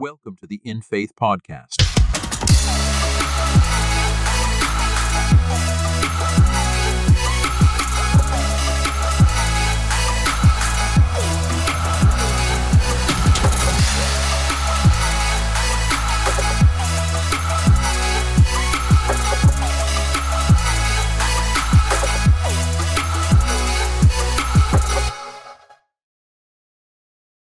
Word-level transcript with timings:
Welcome 0.00 0.36
to 0.36 0.46
the 0.46 0.60
In 0.62 0.80
Faith 0.80 1.16
Podcast. 1.20 1.97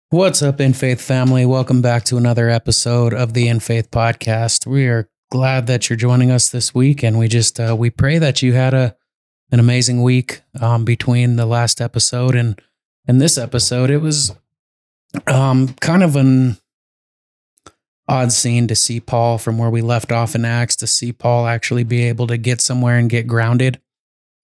What's 0.10 0.42
up, 0.42 0.62
In 0.62 0.72
Faith 0.72 1.02
family? 1.02 1.46
Welcome 1.46 1.82
back 1.82 2.06
to 2.06 2.16
another 2.16 2.50
episode 2.50 3.14
of 3.14 3.34
the 3.34 3.50
In 3.50 3.60
Faith 3.60 3.92
podcast. 3.92 4.66
We 4.66 4.88
are 4.88 5.10
glad 5.32 5.68
that 5.68 5.90
you're 5.90 5.98
joining 5.98 6.32
us 6.32 6.48
this 6.48 6.74
week, 6.74 7.04
and 7.04 7.20
we 7.20 7.28
just 7.28 7.60
uh, 7.60 7.76
we 7.78 7.90
pray 7.90 8.18
that 8.18 8.42
you 8.42 8.54
had 8.54 8.74
a 8.74 8.96
an 9.52 9.60
amazing 9.60 10.02
week 10.02 10.44
um, 10.62 10.86
between 10.86 11.36
the 11.36 11.46
last 11.46 11.82
episode 11.82 12.36
and 12.36 12.58
and 13.06 13.20
this 13.20 13.38
episode. 13.38 13.90
It 13.90 13.98
was 13.98 14.34
um, 15.28 15.74
kind 15.82 16.04
of 16.04 16.16
an 16.16 16.56
odd 18.08 18.32
scene 18.32 18.66
to 18.70 18.78
see 18.78 19.02
Paul 19.02 19.38
from 19.38 19.58
where 19.58 19.70
we 19.70 19.82
left 19.82 20.14
off 20.14 20.36
in 20.36 20.46
Acts 20.46 20.78
to 20.78 20.88
see 20.88 21.12
Paul 21.12 21.48
actually 21.48 21.84
be 21.84 22.06
able 22.06 22.28
to 22.28 22.38
get 22.38 22.62
somewhere 22.62 22.98
and 22.98 23.10
get 23.10 23.28
grounded 23.28 23.82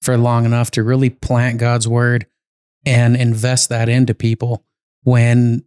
for 0.01 0.17
long 0.17 0.43
enough 0.43 0.71
to 0.71 0.83
really 0.83 1.09
plant 1.09 1.57
God's 1.57 1.87
word 1.87 2.27
and 2.85 3.15
invest 3.15 3.69
that 3.69 3.87
into 3.87 4.13
people 4.13 4.65
when 5.03 5.63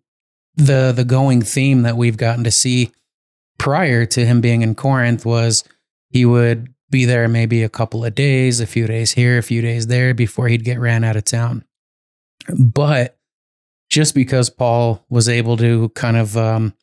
the 0.57 0.93
the 0.93 1.05
going 1.05 1.43
theme 1.43 1.83
that 1.83 1.97
we've 1.97 2.17
gotten 2.17 2.45
to 2.45 2.51
see 2.51 2.91
prior 3.59 4.07
to 4.07 4.25
him 4.25 4.41
being 4.41 4.63
in 4.63 4.75
Corinth 4.75 5.25
was 5.25 5.65
he 6.11 6.25
would 6.25 6.73
be 6.91 7.05
there 7.05 7.29
maybe 7.29 7.63
a 7.63 7.69
couple 7.69 8.05
of 8.05 8.15
days, 8.15 8.61
a 8.61 8.67
few 8.67 8.87
days 8.87 9.13
here, 9.13 9.39
a 9.39 9.43
few 9.43 9.61
days 9.61 9.89
there 9.89 10.15
before 10.15 10.49
he'd 10.49 10.65
get 10.65 10.79
ran 10.79 11.05
out 11.05 11.17
of 11.17 11.25
town. 11.25 11.65
But 12.59 13.19
just 13.91 14.15
because 14.15 14.51
Paul 14.51 15.05
was 15.09 15.29
able 15.29 15.57
to 15.59 15.89
kind 15.91 16.17
of 16.17 16.37
um, 16.37 16.75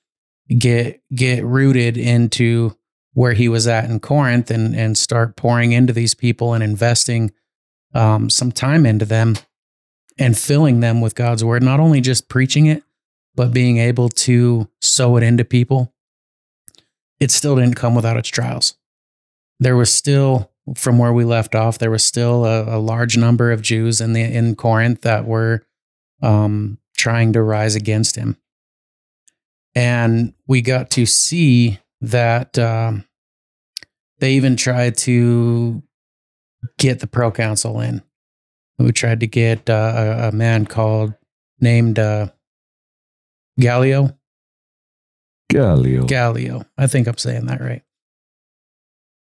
get 0.58 1.02
get 1.14 1.44
rooted 1.44 1.98
into 1.98 2.76
where 3.14 3.34
he 3.34 3.48
was 3.48 3.68
at 3.68 3.86
in 3.86 4.00
Corinth 4.00 4.52
and 4.52 4.76
and 4.76 4.98
start 4.98 5.36
pouring 5.36 5.72
into 5.72 5.94
these 5.94 6.14
people 6.14 6.54
and 6.54 6.64
investing 6.64 7.32
um, 7.94 8.30
some 8.30 8.52
time 8.52 8.86
into 8.86 9.06
them, 9.06 9.36
and 10.18 10.38
filling 10.38 10.80
them 10.80 11.02
with 11.02 11.16
God's 11.16 11.44
word, 11.44 11.64
not 11.64 11.80
only 11.80 12.02
just 12.02 12.30
preaching 12.30 12.66
it, 12.66 12.84
but 13.36 13.54
being 13.54 13.78
able 13.78 14.10
to 14.10 14.70
sow 14.82 15.18
it 15.18 15.24
into 15.24 15.44
people, 15.44 15.94
it 17.20 17.32
still 17.32 17.56
didn't 17.56 17.76
come 17.76 17.96
without 17.96 18.18
its 18.18 18.30
trials. 18.30 18.76
There 19.60 19.76
was 19.76 19.94
still, 19.94 20.52
from 20.76 20.98
where 20.98 21.14
we 21.14 21.24
left 21.24 21.56
off, 21.56 21.80
there 21.80 21.92
was 21.92 22.04
still 22.04 22.46
a, 22.46 22.78
a 22.78 22.80
large 22.80 23.18
number 23.18 23.52
of 23.52 23.62
Jews 23.62 24.02
in 24.02 24.14
the 24.14 24.22
in 24.22 24.56
Corinth 24.56 25.02
that 25.02 25.26
were 25.26 25.66
um, 26.22 26.78
trying 26.98 27.34
to 27.34 27.42
rise 27.42 27.76
against 27.76 28.16
him, 28.16 28.38
and 29.74 30.34
we 30.48 30.62
got 30.62 30.90
to 30.92 31.06
see 31.06 31.80
that 32.02 32.60
um, 32.60 33.06
they 34.20 34.34
even 34.34 34.56
tried 34.58 34.98
to 34.98 35.82
get 36.78 37.00
the 37.00 37.08
proconsul 37.08 37.80
in 37.80 38.04
who 38.78 38.92
tried 38.92 39.20
to 39.22 39.28
get 39.28 39.70
uh, 39.70 39.94
a, 39.96 40.28
a, 40.30 40.32
man 40.32 40.66
called 40.66 41.14
named 41.60 42.00
uh, 42.00 42.28
Gallio. 43.60 44.18
Gallio. 45.50 46.06
Gallio. 46.06 46.66
I 46.78 46.88
think 46.88 47.08
I'm 47.08 47.18
saying 47.18 47.46
that 47.46 47.62
right. 47.62 47.84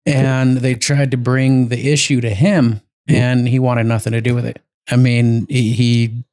And 0.06 0.58
they 0.58 0.74
tried 0.74 1.10
to 1.10 1.16
bring 1.16 1.68
the 1.68 1.90
issue 1.92 2.20
to 2.20 2.30
him, 2.30 2.80
and 3.06 3.46
he 3.46 3.58
wanted 3.58 3.86
nothing 3.86 4.12
to 4.12 4.20
do 4.20 4.34
with 4.34 4.46
it. 4.46 4.60
I 4.90 4.96
mean, 4.96 5.46
he, 5.48 5.72
he 5.72 6.24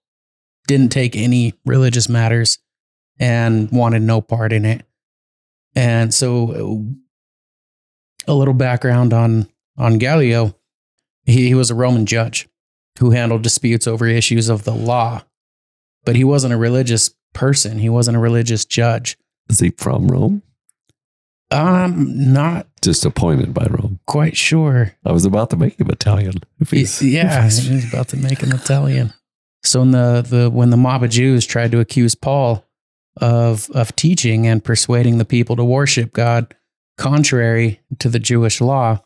didn't 0.68 0.92
take 0.92 1.16
any 1.16 1.54
religious 1.66 2.08
matters 2.08 2.60
and 3.20 3.70
wanted 3.72 4.04
no 4.04 4.22
part 4.22 4.54
in 4.54 4.66
it. 4.66 4.86
And 5.76 6.14
so, 6.14 6.86
a 8.28 8.34
little 8.34 8.54
background 8.54 9.14
on 9.14 9.48
on 9.78 10.00
Gallio, 10.00 10.56
he, 11.26 11.48
he 11.48 11.54
was 11.54 11.70
a 11.70 11.76
Roman 11.76 12.06
judge 12.06 12.48
who 13.00 13.12
handled 13.12 13.44
disputes 13.44 13.88
over 13.88 14.06
issues 14.08 14.50
of 14.50 14.64
the 14.64 14.74
law. 14.74 15.24
But 16.06 16.16
he 16.16 16.24
wasn't 16.24 16.54
a 16.54 16.58
religious 16.58 17.12
person. 17.34 17.80
He 17.80 17.90
wasn't 17.90 18.18
a 18.18 18.20
religious 18.20 18.66
judge. 18.66 19.18
Is 19.50 19.60
he 19.60 19.70
from 19.72 20.08
Rome? 20.08 20.42
I'm 21.50 22.34
not 22.34 22.68
disappointed 22.82 23.54
by 23.54 23.68
Rome. 23.70 24.00
quite 24.06 24.36
sure. 24.36 24.94
I 25.06 25.12
was 25.14 25.24
about 25.26 25.50
to 25.52 25.56
make 25.58 25.80
him 25.80 25.90
Italian. 25.90 26.36
If 26.60 26.72
he's, 26.72 27.02
yeah, 27.02 27.46
if 27.46 27.54
he's- 27.54 27.66
he's 27.68 27.94
about 27.94 28.10
to 28.10 28.18
make 28.18 28.42
him 28.42 28.52
Italian. 28.52 29.14
So 29.64 29.80
when 29.80 29.92
the, 29.92 30.26
the 30.28 30.50
when 30.50 30.70
the 30.70 30.78
mob 30.78 31.04
of 31.04 31.10
Jews 31.10 31.46
tried 31.46 31.72
to 31.72 31.80
accuse 31.80 32.16
Paul 32.16 32.66
of 33.20 33.70
of 33.72 33.96
teaching 33.96 34.46
and 34.46 34.64
persuading 34.64 35.18
the 35.18 35.26
people 35.26 35.56
to 35.56 35.64
worship 35.64 36.14
God 36.14 36.54
contrary 36.98 37.82
to 38.00 38.08
the 38.10 38.20
Jewish 38.20 38.62
law, 38.62 39.02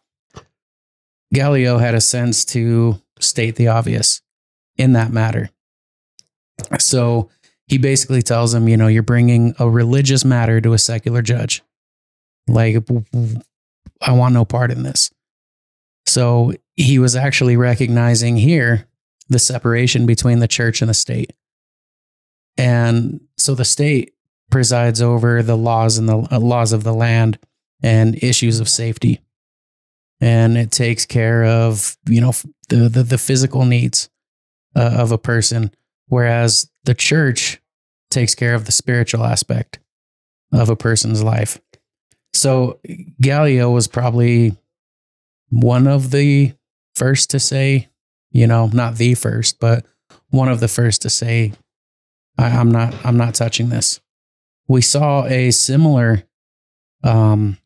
Gallio 1.34 1.78
had 1.78 1.96
a 1.96 2.02
sense 2.02 2.44
to 2.46 3.01
state 3.22 3.56
the 3.56 3.68
obvious 3.68 4.22
in 4.78 4.94
that 4.94 5.12
matter. 5.12 5.50
So 6.80 7.30
he 7.68 7.78
basically 7.78 8.22
tells 8.22 8.54
him, 8.54 8.68
you 8.68 8.78
know, 8.78 8.88
you're 8.88 9.04
bringing 9.04 9.56
a 9.58 9.70
religious 9.70 10.26
matter 10.26 10.60
to 10.62 10.74
a 10.74 10.78
secular 10.78 11.22
judge. 11.22 11.64
Like, 12.48 12.78
I 14.02 14.12
want 14.12 14.34
no 14.34 14.46
part 14.46 14.72
in 14.72 14.84
this. 14.84 15.12
So 16.06 16.54
he 16.76 17.00
was 17.00 17.16
actually 17.16 17.56
recognizing 17.56 18.38
here 18.38 18.88
the 19.30 19.40
separation 19.40 20.06
between 20.06 20.40
the 20.40 20.48
church 20.48 20.82
and 20.82 20.90
the 20.90 20.94
state. 20.94 21.34
And 22.58 23.22
so 23.38 23.56
the 23.56 23.66
state 23.66 24.14
presides 24.50 25.02
over 25.02 25.42
the 25.42 25.56
laws 25.56 25.98
and 25.98 26.10
the 26.10 26.28
uh, 26.30 26.40
laws 26.40 26.74
of 26.74 26.84
the 26.84 26.94
land 26.94 27.40
and 27.82 28.22
issues 28.22 28.60
of 28.60 28.68
safety. 28.68 29.22
And 30.22 30.58
it 30.58 30.72
takes 30.72 31.06
care 31.06 31.44
of, 31.44 31.98
you 32.08 32.22
know, 32.22 32.34
the 32.70 32.88
the, 32.88 33.04
the 33.04 33.18
physical 33.18 33.66
needs 33.66 34.10
uh, 34.76 34.96
of 34.98 35.12
a 35.12 35.18
person 35.18 35.72
whereas 36.12 36.70
the 36.84 36.94
church 36.94 37.62
takes 38.10 38.36
care 38.36 38.54
of 38.54 38.66
the 38.66 38.72
spiritual 38.72 39.24
aspect 39.24 39.80
of 40.52 40.70
a 40.70 40.76
person's 40.76 41.24
life. 41.24 41.58
So 42.34 42.82
Gallio 43.22 43.72
was 43.72 43.88
probably 43.88 44.58
one 45.52 45.88
of 45.88 46.12
the 46.12 46.52
first 46.96 47.30
to 47.30 47.40
say, 47.40 47.88
you 48.30 48.46
know, 48.46 48.68
not 48.74 48.96
the 48.96 49.14
first, 49.16 49.62
but 49.62 49.86
one 50.32 50.50
of 50.50 50.60
the 50.60 50.68
first 50.68 51.02
to 51.04 51.10
say, 51.10 51.54
I, 52.38 52.50
am 52.50 52.70
not, 52.70 52.94
I'm 53.06 53.16
not 53.16 53.34
touching 53.34 53.70
this. 53.70 54.02
We 54.68 54.82
saw 54.82 55.26
a 55.26 55.52
similar, 55.52 56.24
um, 57.06 57.58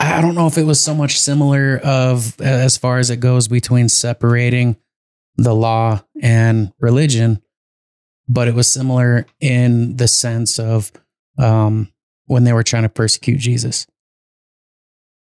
I 0.00 0.22
don't 0.22 0.34
know 0.34 0.46
if 0.46 0.56
it 0.56 0.64
was 0.64 0.80
so 0.80 0.94
much 0.94 1.20
similar 1.20 1.78
of 1.84 2.40
as 2.40 2.78
far 2.78 2.98
as 2.98 3.10
it 3.10 3.18
goes 3.18 3.48
between 3.48 3.88
separating 3.90 4.76
the 5.36 5.54
law 5.54 6.02
and 6.20 6.72
religion, 6.80 7.42
but 8.26 8.48
it 8.48 8.54
was 8.54 8.66
similar 8.66 9.26
in 9.40 9.96
the 9.96 10.08
sense 10.08 10.58
of 10.58 10.90
um, 11.38 11.92
when 12.26 12.44
they 12.44 12.52
were 12.54 12.62
trying 12.62 12.84
to 12.84 12.88
persecute 12.88 13.38
Jesus. 13.38 13.86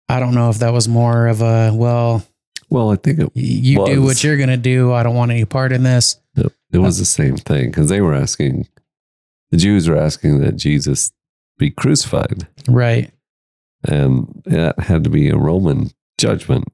I 0.10 0.20
don't 0.20 0.36
know 0.36 0.50
if 0.50 0.60
that 0.60 0.74
was 0.74 0.88
more 0.88 1.28
of 1.28 1.42
a 1.42 1.72
well, 1.74 2.26
well, 2.70 2.92
I 2.92 2.98
think 2.98 3.20
it, 3.20 3.32
you 3.36 3.86
do 3.86 4.04
what 4.04 4.24
you're 4.24 4.38
going 4.38 4.50
to 4.50 4.58
do. 4.58 4.92
I 4.92 5.04
don't 5.04 5.16
want 5.16 5.32
any 5.32 5.46
part 5.46 5.72
in 5.72 5.84
this. 5.84 6.20
it, 6.36 6.52
it 6.72 6.80
was 6.80 7.00
the 7.00 7.06
same 7.06 7.38
thing 7.38 7.68
because 7.72 7.88
they 7.88 8.02
were 8.02 8.14
asking, 8.14 8.68
the 9.52 9.58
Jews 9.58 9.88
were 9.88 9.98
asking 9.98 10.42
that 10.42 10.58
Jesus 10.58 11.12
be 11.58 11.72
crucified. 11.72 12.48
Right. 12.68 13.12
And 13.84 14.42
that 14.46 14.80
had 14.80 15.04
to 15.04 15.10
be 15.10 15.30
a 15.30 15.38
Roman 15.38 15.92
judgment 16.18 16.66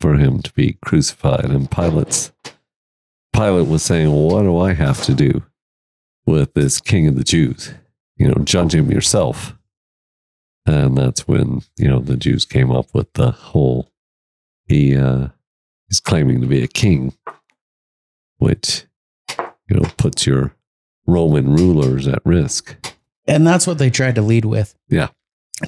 for 0.00 0.14
him 0.14 0.42
to 0.42 0.52
be 0.52 0.78
crucified. 0.84 1.46
And 1.46 1.70
Pilate's 1.70 2.32
Pilate 3.32 3.68
was 3.68 3.82
saying, 3.82 4.08
well, 4.08 4.28
what 4.28 4.42
do 4.42 4.58
I 4.58 4.74
have 4.74 5.02
to 5.04 5.14
do 5.14 5.42
with 6.26 6.54
this 6.54 6.80
king 6.80 7.06
of 7.08 7.16
the 7.16 7.24
Jews? 7.24 7.72
You 8.16 8.28
know, 8.28 8.44
judge 8.44 8.74
him 8.74 8.90
yourself. 8.90 9.56
And 10.66 10.96
that's 10.96 11.26
when, 11.26 11.62
you 11.76 11.88
know, 11.88 11.98
the 11.98 12.16
Jews 12.16 12.44
came 12.44 12.70
up 12.70 12.94
with 12.94 13.12
the 13.14 13.30
whole 13.30 13.88
he 14.66 14.96
uh 14.96 15.28
he's 15.88 15.98
claiming 15.98 16.40
to 16.40 16.46
be 16.46 16.62
a 16.62 16.68
king, 16.68 17.14
which, 18.38 18.84
you 19.68 19.76
know, 19.76 19.88
puts 19.96 20.26
your 20.26 20.54
Roman 21.06 21.52
rulers 21.52 22.06
at 22.06 22.24
risk. 22.24 22.76
And 23.26 23.46
that's 23.46 23.66
what 23.66 23.78
they 23.78 23.90
tried 23.90 24.14
to 24.16 24.22
lead 24.22 24.44
with. 24.44 24.76
Yeah. 24.88 25.08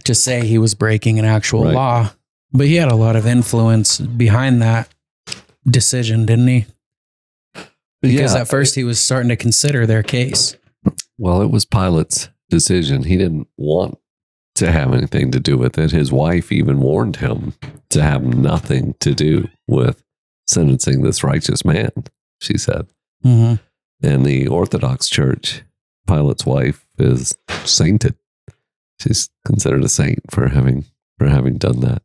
To 0.05 0.15
say 0.15 0.45
he 0.47 0.59
was 0.59 0.75
breaking 0.75 1.19
an 1.19 1.25
actual 1.25 1.65
Right. 1.65 1.75
law. 1.75 2.11
But 2.53 2.67
he 2.67 2.77
had 2.77 2.91
a 2.91 2.95
lot 2.97 3.17
of 3.17 3.27
influence 3.27 3.99
behind 3.99 4.63
that 4.63 4.89
decision, 5.69 6.27
didn't 6.27 6.49
he? 6.49 6.67
Because 8.03 8.35
Yeah. 8.35 8.41
at 8.43 8.49
first 8.49 8.75
he 8.75 8.85
was 8.85 8.99
starting 8.99 9.29
to 9.29 9.37
consider 9.37 9.87
their 9.87 10.03
case. 10.03 10.57
Well, 11.19 11.43
it 11.43 11.51
was 11.51 11.65
Pilate's 11.65 12.29
decision. 12.51 13.05
He 13.05 13.17
didn't 13.17 13.49
want 13.57 13.99
to 14.57 14.71
have 14.71 14.93
anything 14.93 15.31
to 15.33 15.41
do 15.41 15.57
with 15.57 15.79
it. 15.79 15.91
His 15.91 16.13
wife 16.13 16.53
even 16.53 16.81
warned 16.81 17.17
him 17.17 17.55
to 17.91 18.03
have 18.03 18.23
nothing 18.23 18.95
to 19.01 19.15
do 19.15 19.49
with 19.67 20.03
sentencing 20.47 21.03
this 21.03 21.25
righteous 21.25 21.65
man, 21.65 21.91
she 22.41 22.59
said. 22.59 22.87
hmm 23.23 23.55
In 24.03 24.23
the 24.25 24.47
Orthodox 24.49 25.09
Church, 25.09 25.63
Pilate's 26.07 26.45
wife 26.45 26.85
is 26.99 27.35
sainted. 27.65 28.15
She's 29.01 29.29
considered 29.47 29.85
a 29.85 29.89
saint 29.89 30.21
for 30.31 30.49
having 30.49 30.85
for 31.19 31.29
having 31.29 31.59
done 31.59 31.81
that. 31.81 32.03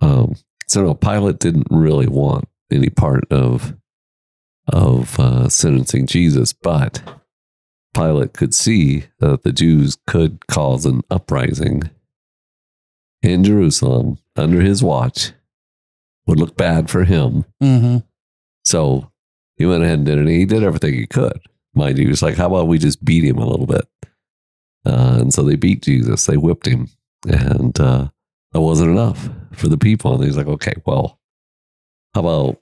Um, 0.00 0.34
so 0.66 0.84
no, 0.84 0.94
Pilate 0.94 1.38
didn't 1.38 1.68
really 1.70 2.06
want 2.08 2.48
any 2.70 2.90
part 2.90 3.24
of 3.30 3.74
of 4.68 5.18
uh, 5.20 5.48
sentencing 5.48 6.06
Jesus, 6.06 6.52
but 6.52 7.00
Pilate 7.94 8.32
could 8.34 8.54
see 8.54 9.04
that 9.20 9.42
the 9.42 9.52
Jews 9.52 9.96
could 10.06 10.46
cause 10.48 10.84
an 10.84 11.02
uprising 11.10 11.90
in 13.22 13.44
Jerusalem 13.44 14.18
under 14.34 14.60
his 14.60 14.82
watch. 14.82 15.32
Would 16.26 16.40
look 16.40 16.56
bad 16.56 16.90
for 16.90 17.04
him. 17.04 17.44
hmm 17.60 17.98
So 18.64 19.12
he 19.56 19.64
went 19.64 19.84
ahead 19.84 19.98
and 19.98 20.06
did 20.06 20.18
it. 20.18 20.26
He 20.28 20.44
did 20.44 20.64
everything 20.64 20.94
he 20.94 21.06
could. 21.06 21.38
Mind 21.72 21.98
you, 21.98 22.04
he 22.04 22.10
was 22.10 22.22
like, 22.22 22.34
how 22.36 22.46
about 22.48 22.66
we 22.66 22.78
just 22.78 23.04
beat 23.04 23.22
him 23.22 23.38
a 23.38 23.46
little 23.46 23.66
bit? 23.66 23.86
Uh, 24.86 25.18
and 25.20 25.34
so 25.34 25.42
they 25.42 25.56
beat 25.56 25.82
Jesus. 25.82 26.26
They 26.26 26.36
whipped 26.36 26.66
him. 26.66 26.88
And 27.26 27.78
uh, 27.80 28.08
that 28.52 28.60
wasn't 28.60 28.90
enough 28.90 29.28
for 29.52 29.68
the 29.68 29.78
people. 29.78 30.14
And 30.14 30.24
he's 30.24 30.36
like, 30.36 30.46
okay, 30.46 30.74
well, 30.84 31.18
how 32.14 32.20
about, 32.20 32.60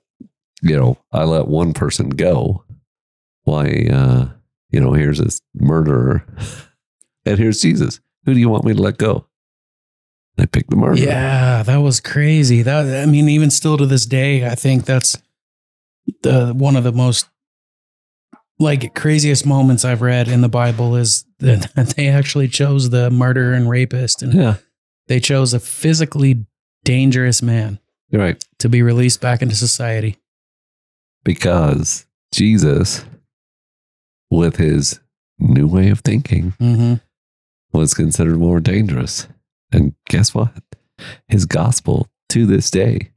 you 0.61 0.75
know, 0.75 0.97
I 1.11 1.23
let 1.23 1.47
one 1.47 1.73
person 1.73 2.09
go. 2.09 2.63
Why, 3.43 3.87
uh, 3.91 4.29
you 4.71 4.79
know, 4.79 4.93
here's 4.93 5.19
this 5.19 5.41
murderer. 5.53 6.25
and 7.25 7.37
here's 7.37 7.61
Jesus. 7.61 7.99
Who 8.25 8.33
do 8.33 8.39
you 8.39 8.49
want 8.49 8.65
me 8.65 8.73
to 8.73 8.81
let 8.81 8.97
go? 8.97 9.27
I 10.37 10.45
picked 10.47 10.71
the 10.71 10.75
murderer. 10.75 11.05
Yeah, 11.05 11.63
that 11.63 11.77
was 11.77 12.01
crazy. 12.01 12.61
That 12.61 13.03
I 13.03 13.05
mean, 13.05 13.29
even 13.29 13.51
still 13.51 13.77
to 13.77 13.85
this 13.85 14.05
day, 14.05 14.45
I 14.45 14.55
think 14.55 14.85
that's 14.85 15.17
the 16.23 16.53
one 16.53 16.75
of 16.75 16.83
the 16.83 16.91
most 16.91 17.27
like 18.59 18.93
craziest 18.95 19.45
moments 19.45 19.83
I've 19.85 20.01
read 20.01 20.27
in 20.27 20.41
the 20.41 20.49
Bible 20.49 20.95
is 20.95 21.25
that 21.39 21.93
they 21.97 22.07
actually 22.07 22.47
chose 22.47 22.89
the 22.89 23.09
murderer 23.09 23.53
and 23.53 23.69
rapist, 23.69 24.21
and 24.23 24.33
Yeah. 24.33 24.55
they 25.07 25.19
chose 25.19 25.53
a 25.53 25.59
physically 25.59 26.45
dangerous 26.83 27.41
man 27.41 27.79
right. 28.11 28.43
to 28.59 28.69
be 28.69 28.81
released 28.81 29.19
back 29.21 29.41
into 29.41 29.55
society. 29.55 30.17
because 31.23 32.05
Jesus, 32.33 33.05
with 34.29 34.57
his 34.57 34.99
new 35.39 35.67
way 35.67 35.89
of 35.89 35.99
thinking, 36.01 36.51
hmm 36.59 36.95
was 37.73 37.93
considered 37.93 38.37
more 38.37 38.61
dangerous. 38.61 39.27
And 39.73 39.93
guess 40.07 40.33
what? 40.33 40.53
His 41.27 41.45
gospel 41.45 42.07
to 42.29 42.45
this 42.45 42.71
day 42.71 43.11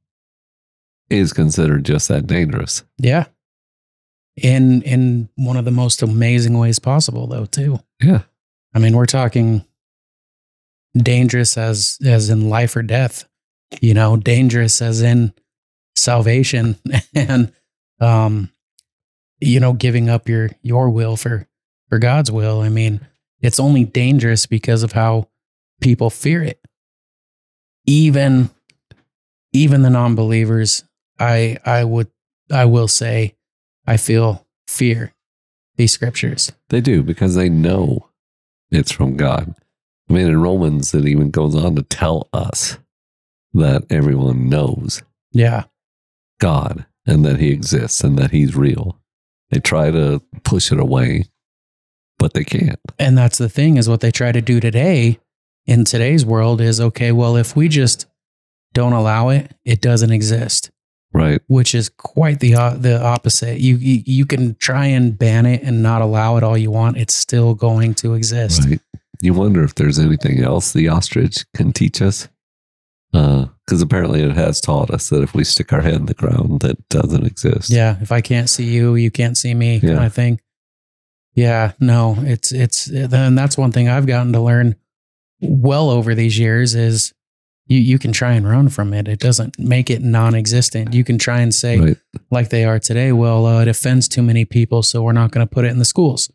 is 1.10 1.32
considered 1.32 1.84
just 1.84 2.08
that 2.08 2.26
dangerous. 2.26 2.82
Yeah, 2.98 3.26
in 4.42 4.82
in 4.82 5.28
one 5.36 5.56
of 5.56 5.64
the 5.64 5.70
most 5.70 6.02
amazing 6.02 6.58
ways 6.58 6.78
possible, 6.78 7.26
though. 7.26 7.46
Too. 7.46 7.80
Yeah. 8.02 8.22
I 8.74 8.78
mean, 8.78 8.96
we're 8.96 9.06
talking 9.06 9.64
dangerous 10.96 11.56
as 11.56 11.98
as 12.04 12.30
in 12.30 12.48
life 12.48 12.76
or 12.76 12.82
death. 12.82 13.28
You 13.80 13.94
know, 13.94 14.16
dangerous 14.16 14.80
as 14.80 15.02
in 15.02 15.32
salvation 15.94 16.76
and 17.14 17.52
um 18.00 18.50
you 19.40 19.60
know, 19.60 19.72
giving 19.72 20.08
up 20.08 20.28
your 20.28 20.50
your 20.62 20.90
will 20.90 21.16
for 21.16 21.46
for 21.88 21.98
God's 21.98 22.30
will. 22.30 22.60
I 22.60 22.68
mean, 22.68 23.00
it's 23.40 23.60
only 23.60 23.84
dangerous 23.84 24.46
because 24.46 24.82
of 24.82 24.92
how 24.92 25.28
people 25.80 26.10
fear 26.10 26.42
it. 26.42 26.60
Even 27.86 28.50
even 29.52 29.82
the 29.82 29.90
non-believers, 29.90 30.84
I 31.18 31.58
I 31.64 31.84
would 31.84 32.08
I 32.52 32.64
will 32.64 32.88
say 32.88 33.34
I 33.88 33.96
feel 33.96 34.46
fear 34.66 35.14
these 35.76 35.92
scriptures. 35.92 36.52
They 36.68 36.80
do 36.82 37.02
because 37.02 37.34
they 37.34 37.48
know 37.48 38.10
it's 38.70 38.92
from 38.92 39.16
God. 39.16 39.54
I 40.10 40.12
mean, 40.12 40.26
in 40.26 40.42
Romans, 40.42 40.92
it 40.92 41.06
even 41.06 41.30
goes 41.30 41.54
on 41.54 41.74
to 41.76 41.82
tell 41.82 42.28
us 42.32 42.78
that 43.54 43.84
everyone 43.90 44.48
knows 44.50 45.02
Yeah. 45.32 45.64
God 46.38 46.84
and 47.06 47.24
that 47.24 47.40
he 47.40 47.50
exists 47.50 48.02
and 48.04 48.18
that 48.18 48.30
he's 48.30 48.54
real. 48.54 49.00
They 49.50 49.60
try 49.60 49.90
to 49.90 50.20
push 50.44 50.70
it 50.70 50.78
away, 50.78 51.24
but 52.18 52.34
they 52.34 52.44
can't. 52.44 52.78
And 52.98 53.16
that's 53.16 53.38
the 53.38 53.48
thing 53.48 53.78
is 53.78 53.88
what 53.88 54.00
they 54.00 54.10
try 54.10 54.32
to 54.32 54.42
do 54.42 54.60
today 54.60 55.18
in 55.66 55.84
today's 55.84 56.26
world 56.26 56.60
is 56.60 56.78
okay, 56.80 57.10
well, 57.12 57.36
if 57.36 57.56
we 57.56 57.68
just 57.68 58.06
don't 58.74 58.92
allow 58.92 59.30
it, 59.30 59.54
it 59.64 59.80
doesn't 59.80 60.12
exist, 60.12 60.70
Right. 61.12 61.40
which 61.46 61.74
is 61.74 61.88
quite 61.88 62.40
the 62.40 62.54
uh, 62.54 62.74
the 62.74 63.02
opposite. 63.02 63.60
You, 63.60 63.76
you 63.76 64.02
you 64.04 64.26
can 64.26 64.54
try 64.56 64.86
and 64.86 65.18
ban 65.18 65.46
it 65.46 65.62
and 65.62 65.82
not 65.82 66.02
allow 66.02 66.36
it 66.36 66.42
all 66.42 66.56
you 66.56 66.70
want, 66.70 66.96
it's 66.96 67.14
still 67.14 67.54
going 67.54 67.94
to 67.94 68.14
exist. 68.14 68.64
Right. 68.68 68.80
You 69.20 69.34
wonder 69.34 69.64
if 69.64 69.74
there's 69.74 69.98
anything 69.98 70.44
else 70.44 70.72
the 70.72 70.88
ostrich 70.88 71.44
can 71.54 71.72
teach 71.72 72.00
us. 72.02 72.28
Because 73.10 73.82
apparently 73.82 74.22
it 74.22 74.36
has 74.36 74.60
taught 74.60 74.90
us 74.90 75.08
that 75.08 75.22
if 75.22 75.34
we 75.34 75.42
stick 75.42 75.72
our 75.72 75.80
head 75.80 75.94
in 75.94 76.06
the 76.06 76.14
ground, 76.14 76.60
that 76.60 76.88
doesn't 76.88 77.26
exist. 77.26 77.70
Yeah, 77.70 77.96
if 78.00 78.12
I 78.12 78.20
can't 78.20 78.48
see 78.48 78.64
you, 78.64 78.94
you 78.94 79.10
can't 79.10 79.36
see 79.36 79.54
me, 79.54 79.80
kind 79.80 80.04
of 80.04 80.14
thing. 80.14 80.40
Yeah, 81.34 81.72
no, 81.80 82.16
it's 82.18 82.52
it's 82.52 82.84
then 82.84 83.34
that's 83.34 83.56
one 83.56 83.72
thing 83.72 83.88
I've 83.88 84.06
gotten 84.06 84.32
to 84.34 84.40
learn 84.40 84.76
well 85.40 85.88
over 85.90 86.14
these 86.14 86.38
years 86.38 86.74
is 86.74 87.12
you 87.68 87.78
you 87.78 87.98
can 87.98 88.12
try 88.12 88.32
and 88.32 88.48
run 88.48 88.68
from 88.68 88.92
it. 88.94 89.06
It 89.08 89.20
doesn't 89.20 89.58
make 89.58 89.90
it 89.90 90.02
non-existent. 90.02 90.94
You 90.94 91.04
can 91.04 91.18
try 91.18 91.40
and 91.40 91.54
say 91.54 91.78
Right. 91.78 91.96
like 92.30 92.48
they 92.48 92.64
are 92.64 92.78
today, 92.78 93.12
well, 93.12 93.46
uh, 93.46 93.62
it 93.62 93.68
offends 93.68 94.08
too 94.08 94.22
many 94.22 94.44
people, 94.44 94.82
so 94.82 95.02
we're 95.02 95.12
not 95.12 95.30
going 95.30 95.46
to 95.46 95.54
put 95.54 95.64
it 95.64 95.70
in 95.70 95.78
the 95.78 95.84
schools. 95.84 96.30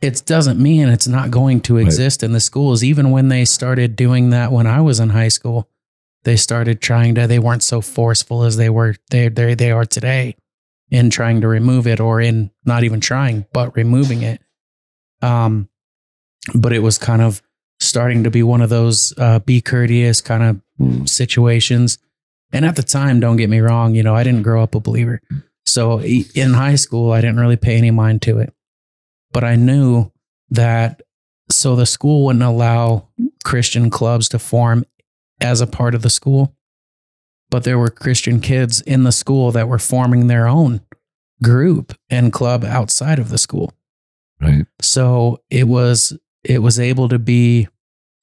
It 0.00 0.22
doesn't 0.26 0.58
mean 0.60 0.88
it's 0.88 1.08
not 1.08 1.30
going 1.30 1.60
to 1.62 1.76
exist 1.76 2.22
in 2.22 2.32
the 2.32 2.40
schools. 2.40 2.82
Even 2.82 3.10
when 3.10 3.28
they 3.28 3.44
started 3.44 3.96
doing 3.96 4.30
that 4.30 4.50
when 4.50 4.66
I 4.66 4.80
was 4.80 4.98
in 4.98 5.10
high 5.10 5.28
school, 5.28 5.68
they 6.24 6.36
started 6.36 6.80
trying 6.80 7.14
to. 7.16 7.26
They 7.26 7.38
weren't 7.38 7.62
so 7.62 7.80
forceful 7.80 8.44
as 8.44 8.56
they 8.56 8.70
were. 8.70 8.96
They 9.10 9.28
they 9.28 9.54
they 9.54 9.70
are 9.70 9.84
today 9.84 10.36
in 10.90 11.10
trying 11.10 11.42
to 11.42 11.48
remove 11.48 11.86
it, 11.86 12.00
or 12.00 12.20
in 12.20 12.50
not 12.64 12.82
even 12.82 13.00
trying, 13.00 13.44
but 13.52 13.76
removing 13.76 14.22
it. 14.22 14.40
Um, 15.20 15.68
but 16.54 16.72
it 16.72 16.78
was 16.80 16.96
kind 16.96 17.20
of 17.20 17.42
starting 17.80 18.24
to 18.24 18.30
be 18.30 18.42
one 18.42 18.60
of 18.60 18.70
those 18.70 19.14
uh, 19.18 19.38
be 19.40 19.60
courteous 19.60 20.20
kind 20.20 20.42
of 20.42 20.60
Mm. 20.80 21.08
situations. 21.08 21.98
And 22.52 22.64
at 22.64 22.76
the 22.76 22.84
time, 22.84 23.18
don't 23.18 23.36
get 23.36 23.50
me 23.50 23.58
wrong, 23.58 23.96
you 23.96 24.02
know, 24.04 24.14
I 24.14 24.22
didn't 24.22 24.44
grow 24.44 24.62
up 24.62 24.76
a 24.76 24.80
believer. 24.80 25.20
So 25.66 26.00
in 26.00 26.54
high 26.54 26.76
school, 26.76 27.10
I 27.10 27.20
didn't 27.20 27.40
really 27.40 27.56
pay 27.56 27.76
any 27.76 27.90
mind 27.90 28.22
to 28.22 28.38
it. 28.38 28.54
But 29.32 29.42
I 29.42 29.56
knew 29.56 30.12
that 30.50 31.02
so 31.50 31.74
the 31.74 31.84
school 31.84 32.24
wouldn't 32.24 32.44
allow 32.44 33.08
Christian 33.44 33.90
clubs 33.90 34.28
to 34.28 34.38
form 34.38 34.84
as 35.40 35.60
a 35.60 35.66
part 35.66 35.96
of 35.96 36.02
the 36.02 36.10
school. 36.10 36.54
But 37.50 37.64
there 37.64 37.76
were 37.78 37.90
Christian 37.90 38.40
kids 38.40 38.80
in 38.80 39.02
the 39.02 39.10
school 39.12 39.50
that 39.50 39.66
were 39.68 39.80
forming 39.80 40.28
their 40.28 40.46
own 40.46 40.80
group 41.42 41.92
and 42.08 42.32
club 42.32 42.64
outside 42.64 43.18
of 43.18 43.30
the 43.30 43.38
school. 43.38 43.72
Right. 44.40 44.64
So 44.80 45.42
it 45.50 45.66
was 45.66 46.16
it 46.44 46.60
was 46.60 46.78
able 46.80 47.08
to 47.08 47.18
be 47.18 47.68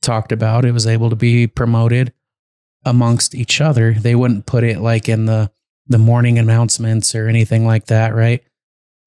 talked 0.02 0.32
about. 0.32 0.66
It 0.66 0.72
was 0.72 0.88
able 0.88 1.10
to 1.10 1.16
be 1.16 1.48
promoted 1.48 2.14
amongst 2.86 3.34
each 3.36 3.60
other. 3.62 3.94
They 3.94 4.16
wouldn't 4.16 4.46
put 4.46 4.64
it 4.64 4.80
like 4.80 5.10
in 5.10 5.26
the 5.26 5.52
the 5.88 5.98
morning 6.00 6.40
announcements 6.40 7.14
or 7.14 7.28
anything 7.28 7.66
like 7.66 7.86
that, 7.88 8.16
right? 8.16 8.44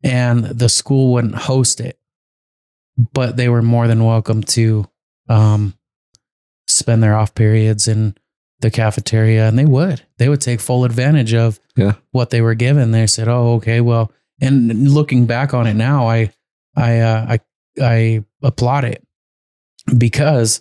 And 0.05 0.45
the 0.45 0.69
school 0.69 1.13
wouldn't 1.13 1.35
host 1.35 1.81
it, 1.81 1.99
but 3.13 3.37
they 3.37 3.49
were 3.49 3.63
more 3.63 3.89
than 3.89 4.05
welcome 4.05 4.43
to 4.45 4.89
um, 5.29 5.75
spend 6.69 7.03
their 7.03 7.17
off 7.17 7.35
periods 7.35 7.89
in 7.89 8.15
the 8.61 8.71
cafeteria, 8.71 9.49
and 9.49 9.59
they 9.59 9.65
would. 9.65 10.03
They 10.19 10.29
would 10.29 10.41
take 10.41 10.61
full 10.61 10.85
advantage 10.85 11.35
of 11.35 11.59
Yeah. 11.77 11.95
what 12.13 12.31
they 12.31 12.41
were 12.41 12.55
given. 12.55 12.91
They 12.93 13.07
said, 13.07 13.29
"Oh, 13.29 13.55
okay, 13.55 13.81
well." 13.81 14.13
And 14.41 14.89
looking 14.91 15.27
back 15.27 15.53
on 15.53 15.67
it 15.67 15.75
now, 15.75 16.09
I 16.09 16.33
I 16.77 17.01
uh, 17.01 17.27
I 17.29 17.41
I 17.81 18.25
applaud 18.43 18.85
it 18.85 19.05
because 19.97 20.61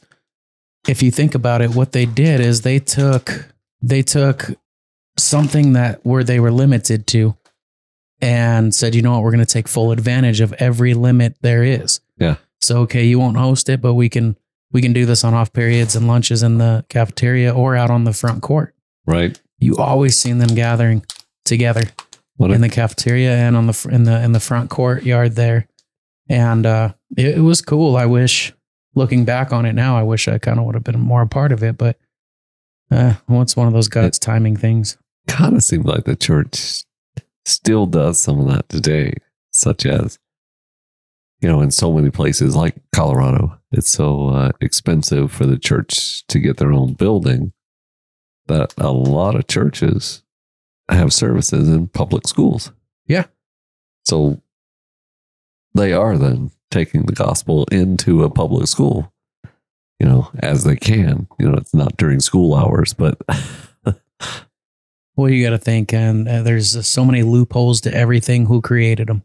if 0.88 1.04
you 1.04 1.12
think 1.12 1.36
about 1.36 1.62
it, 1.62 1.72
what 1.72 1.92
they 1.92 2.06
did 2.06 2.40
is 2.40 2.62
they 2.62 2.80
took 2.80 3.54
they 3.82 4.02
took 4.02 4.52
something 5.18 5.74
that 5.74 6.06
where 6.06 6.24
they 6.24 6.40
were 6.40 6.52
limited 6.52 7.08
to 7.08 7.36
and 8.22 8.74
said, 8.74 8.96
you 8.96 9.02
know 9.02 9.14
what, 9.14 9.24
we're 9.24 9.32
going 9.32 9.46
to 9.46 9.52
take 9.52 9.68
full 9.68 9.92
advantage 9.92 10.42
of 10.42 10.54
every 10.54 10.94
limit 10.94 11.36
there 11.42 11.64
is. 11.64 12.00
Yeah. 12.18 12.38
So 12.62 12.80
okay, 12.82 13.06
you 13.06 13.20
won't 13.20 13.38
host 13.38 13.70
it, 13.70 13.82
but 13.82 13.94
we 13.94 14.10
can 14.10 14.38
we 14.72 14.82
can 14.82 14.94
do 14.94 15.06
this 15.06 15.24
on 15.24 15.34
off 15.34 15.54
periods 15.54 15.96
and 15.96 16.08
lunches 16.08 16.44
in 16.44 16.58
the 16.58 16.86
cafeteria 16.90 17.54
or 17.54 17.76
out 17.76 17.90
on 17.90 18.04
the 18.04 18.14
front 18.14 18.42
court. 18.42 18.76
Right. 19.06 19.40
You 19.60 19.78
always 19.78 20.18
seen 20.18 20.40
them 20.40 20.56
gathering 20.56 21.06
together 21.46 21.84
What 22.36 22.52
in 22.52 22.58
a, 22.58 22.68
the 22.68 22.70
cafeteria 22.70 23.36
and 23.36 23.56
on 23.56 23.68
the 23.68 23.90
in 23.92 24.04
the 24.04 24.22
in 24.22 24.32
the 24.32 24.40
front 24.40 24.70
courtyard 24.70 25.36
there. 25.36 25.68
And 26.30 26.66
uh, 26.66 26.94
it, 27.16 27.38
it 27.38 27.42
was 27.42 27.62
cool. 27.62 27.96
I 27.96 28.06
wish, 28.06 28.54
looking 28.96 29.26
back 29.26 29.52
on 29.52 29.66
it 29.66 29.74
now, 29.74 29.98
I 29.98 30.04
wish 30.04 30.28
I 30.28 30.38
kind 30.38 30.60
of 30.60 30.66
would 30.66 30.76
have 30.76 30.84
been 30.84 31.00
more 31.00 31.22
a 31.22 31.28
part 31.28 31.52
of 31.52 31.64
it. 31.64 31.78
But 31.78 31.98
uh, 32.92 33.16
well, 33.28 33.42
it's 33.42 33.56
one 33.56 33.68
of 33.68 33.74
those 33.74 33.90
God's 33.90 34.20
timing 34.20 34.58
things. 34.58 34.98
Kind 35.28 35.56
of 35.56 35.64
seems 35.64 35.86
like 35.86 36.06
the 36.06 36.16
church 36.16 36.84
still 37.46 37.86
does 37.86 38.22
some 38.22 38.40
of 38.40 38.48
that 38.48 38.70
today, 38.70 39.14
such 39.52 39.86
as, 39.86 40.20
you 41.42 41.50
know, 41.50 41.62
in 41.62 41.72
so 41.72 41.94
many 41.94 42.10
places 42.10 42.56
like 42.56 42.76
Colorado, 42.94 43.60
it's 43.72 43.92
so 43.92 44.30
uh, 44.30 44.52
expensive 44.62 45.32
for 45.32 45.46
the 45.46 45.58
church 45.58 46.26
to 46.28 46.40
get 46.40 46.58
their 46.58 46.72
own 46.72 46.94
building 46.94 47.52
that 48.48 48.74
a 48.78 48.92
lot 48.92 49.36
of 49.36 49.48
churches 49.48 50.24
have 50.90 51.12
services 51.12 51.68
in 51.68 51.88
public 51.88 52.28
schools. 52.28 52.72
Yeah. 53.06 53.26
So 54.06 54.42
they 55.78 55.94
are 55.94 56.18
then 56.18 56.52
taking 56.72 57.04
the 57.04 57.14
gospel 57.14 57.66
into 57.72 58.24
a 58.24 58.30
public 58.30 58.68
school, 58.68 59.14
you 60.00 60.08
know, 60.08 60.30
as 60.40 60.64
they 60.64 60.76
can. 60.76 61.28
You 61.40 61.50
know, 61.50 61.58
it's 61.58 61.74
not 61.74 61.98
during 61.98 62.20
school 62.20 62.56
hours, 62.56 62.94
but 62.94 63.20
Well, 65.18 65.32
you 65.32 65.44
got 65.44 65.50
to 65.50 65.58
think, 65.58 65.94
and 65.94 66.30
uh, 66.30 66.44
there's 66.44 66.76
uh, 66.76 66.84
so 66.84 67.04
many 67.04 67.24
loopholes 67.24 67.82
to 67.82 67.94
everything. 67.94 68.46
Who 68.46 68.62
created 68.62 69.08
them? 69.08 69.24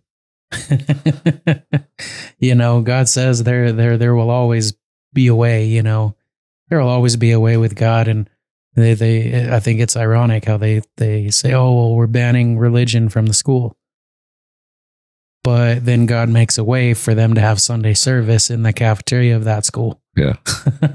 you 2.38 2.54
know, 2.54 2.80
God 2.80 3.10
says 3.10 3.44
there, 3.44 3.72
there, 3.72 3.98
there 3.98 4.14
will 4.14 4.30
always 4.30 4.72
be 5.12 5.26
a 5.26 5.34
way. 5.34 5.66
You 5.66 5.82
know, 5.82 6.16
there 6.70 6.80
will 6.80 6.88
always 6.88 7.16
be 7.16 7.32
a 7.32 7.40
way 7.40 7.58
with 7.58 7.76
God, 7.76 8.08
and 8.08 8.28
they, 8.74 8.94
they. 8.94 9.52
I 9.52 9.60
think 9.60 9.80
it's 9.80 9.94
ironic 9.94 10.46
how 10.46 10.56
they, 10.56 10.80
they 10.96 11.30
say, 11.30 11.52
"Oh, 11.52 11.74
well, 11.74 11.94
we're 11.94 12.06
banning 12.06 12.58
religion 12.58 13.10
from 13.10 13.26
the 13.26 13.34
school," 13.34 13.76
but 15.44 15.84
then 15.84 16.06
God 16.06 16.28
makes 16.28 16.56
a 16.58 16.64
way 16.64 16.94
for 16.94 17.14
them 17.14 17.34
to 17.34 17.40
have 17.40 17.60
Sunday 17.60 17.94
service 17.94 18.50
in 18.50 18.62
the 18.62 18.72
cafeteria 18.72 19.36
of 19.36 19.44
that 19.44 19.64
school. 19.64 20.00
yeah. 20.16 20.34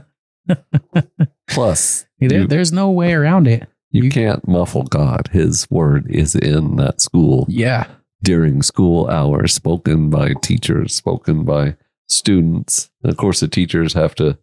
Plus, 1.49 2.05
There, 2.19 2.41
you, 2.41 2.47
there's 2.47 2.71
no 2.71 2.89
way 2.91 3.13
around 3.13 3.47
it. 3.47 3.67
you 3.91 4.03
you- 4.03 4.09
can't 4.11 4.47
muffle 4.47 4.83
God. 4.83 5.29
His 5.31 5.67
word 5.69 6.05
is 6.09 6.35
in 6.35 6.75
that 6.77 7.01
school 7.01 7.45
Yeah, 7.49 7.87
during 8.23 8.61
school 8.61 9.07
hours, 9.09 9.53
spoken 9.53 10.09
by 10.09 10.33
teachers, 10.41 10.95
spoken 10.95 11.43
by 11.43 11.75
students. 12.09 12.89
And 13.03 13.11
of 13.11 13.17
course, 13.17 13.39
the 13.39 13.47
teachers 13.47 13.93
have 13.93 14.15
to, 14.15 14.37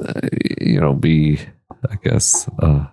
uh, 0.00 0.20
you 0.60 0.80
know, 0.80 0.94
be, 0.94 1.40
I 1.90 1.96
guess, 2.02 2.48
uh, 2.58 2.86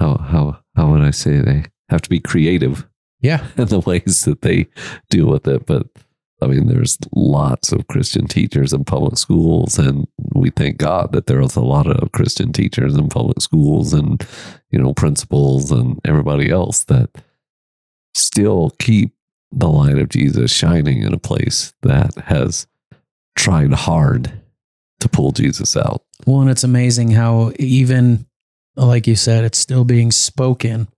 how 0.00 0.16
how 0.18 0.58
how 0.76 0.90
would 0.90 1.02
I 1.02 1.10
say 1.12 1.38
they 1.38 1.64
have 1.88 2.02
to 2.02 2.10
be 2.10 2.18
creative 2.20 2.86
yeah, 3.24 3.46
And 3.56 3.68
the 3.70 3.80
ways 3.80 4.24
that 4.26 4.42
they 4.42 4.66
deal 5.08 5.26
with 5.26 5.48
it. 5.48 5.64
But 5.64 5.86
I 6.42 6.46
mean, 6.46 6.66
there's 6.66 6.98
lots 7.12 7.72
of 7.72 7.88
Christian 7.88 8.26
teachers 8.26 8.74
in 8.74 8.84
public 8.84 9.16
schools, 9.16 9.78
and 9.78 10.06
we 10.34 10.50
thank 10.50 10.76
God 10.76 11.12
that 11.12 11.26
there's 11.26 11.56
a 11.56 11.62
lot 11.62 11.86
of 11.86 12.12
Christian 12.12 12.52
teachers 12.52 12.94
in 12.94 13.08
public 13.08 13.40
schools 13.40 13.94
and, 13.94 14.22
you 14.70 14.78
know, 14.78 14.92
principals 14.92 15.70
and 15.70 15.98
everybody 16.04 16.50
else 16.50 16.84
that 16.84 17.08
still 18.14 18.70
keep 18.78 19.14
the 19.50 19.70
light 19.70 19.96
of 19.96 20.10
Jesus 20.10 20.52
shining 20.52 21.02
in 21.02 21.14
a 21.14 21.18
place 21.18 21.72
that 21.80 22.14
has 22.26 22.66
tried 23.36 23.72
hard 23.72 24.30
to 25.00 25.08
pull 25.08 25.32
Jesus 25.32 25.78
out. 25.78 26.02
Well, 26.26 26.42
and 26.42 26.50
it's 26.50 26.64
amazing 26.64 27.12
how 27.12 27.52
even 27.58 28.26
like 28.76 29.06
you 29.06 29.16
said, 29.16 29.44
it's 29.44 29.58
still 29.58 29.84
being 29.84 30.10
spoken 30.10 30.88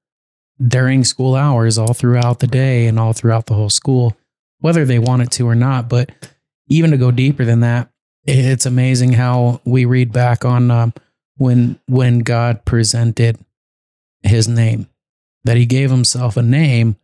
during 0.65 1.05
school 1.05 1.35
hours 1.35 1.79
all 1.79 1.93
throughout 1.93 2.41
the 2.41 2.47
day 2.47 2.87
and 2.87 2.99
all 2.99 3.13
throughout 3.13 3.47
the 3.47 3.55
whole 3.55 3.71
school, 3.71 4.17
whether 4.61 4.85
they 4.85 4.99
want 4.99 5.23
it 5.23 5.31
to 5.33 5.49
or 5.49 5.55
not. 5.55 5.89
But 5.89 6.11
even 6.69 6.91
to 6.91 6.97
go 6.97 7.11
deeper 7.11 7.45
than 7.45 7.61
that, 7.61 7.91
it's 8.25 8.67
amazing 8.67 9.13
how 9.13 9.61
we 9.65 9.85
read 9.85 10.13
back 10.13 10.45
on 10.45 10.71
um, 10.71 10.93
when 11.37 11.79
when 11.87 12.21
God 12.21 12.65
presented 12.65 13.39
His 14.23 14.49
name, 14.49 14.89
that 15.45 15.57
He 15.57 15.67
gave 15.67 15.91
Himself 15.91 16.37
a 16.37 16.43
name 16.43 16.97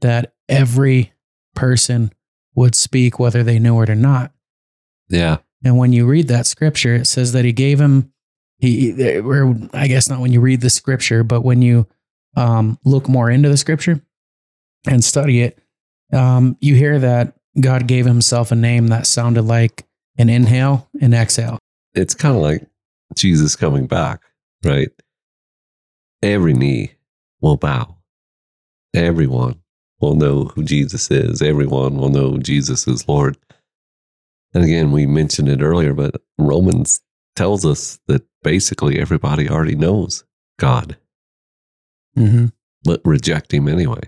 that 0.00 0.32
every 0.48 1.12
person 1.54 2.12
would 2.54 2.74
speak, 2.74 3.18
whether 3.18 3.42
they 3.42 3.58
knew 3.58 3.80
it 3.82 3.90
or 3.90 3.94
not. 3.94 4.32
Yeah. 5.08 5.38
And 5.64 5.76
when 5.76 5.92
you 5.92 6.06
read 6.06 6.28
that 6.28 6.46
scripture, 6.46 6.94
it 6.94 7.06
says 7.06 7.32
that 7.32 7.44
he 7.44 7.52
gave 7.52 7.80
him, 7.80 8.12
he, 8.58 9.18
or 9.18 9.56
I 9.72 9.88
guess 9.88 10.08
not 10.08 10.20
when 10.20 10.32
you 10.32 10.40
read 10.40 10.60
the 10.60 10.70
scripture, 10.70 11.22
but 11.22 11.42
when 11.42 11.62
you 11.62 11.86
um, 12.36 12.78
look 12.84 13.08
more 13.08 13.30
into 13.30 13.48
the 13.48 13.56
scripture 13.56 14.00
and 14.86 15.04
study 15.04 15.42
it, 15.42 15.58
um, 16.12 16.56
you 16.60 16.74
hear 16.74 16.98
that 16.98 17.34
God 17.60 17.86
gave 17.86 18.06
himself 18.06 18.52
a 18.52 18.56
name 18.56 18.88
that 18.88 19.06
sounded 19.06 19.42
like 19.42 19.86
an 20.18 20.28
inhale 20.28 20.88
and 21.00 21.14
exhale. 21.14 21.58
It's 21.94 22.14
kind 22.14 22.36
of 22.36 22.42
like 22.42 22.66
Jesus 23.14 23.56
coming 23.56 23.86
back, 23.86 24.20
right? 24.64 24.90
Every 26.22 26.52
knee 26.52 26.92
will 27.40 27.56
bow. 27.56 27.96
Everyone 28.94 29.60
will 30.00 30.14
know 30.14 30.44
who 30.44 30.62
Jesus 30.62 31.10
is. 31.10 31.42
Everyone 31.42 31.96
will 31.96 32.08
know 32.08 32.38
Jesus 32.38 32.86
is 32.86 33.08
Lord. 33.08 33.36
And 34.52 34.64
again, 34.64 34.90
we 34.90 35.06
mentioned 35.06 35.48
it 35.48 35.62
earlier, 35.62 35.94
but 35.94 36.20
Romans 36.38 37.00
tells 37.36 37.64
us 37.64 38.00
that 38.06 38.22
basically 38.42 38.98
everybody 38.98 39.48
already 39.48 39.76
knows 39.76 40.24
God, 40.58 40.96
Mm-hmm. 42.18 42.46
but 42.84 43.00
reject 43.04 43.54
him 43.54 43.68
anyway. 43.68 44.00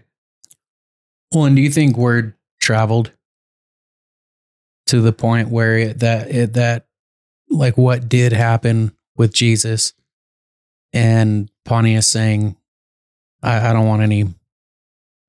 Well, 1.33 1.45
and 1.45 1.57
do 1.57 1.63
you 1.63 1.71
think 1.71 1.97
word 1.97 2.35
traveled 2.61 3.13
to 4.87 5.01
the 5.01 5.13
point 5.13 5.49
where 5.49 5.79
it, 5.79 6.01
that 6.01 6.31
it, 6.31 6.53
that 6.55 6.87
like 7.49 7.77
what 7.77 8.09
did 8.09 8.33
happen 8.33 8.93
with 9.17 9.33
Jesus 9.33 9.95
and 10.93 11.51
Pontius 11.65 12.07
saying, 12.07 12.57
I, 13.43 13.71
I 13.71 13.73
don't 13.73 13.87
want 13.87 14.03
any, 14.03 14.27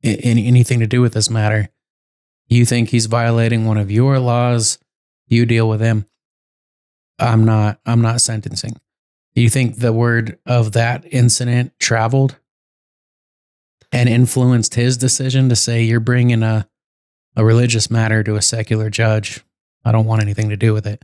any 0.03 0.47
anything 0.47 0.79
to 0.79 0.87
do 0.87 1.01
with 1.01 1.13
this 1.13 1.29
matter. 1.29 1.69
You 2.47 2.65
think 2.65 2.89
he's 2.89 3.05
violating 3.05 3.65
one 3.65 3.77
of 3.77 3.89
your 3.89 4.19
laws? 4.19 4.77
You 5.27 5.45
deal 5.45 5.69
with 5.69 5.81
him. 5.81 6.05
I'm 7.19 7.45
not. 7.45 7.79
I'm 7.85 8.01
not 8.01 8.21
sentencing. 8.21 8.79
Do 9.35 9.41
you 9.41 9.49
think 9.49 9.77
the 9.77 9.93
word 9.93 10.37
of 10.45 10.73
that 10.73 11.05
incident 11.11 11.73
traveled 11.79 12.37
and 13.93 14.09
influenced 14.09 14.75
his 14.75 14.97
decision 14.97 15.49
to 15.49 15.55
say 15.55 15.83
you're 15.83 15.99
bringing 15.99 16.43
a 16.43 16.67
a 17.35 17.43
religious 17.43 17.89
matter 17.89 18.23
to 18.23 18.35
a 18.35 18.41
secular 18.41 18.89
judge? 18.89 19.43
I 19.85 19.91
don't 19.91 20.05
want 20.05 20.21
anything 20.21 20.49
to 20.49 20.57
do 20.57 20.73
with 20.73 20.85
it. 20.85 21.03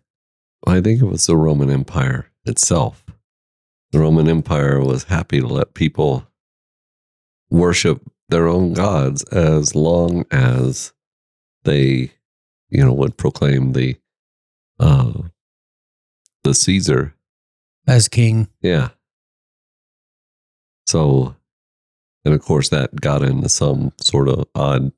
I 0.67 0.81
think 0.81 1.01
it 1.01 1.05
was 1.05 1.25
the 1.25 1.37
Roman 1.37 1.69
Empire 1.69 2.29
itself. 2.45 3.03
The 3.91 3.99
Roman 3.99 4.27
Empire 4.27 4.79
was 4.79 5.05
happy 5.05 5.39
to 5.39 5.47
let 5.47 5.73
people 5.73 6.27
worship 7.49 8.01
their 8.29 8.47
own 8.47 8.73
gods 8.73 9.23
as 9.23 9.73
long 9.73 10.25
as 10.29 10.93
they, 11.63 12.11
you 12.69 12.85
know, 12.85 12.93
would 12.93 13.17
proclaim 13.17 13.73
the 13.73 13.97
uh 14.79 15.13
the 16.43 16.53
Caesar. 16.53 17.15
As 17.87 18.07
king, 18.07 18.47
Yeah. 18.61 18.89
So 20.85 21.35
and 22.25 22.33
of 22.33 22.41
course 22.41 22.69
that 22.69 22.95
got 22.99 23.23
into 23.23 23.49
some 23.49 23.91
sort 23.99 24.27
of 24.29 24.45
odd 24.55 24.91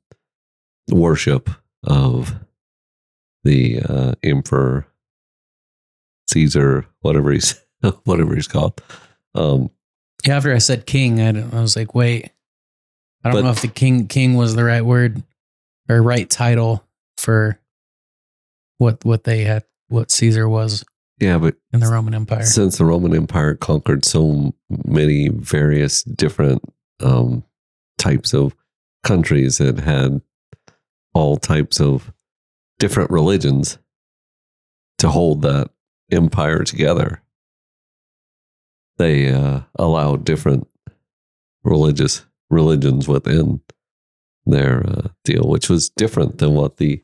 worship 0.90 1.48
of 1.84 2.34
the 3.44 3.80
uh 3.88 4.12
emperor 4.22 4.86
Caesar, 6.28 6.86
whatever 7.00 7.32
he's 7.32 7.60
whatever 8.04 8.34
he's 8.34 8.48
called. 8.48 8.80
Um, 9.34 9.70
after 10.28 10.54
I 10.54 10.58
said 10.58 10.86
king, 10.86 11.20
I, 11.20 11.32
don't- 11.32 11.52
I 11.52 11.60
was 11.60 11.76
like, 11.76 11.94
wait, 11.94 12.30
I 13.24 13.30
don't 13.30 13.38
But- 13.40 13.44
know 13.44 13.50
if 13.52 13.62
the 13.62 13.68
king 13.68 14.06
king 14.08 14.34
was 14.34 14.54
the 14.54 14.64
right 14.64 14.82
word 14.84 15.22
or 15.88 16.00
right 16.02 16.28
title 16.28 16.84
for 17.18 17.58
what 18.78 19.04
what 19.04 19.24
they 19.24 19.44
had, 19.44 19.64
what 19.88 20.10
Caesar 20.10 20.48
was 20.48 20.84
yeah, 21.20 21.38
but 21.38 21.54
in 21.72 21.78
the 21.80 21.86
Roman 21.88 22.14
Empire. 22.14 22.42
since 22.44 22.78
the 22.78 22.84
Roman 22.84 23.14
Empire 23.14 23.54
conquered 23.54 24.04
so 24.04 24.52
many 24.84 25.28
various 25.28 26.02
different 26.02 26.62
um, 27.02 27.44
types 27.98 28.32
of 28.32 28.54
countries 29.02 29.60
and 29.60 29.80
had 29.80 30.20
all 31.14 31.36
types 31.36 31.80
of 31.80 32.12
different 32.78 33.10
religions 33.10 33.78
to 34.98 35.08
hold 35.08 35.42
that 35.42 35.70
empire 36.10 36.62
together, 36.64 37.22
they 38.98 39.32
uh, 39.32 39.60
allowed 39.76 40.24
different 40.24 40.68
religious 41.64 42.24
religions 42.50 43.08
within 43.08 43.60
their 44.46 44.84
uh, 44.86 45.08
deal, 45.24 45.48
which 45.48 45.68
was 45.68 45.88
different 45.88 46.38
than 46.38 46.54
what 46.54 46.76
the 46.76 47.02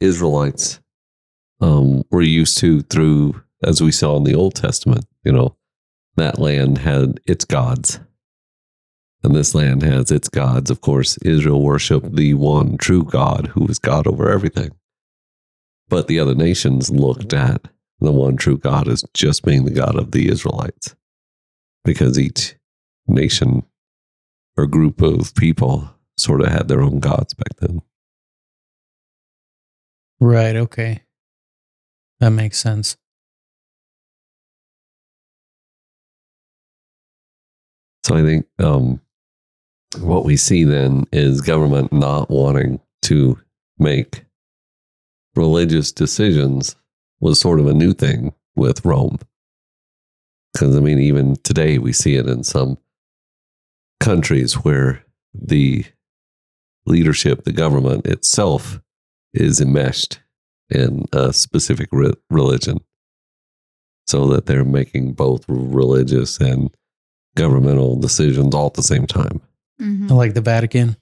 Israelites 0.00 0.80
um, 1.60 2.02
were 2.10 2.22
used 2.22 2.58
to 2.58 2.82
through, 2.82 3.42
as 3.62 3.80
we 3.80 3.92
saw 3.92 4.16
in 4.16 4.24
the 4.24 4.34
Old 4.34 4.54
Testament. 4.54 5.06
You 5.24 5.32
know, 5.32 5.56
that 6.16 6.38
land 6.38 6.78
had 6.78 7.20
its 7.26 7.44
gods, 7.44 8.00
And 9.24 9.34
this 9.34 9.54
land 9.54 9.82
has 9.82 10.10
its 10.10 10.28
gods. 10.28 10.70
Of 10.70 10.82
course, 10.82 11.16
Israel 11.18 11.62
worshiped 11.62 12.14
the 12.14 12.34
one 12.34 12.76
true 12.76 13.02
God 13.02 13.46
who 13.48 13.64
was 13.64 13.78
God 13.78 14.06
over 14.06 14.30
everything. 14.30 14.70
But 15.88 16.08
the 16.08 16.20
other 16.20 16.34
nations 16.34 16.90
looked 16.90 17.32
at 17.32 17.68
the 18.00 18.12
one 18.12 18.36
true 18.36 18.58
God 18.58 18.86
as 18.86 19.02
just 19.14 19.42
being 19.42 19.64
the 19.64 19.70
God 19.70 19.96
of 19.96 20.10
the 20.10 20.28
Israelites. 20.28 20.94
Because 21.84 22.18
each 22.18 22.54
nation 23.06 23.64
or 24.58 24.66
group 24.66 25.00
of 25.00 25.34
people 25.34 25.88
sort 26.18 26.42
of 26.42 26.48
had 26.48 26.68
their 26.68 26.82
own 26.82 27.00
gods 27.00 27.32
back 27.32 27.56
then. 27.60 27.80
Right. 30.20 30.54
Okay. 30.54 31.02
That 32.20 32.30
makes 32.30 32.58
sense. 32.58 32.98
So 38.04 38.16
I 38.16 38.22
think 38.22 38.46
um, 38.58 39.00
what 40.00 40.24
we 40.24 40.36
see 40.36 40.64
then 40.64 41.04
is 41.12 41.40
government 41.40 41.92
not 41.92 42.30
wanting 42.30 42.80
to 43.02 43.38
make 43.78 44.24
religious 45.34 45.92
decisions 45.92 46.76
was 47.20 47.40
sort 47.40 47.60
of 47.60 47.66
a 47.66 47.74
new 47.74 47.92
thing 47.92 48.32
with 48.56 48.84
Rome. 48.84 49.18
Because 50.52 50.76
I 50.76 50.80
mean, 50.80 50.98
even 50.98 51.36
today 51.42 51.78
we 51.78 51.92
see 51.92 52.16
it 52.16 52.28
in 52.28 52.44
some 52.44 52.78
countries 54.00 54.54
where 54.54 55.04
the 55.32 55.84
leadership, 56.86 57.44
the 57.44 57.52
government 57.52 58.06
itself, 58.06 58.80
is 59.32 59.60
enmeshed 59.60 60.20
in 60.70 61.06
a 61.12 61.32
specific 61.32 61.88
re- 61.92 62.14
religion. 62.30 62.78
So 64.06 64.26
that 64.28 64.46
they're 64.46 64.64
making 64.64 65.14
both 65.14 65.44
religious 65.48 66.38
and 66.38 66.74
governmental 67.36 67.98
decisions 67.98 68.54
all 68.54 68.66
at 68.66 68.74
the 68.74 68.82
same 68.82 69.06
time. 69.06 69.40
Mhm. 69.80 70.10
Like 70.10 70.34
the 70.34 70.40
Vatican. 70.40 70.96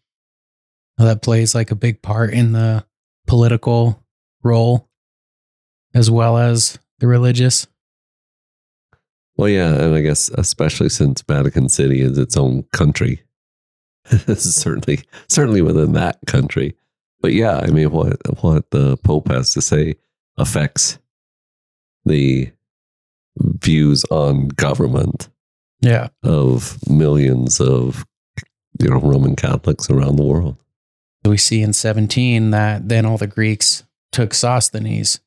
That 0.99 1.23
plays 1.23 1.55
like 1.55 1.71
a 1.71 1.75
big 1.77 2.01
part 2.03 2.33
in 2.33 2.53
the 2.53 2.85
political 3.27 4.05
role 4.43 4.89
as 5.95 6.11
well 6.11 6.37
as 6.39 6.79
the 6.99 7.07
religious. 7.07 7.67
Well, 9.37 9.49
yeah, 9.49 9.75
and 9.75 9.95
I 9.95 10.03
guess 10.03 10.29
especially 10.31 10.91
since 10.91 11.23
Vatican 11.23 11.69
City 11.71 12.03
is 12.03 12.19
its 12.19 12.37
own 12.37 12.65
country, 12.73 13.23
certainly 14.37 15.01
certainly 15.29 15.63
within 15.63 15.93
that 15.95 16.19
country. 16.27 16.77
But 17.21 17.33
yeah, 17.33 17.59
I 17.59 17.69
mean, 17.69 17.91
what 17.91 18.19
what 18.43 18.71
the 18.71 18.97
Pope 18.99 19.29
has 19.29 19.53
to 19.55 19.63
say 19.63 19.95
affects 20.37 20.99
the 22.05 22.51
views 23.39 24.05
on 24.11 24.49
government 24.49 25.31
Yeah. 25.81 26.09
of 26.23 26.79
millions 26.89 27.61
of 27.61 28.05
you 28.83 28.89
know 28.91 29.01
Roman 29.01 29.37
Catholics 29.37 29.89
around 29.91 30.17
the 30.17 30.25
world. 30.25 30.57
we 31.25 31.37
see 31.39 31.63
in 31.63 31.73
17 31.73 32.51
that 32.51 32.89
then 32.89 33.07
all 33.07 33.17
the 33.19 33.27
Greeks 33.27 33.85
took 34.11 34.35
Sosthenes, 34.35 35.21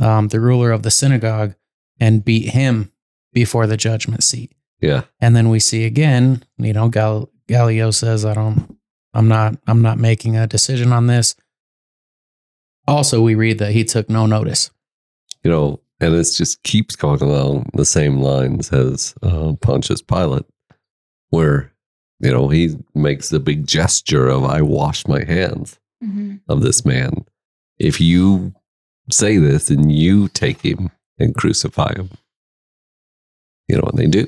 um, 0.00 0.28
the 0.28 0.40
ruler 0.40 0.70
of 0.70 0.82
the 0.82 0.90
synagogue, 0.90 1.54
and 2.00 2.24
beat 2.24 2.50
him 2.50 2.92
before 3.32 3.66
the 3.66 3.76
judgment 3.76 4.22
seat. 4.22 4.52
Yeah, 4.80 5.02
And 5.20 5.34
then 5.34 5.48
we 5.48 5.58
see 5.58 5.84
again, 5.84 6.44
you 6.58 6.72
know, 6.74 6.88
Gal- 6.88 7.30
Gallio 7.48 7.90
says, 7.90 8.24
"I 8.24 8.34
don't, 8.34 8.78
I'm 9.14 9.26
not, 9.28 9.56
I'm 9.66 9.80
not 9.82 9.98
making 9.98 10.36
a 10.36 10.46
decision 10.46 10.92
on 10.92 11.06
this." 11.06 11.34
Also, 12.86 13.20
we 13.22 13.34
read 13.34 13.58
that 13.58 13.72
he 13.72 13.84
took 13.84 14.08
no 14.08 14.26
notice. 14.26 14.70
you 15.42 15.50
know, 15.50 15.80
and 16.00 16.14
it 16.14 16.28
just 16.36 16.62
keeps 16.62 16.94
going 16.96 17.22
along 17.22 17.70
the 17.74 17.84
same 17.84 18.20
lines 18.20 18.70
as 18.72 19.14
uh, 19.22 19.54
Pontius 19.60 20.02
Pilate, 20.02 20.44
where 21.30 21.72
you 22.20 22.30
know 22.30 22.48
he 22.48 22.76
makes 22.94 23.28
the 23.28 23.40
big 23.40 23.66
gesture 23.66 24.28
of 24.28 24.44
"I 24.44 24.62
wash 24.62 25.06
my 25.06 25.24
hands 25.24 25.78
Mhm. 26.02 26.40
of 26.48 26.62
this 26.62 26.84
man." 26.84 27.24
If 27.78 28.00
you 28.00 28.54
say 29.10 29.36
this, 29.38 29.70
and 29.70 29.92
you 29.92 30.28
take 30.28 30.62
him 30.62 30.90
and 31.18 31.34
crucify 31.34 31.94
him, 31.94 32.10
you 33.68 33.76
know, 33.76 33.82
and 33.82 33.98
they 33.98 34.06
do. 34.06 34.26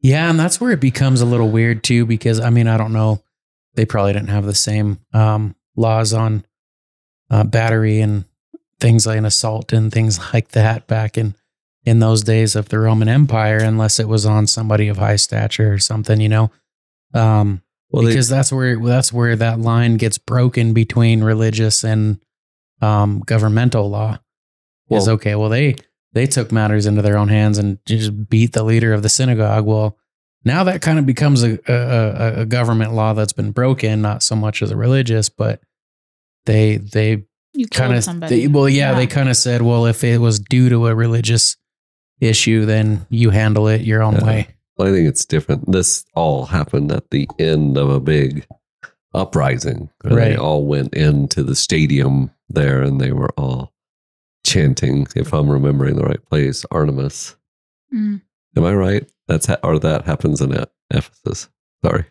Yeah, 0.00 0.28
and 0.30 0.38
that's 0.38 0.60
where 0.60 0.70
it 0.72 0.80
becomes 0.80 1.20
a 1.20 1.26
little 1.26 1.50
weird 1.50 1.82
too, 1.82 2.04
because 2.06 2.38
I 2.40 2.50
mean, 2.50 2.66
I 2.68 2.76
don't 2.76 2.92
know, 2.92 3.22
they 3.74 3.86
probably 3.86 4.12
didn't 4.12 4.28
have 4.28 4.44
the 4.44 4.54
same 4.54 5.00
um, 5.12 5.54
laws 5.76 6.12
on 6.12 6.44
uh, 7.30 7.44
battery 7.44 8.00
and 8.00 8.24
things 8.80 9.06
like 9.06 9.18
an 9.18 9.24
assault 9.24 9.72
and 9.72 9.90
things 9.92 10.18
like 10.34 10.48
that 10.48 10.86
back 10.86 11.16
in 11.18 11.34
in 11.86 11.98
those 11.98 12.22
days 12.22 12.56
of 12.56 12.70
the 12.70 12.78
Roman 12.78 13.08
Empire, 13.08 13.58
unless 13.58 13.98
it 14.00 14.08
was 14.08 14.24
on 14.24 14.46
somebody 14.46 14.88
of 14.88 14.96
high 14.96 15.16
stature 15.16 15.70
or 15.72 15.78
something, 15.78 16.18
you 16.20 16.28
know. 16.30 16.50
Um, 17.14 17.62
Well, 17.90 18.02
they- 18.02 18.08
because 18.10 18.28
that's 18.28 18.52
where 18.52 18.78
that's 18.78 19.12
where 19.12 19.36
that 19.36 19.60
line 19.60 19.96
gets 19.96 20.18
broken 20.18 20.72
between 20.72 21.22
religious 21.24 21.84
and 21.84 22.18
um, 22.80 23.20
governmental 23.20 23.88
law. 23.88 24.18
is 24.90 25.08
okay. 25.08 25.34
Well, 25.34 25.48
they 25.48 25.76
they 26.12 26.26
took 26.26 26.52
matters 26.52 26.86
into 26.86 27.02
their 27.02 27.16
own 27.16 27.28
hands 27.28 27.58
and 27.58 27.78
just 27.86 28.28
beat 28.28 28.52
the 28.52 28.62
leader 28.64 28.92
of 28.92 29.02
the 29.02 29.08
synagogue. 29.08 29.64
Well, 29.64 29.96
now 30.44 30.62
that 30.64 30.82
kind 30.82 30.98
of 30.98 31.06
becomes 31.06 31.42
a 31.42 31.58
a, 31.66 31.74
a- 31.74 32.40
a 32.42 32.46
government 32.46 32.92
law 32.92 33.12
that's 33.14 33.32
been 33.32 33.50
broken, 33.52 34.02
not 34.02 34.22
so 34.22 34.36
much 34.36 34.60
as 34.62 34.70
a 34.70 34.76
religious, 34.76 35.28
but 35.28 35.60
they 36.46 36.76
they 36.76 37.24
You 37.54 37.66
kind 37.68 37.94
of 37.94 38.04
somebody. 38.04 38.46
well, 38.48 38.68
yeah, 38.68 38.94
they 38.94 39.06
kind 39.06 39.28
of 39.28 39.36
said, 39.36 39.62
well, 39.62 39.86
if 39.86 40.04
it 40.04 40.18
was 40.18 40.38
due 40.40 40.68
to 40.68 40.86
a 40.88 40.94
religious 40.94 41.56
issue, 42.20 42.64
then 42.66 43.06
you 43.08 43.30
handle 43.30 43.68
it 43.68 43.82
your 43.82 44.02
own 44.02 44.14
Yeah. 44.16 44.24
way. 44.24 44.48
Well, 44.76 44.88
I 44.88 44.92
think 44.92 45.08
it's 45.08 45.24
different. 45.24 45.70
This 45.70 46.04
all 46.14 46.46
happened 46.46 46.90
at 46.92 47.10
the 47.10 47.28
end 47.38 47.76
of 47.78 47.88
a 47.90 48.00
big 48.00 48.46
uprising. 49.14 49.90
where 50.02 50.14
They 50.16 50.36
all 50.36 50.66
went 50.66 50.94
into 50.94 51.42
the 51.44 51.54
stadium 51.54 52.30
there 52.48 52.82
and 52.82 53.00
they 53.00 53.12
were 53.12 53.30
all 53.36 53.72
chanting, 54.44 55.06
if 55.14 55.32
I'm 55.32 55.48
remembering 55.48 55.96
the 55.96 56.02
right 56.04 56.24
place, 56.26 56.64
Artemis. 56.70 57.36
Mm. 57.94 58.20
Am 58.56 58.64
I 58.64 58.74
right? 58.74 59.10
That's 59.28 59.46
ha- 59.46 59.58
or 59.62 59.78
that 59.78 60.04
happens 60.06 60.40
in 60.40 60.52
E- 60.54 60.64
Ephesus. 60.90 61.48
Sorry. 61.84 62.04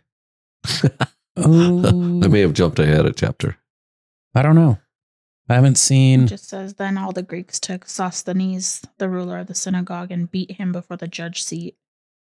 Oh, 1.37 2.21
I 2.23 2.27
may 2.27 2.39
have 2.41 2.53
jumped 2.53 2.79
ahead 2.79 3.05
a 3.05 3.11
chapter. 3.13 3.57
I 4.35 4.41
don't 4.41 4.55
know. 4.55 4.79
I 5.49 5.55
haven't 5.55 5.73
It 5.73 5.79
seen. 5.79 6.27
just 6.27 6.47
says 6.47 6.75
then 6.75 6.97
all 6.97 7.11
the 7.11 7.21
Greeks 7.21 7.59
took 7.59 7.85
Sosthenes, 7.87 8.81
the 8.97 9.09
ruler 9.09 9.37
of 9.39 9.47
the 9.47 9.55
synagogue, 9.55 10.11
and 10.11 10.31
beat 10.31 10.51
him 10.51 10.71
before 10.71 10.95
the 10.97 11.07
judge 11.07 11.43
seat, 11.43 11.75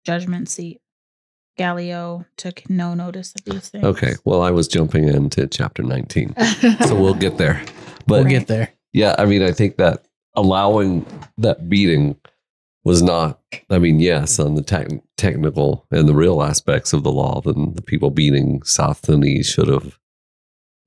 judgment 0.04 0.48
seat. 0.48 0.80
Gallio 1.56 2.24
took 2.36 2.68
no 2.68 2.94
notice 2.94 3.32
of 3.36 3.44
these 3.44 3.68
things. 3.68 3.84
Okay. 3.84 4.14
Well, 4.24 4.42
I 4.42 4.50
was 4.50 4.66
jumping 4.66 5.08
into 5.08 5.46
chapter 5.46 5.82
19. 5.84 6.34
So 6.86 7.00
we'll 7.00 7.14
get 7.26 7.38
there. 7.38 7.62
But 8.06 8.22
We'll 8.22 8.24
get 8.24 8.48
there. 8.48 8.70
yeah, 8.92 9.14
I 9.18 9.24
mean, 9.24 9.42
I 9.42 9.52
think 9.52 9.76
that 9.76 10.04
allowing 10.34 11.06
that 11.38 11.68
beating 11.68 12.16
was 12.84 13.02
not, 13.02 13.40
I 13.70 13.78
mean, 13.78 14.00
yes, 14.00 14.38
on 14.40 14.56
the 14.56 14.62
tech 14.62 14.88
technical 15.16 15.86
and 15.92 16.08
the 16.08 16.14
real 16.14 16.42
aspects 16.42 16.92
of 16.92 17.02
the 17.04 17.12
law, 17.12 17.40
then 17.40 17.72
the 17.74 17.82
people 17.82 18.10
beating 18.10 18.60
Sosthenes 18.64 19.46
should 19.46 19.68
have 19.68 19.98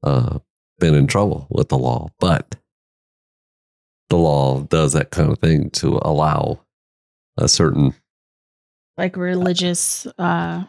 uh, 0.04 0.40
been 0.80 0.94
in 0.96 1.08
trouble 1.08 1.48
with 1.50 1.70
the 1.70 1.78
law. 1.78 2.10
But 2.20 2.56
the 4.10 4.18
law 4.18 4.60
does 4.64 4.94
that 4.94 5.12
kind 5.12 5.32
of 5.32 5.40
thing 5.40 5.70
to 5.72 6.00
allow 6.04 6.60
a 7.38 7.48
certain, 7.48 7.96
like 8.98 9.16
religious 9.18 10.06
uh 10.18 10.64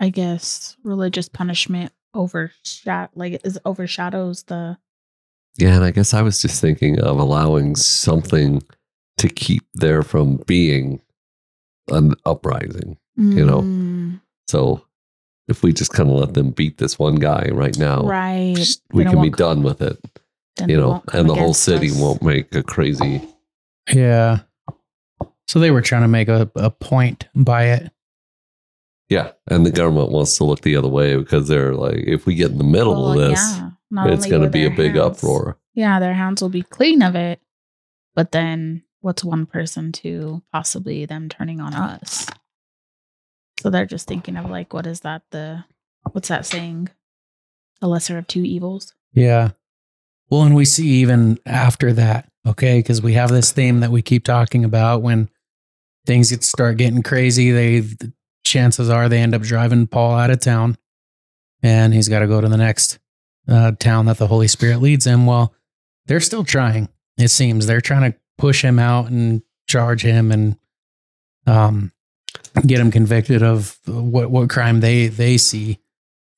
I 0.00 0.08
guess 0.10 0.76
religious 0.84 1.28
punishment 1.28 1.92
overshot 2.14 3.10
like 3.14 3.40
is 3.44 3.58
overshadows 3.64 4.44
the 4.44 4.78
yeah, 5.58 5.74
and 5.74 5.84
I 5.84 5.90
guess 5.90 6.14
I 6.14 6.22
was 6.22 6.40
just 6.40 6.60
thinking 6.60 7.00
of 7.00 7.18
allowing 7.18 7.74
something 7.74 8.62
to 9.16 9.28
keep 9.28 9.64
there 9.74 10.02
from 10.04 10.36
being 10.46 11.00
an 11.90 12.14
uprising. 12.24 12.96
You 13.16 13.44
know, 13.44 13.62
Mm, 13.62 14.20
So 14.46 14.84
if 15.48 15.64
we 15.64 15.72
just 15.72 15.92
kind 15.92 16.08
of 16.08 16.14
let 16.14 16.34
them 16.34 16.50
beat 16.52 16.78
this 16.78 16.96
one 16.96 17.16
guy 17.16 17.48
right 17.52 17.76
now, 17.76 18.02
right 18.06 18.54
just- 18.54 18.82
we 18.92 19.02
Then 19.02 19.14
can 19.14 19.22
be 19.22 19.30
won't- 19.30 19.36
done 19.38 19.62
with 19.64 19.82
it, 19.82 19.98
you 20.68 20.76
know, 20.76 21.02
and 21.12 21.28
the 21.28 21.34
whole 21.34 21.54
city 21.54 21.90
us. 21.90 21.98
won't 21.98 22.22
make 22.22 22.54
a 22.54 22.62
crazy. 22.62 23.20
Yeah. 23.92 24.42
So 25.48 25.58
they 25.58 25.70
were 25.70 25.80
trying 25.82 26.02
to 26.02 26.08
make 26.08 26.28
a, 26.28 26.50
a 26.56 26.70
point 26.70 27.26
by 27.34 27.64
it. 27.64 27.90
Yeah. 29.08 29.32
And 29.46 29.64
the 29.64 29.70
government 29.70 30.10
wants 30.10 30.36
to 30.36 30.44
look 30.44 30.60
the 30.60 30.76
other 30.76 30.88
way 30.88 31.16
because 31.16 31.48
they're 31.48 31.74
like, 31.74 31.96
if 31.96 32.26
we 32.26 32.34
get 32.34 32.50
in 32.50 32.58
the 32.58 32.64
middle 32.64 32.92
Well, 32.92 33.12
of 33.12 33.16
this, 33.30 33.40
yeah. 33.56 33.70
It's 34.12 34.26
going 34.26 34.42
to 34.42 34.50
be 34.50 34.66
a 34.66 34.70
big 34.70 34.94
hands- 34.96 35.18
uproar. 35.22 35.56
yeah 35.74 35.98
their 35.98 36.12
hands 36.12 36.42
will 36.42 36.50
be 36.50 36.62
clean 36.62 37.00
of 37.00 37.14
it 37.16 37.40
but 38.14 38.32
then 38.32 38.82
what's 39.00 39.24
one 39.24 39.46
person 39.46 39.92
to 39.92 40.42
possibly 40.52 41.06
them 41.06 41.30
turning 41.30 41.58
on 41.58 41.72
us 41.72 42.26
so 43.60 43.70
they're 43.70 43.86
just 43.86 44.06
thinking 44.06 44.36
of 44.36 44.50
like 44.50 44.74
what 44.74 44.86
is 44.86 45.00
that 45.00 45.22
the 45.30 45.64
what's 46.12 46.28
that 46.28 46.44
saying 46.44 46.90
the 47.80 47.86
lesser 47.88 48.18
of 48.18 48.26
two 48.26 48.42
evils 48.44 48.92
Yeah. 49.14 49.52
Well, 50.28 50.42
and 50.42 50.54
we 50.54 50.66
see 50.66 50.88
even 51.00 51.38
after 51.46 51.90
that, 51.94 52.30
okay, 52.46 52.80
because 52.80 53.00
we 53.00 53.14
have 53.14 53.30
this 53.30 53.52
theme 53.52 53.80
that 53.80 53.90
we 53.90 54.02
keep 54.02 54.24
talking 54.24 54.62
about 54.64 55.00
when 55.00 55.30
things 56.08 56.30
get 56.30 56.42
start 56.42 56.78
getting 56.78 57.02
crazy, 57.04 57.52
they 57.52 57.84
chances 58.44 58.88
are 58.88 59.08
they 59.08 59.18
end 59.18 59.34
up 59.34 59.42
driving 59.42 59.86
Paul 59.86 60.14
out 60.14 60.30
of 60.30 60.40
town 60.40 60.76
and 61.62 61.92
he's 61.92 62.08
got 62.08 62.20
to 62.20 62.26
go 62.26 62.40
to 62.40 62.48
the 62.48 62.56
next 62.56 62.98
uh, 63.46 63.72
town 63.72 64.06
that 64.06 64.16
the 64.16 64.26
Holy 64.26 64.48
Spirit 64.48 64.80
leads 64.80 65.06
him. 65.06 65.26
Well, 65.26 65.54
they're 66.06 66.20
still 66.20 66.44
trying, 66.44 66.88
it 67.18 67.28
seems. 67.28 67.66
They're 67.66 67.82
trying 67.82 68.10
to 68.10 68.18
push 68.38 68.64
him 68.64 68.78
out 68.78 69.10
and 69.10 69.42
charge 69.68 70.02
him 70.02 70.32
and 70.32 70.56
um, 71.46 71.92
get 72.66 72.80
him 72.80 72.90
convicted 72.90 73.42
of 73.42 73.78
what, 73.86 74.30
what 74.30 74.48
crime 74.48 74.80
they, 74.80 75.08
they 75.08 75.36
see 75.36 75.78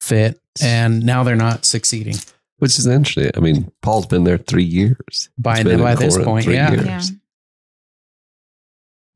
fit. 0.00 0.40
And 0.60 1.04
now 1.04 1.22
they're 1.22 1.36
not 1.36 1.64
succeeding. 1.64 2.16
Which 2.58 2.76
is 2.78 2.86
interesting. 2.86 3.30
I 3.36 3.40
mean, 3.40 3.70
Paul's 3.82 4.06
been 4.06 4.24
there 4.24 4.38
three 4.38 4.64
years. 4.64 5.30
By- 5.38 5.58
He's 5.58 5.64
been 5.64 5.74
in 5.74 5.80
by 5.80 5.94
this 5.94 6.16
point, 6.16 6.26
point, 6.26 6.46
yeah. 6.48 6.72
Yeah. 6.72 7.02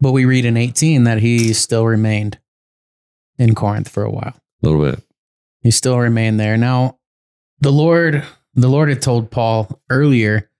But 0.00 0.12
we 0.12 0.24
read 0.24 0.44
in 0.44 0.56
18 0.56 1.04
that 1.04 1.18
he 1.18 1.52
still 1.52 1.86
remained 1.86 2.38
in 3.38 3.54
Corinth 3.54 3.88
for 3.88 4.02
a 4.02 4.10
while. 4.10 4.34
A 4.62 4.66
little 4.66 4.82
bit. 4.82 5.02
He 5.62 5.70
still 5.70 5.98
remained 5.98 6.38
there. 6.38 6.56
Now, 6.56 6.98
the 7.60 7.72
Lord, 7.72 8.24
the 8.54 8.68
Lord 8.68 8.88
had 8.88 9.00
told 9.00 9.30
Paul 9.30 9.80
earlier 9.88 10.50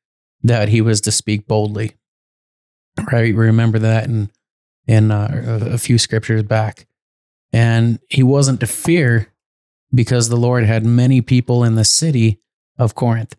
that 0.42 0.68
he 0.68 0.80
was 0.80 1.00
to 1.02 1.12
speak 1.12 1.46
boldly. 1.46 1.92
Right? 3.10 3.34
Remember 3.34 3.78
that 3.80 4.04
in 4.04 4.30
in 4.86 5.10
uh, 5.10 5.60
a 5.62 5.74
a 5.74 5.78
few 5.78 5.98
scriptures 5.98 6.42
back. 6.42 6.86
And 7.52 7.98
he 8.08 8.22
wasn't 8.22 8.60
to 8.60 8.66
fear 8.66 9.32
because 9.92 10.28
the 10.28 10.36
Lord 10.36 10.64
had 10.64 10.84
many 10.84 11.20
people 11.20 11.64
in 11.64 11.76
the 11.76 11.84
city 11.84 12.40
of 12.78 12.94
Corinth. 12.94 13.36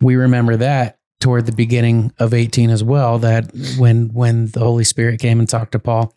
We 0.00 0.16
remember 0.16 0.56
that 0.56 0.97
toward 1.20 1.46
the 1.46 1.52
beginning 1.52 2.12
of 2.18 2.32
18 2.32 2.70
as 2.70 2.84
well 2.84 3.18
that 3.18 3.50
when 3.78 4.08
when 4.12 4.46
the 4.48 4.60
Holy 4.60 4.84
Spirit 4.84 5.20
came 5.20 5.40
and 5.40 5.48
talked 5.48 5.72
to 5.72 5.78
Paul, 5.78 6.14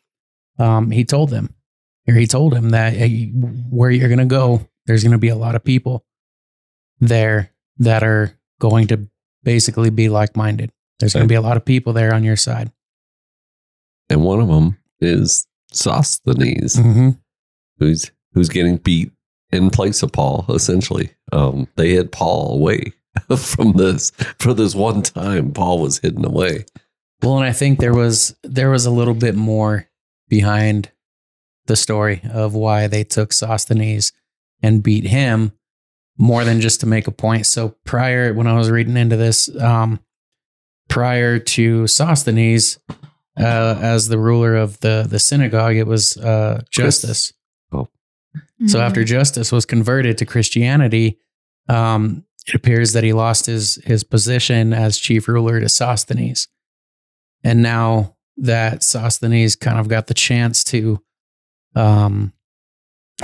um, 0.60 0.92
he 0.92 1.04
told 1.04 1.30
them 1.30 1.56
or 2.08 2.14
he 2.14 2.28
told 2.28 2.54
him 2.54 2.70
that 2.70 2.94
hey, 2.94 3.28
where 3.70 3.90
you're 3.90 4.10
going 4.10 4.20
to 4.20 4.26
go, 4.26 4.68
there's 4.86 5.04
going 5.04 5.12
to 5.14 5.18
be 5.18 5.30
a 5.30 5.36
lot 5.36 5.56
of 5.56 5.64
people 5.64 6.06
there 7.00 7.52
that 7.78 8.04
are 8.04 8.38
going 8.60 8.88
to 8.88 9.08
basically 9.44 9.90
be 9.90 10.08
like 10.10 10.36
minded. 10.36 10.72
There's 11.00 11.14
going 11.14 11.24
to 11.26 11.30
be 11.30 11.36
a 11.36 11.42
lot 11.42 11.58
of 11.58 11.66
people 11.66 11.94
there 11.94 12.14
on 12.14 12.24
your 12.24 12.36
side. 12.36 12.72
And 14.10 14.24
one 14.24 14.40
of 14.40 14.48
them 14.50 14.78
is 15.00 15.48
Sosthenes, 15.72 16.76
Mm-hmm. 16.76 17.10
who's 17.80 18.12
who's 18.34 18.50
getting 18.50 18.78
beat 18.78 19.12
in 19.52 19.70
place 19.72 20.04
of 20.04 20.12
Paul, 20.12 20.46
essentially. 20.50 21.10
Um, 21.32 21.68
they 21.76 21.90
hid 21.92 22.12
Paul 22.12 22.54
away 22.54 22.94
from 23.38 23.74
this 23.74 24.12
for 24.39 24.54
this 24.54 24.74
one 24.76 25.02
time. 25.02 25.52
Paul 25.52 25.80
was 25.80 26.00
hidden 26.00 26.26
away. 26.26 26.65
Well, 27.21 27.38
and 27.38 27.45
I 27.45 27.52
think 27.52 27.80
there 27.80 27.93
was 27.93 28.36
there 28.43 28.69
was 28.69 28.86
a 28.86 28.91
little 28.91 29.13
bit 29.13 29.36
more 29.36 29.88
behind 30.30 30.91
the 31.67 31.76
story 31.76 32.21
of 32.32 32.54
why 32.56 32.88
they 32.88 33.04
took 33.04 33.32
Sosthenes 33.34 34.12
and 34.63 34.82
beat 34.84 35.06
him 35.06 35.52
more 36.17 36.43
than 36.43 36.62
just 36.62 36.80
to 36.82 36.86
make 36.88 37.08
a 37.08 37.12
point. 37.12 37.45
So 37.45 37.76
prior, 37.86 38.34
when 38.34 38.47
I 38.47 38.54
was 38.54 38.69
reading 38.71 38.97
into 38.97 39.15
this, 39.17 39.50
um, 39.60 40.00
prior 40.89 41.39
to 41.39 41.88
Sosthenes 41.88 42.80
uh, 43.39 43.78
as 43.82 44.08
the 44.08 44.17
ruler 44.17 44.56
of 44.56 44.80
the 44.82 45.06
the 45.10 45.19
synagogue, 45.19 45.76
it 45.76 45.88
was 45.88 46.17
uh, 46.17 46.62
Justus. 46.69 47.34
So 47.71 47.88
Mhm. 48.62 48.82
after 48.82 49.04
Justus 49.04 49.52
was 49.52 49.65
converted 49.65 50.17
to 50.19 50.26
Christianity, 50.26 51.17
um, 51.67 52.24
it 52.47 52.56
appears 52.56 52.93
that 52.93 53.04
he 53.04 53.13
lost 53.13 53.45
his 53.45 53.75
his 53.86 54.04
position 54.04 54.73
as 54.73 54.97
chief 54.97 55.27
ruler 55.27 55.60
to 55.60 55.69
Sosthenes, 55.69 56.47
and 57.43 57.62
now 57.62 58.15
that 58.38 58.84
Sosthenes 58.84 59.56
kind 59.56 59.80
of 59.80 59.88
got 59.88 60.08
the 60.08 60.13
chance 60.13 60.63
to 60.65 61.01
um, 61.75 62.34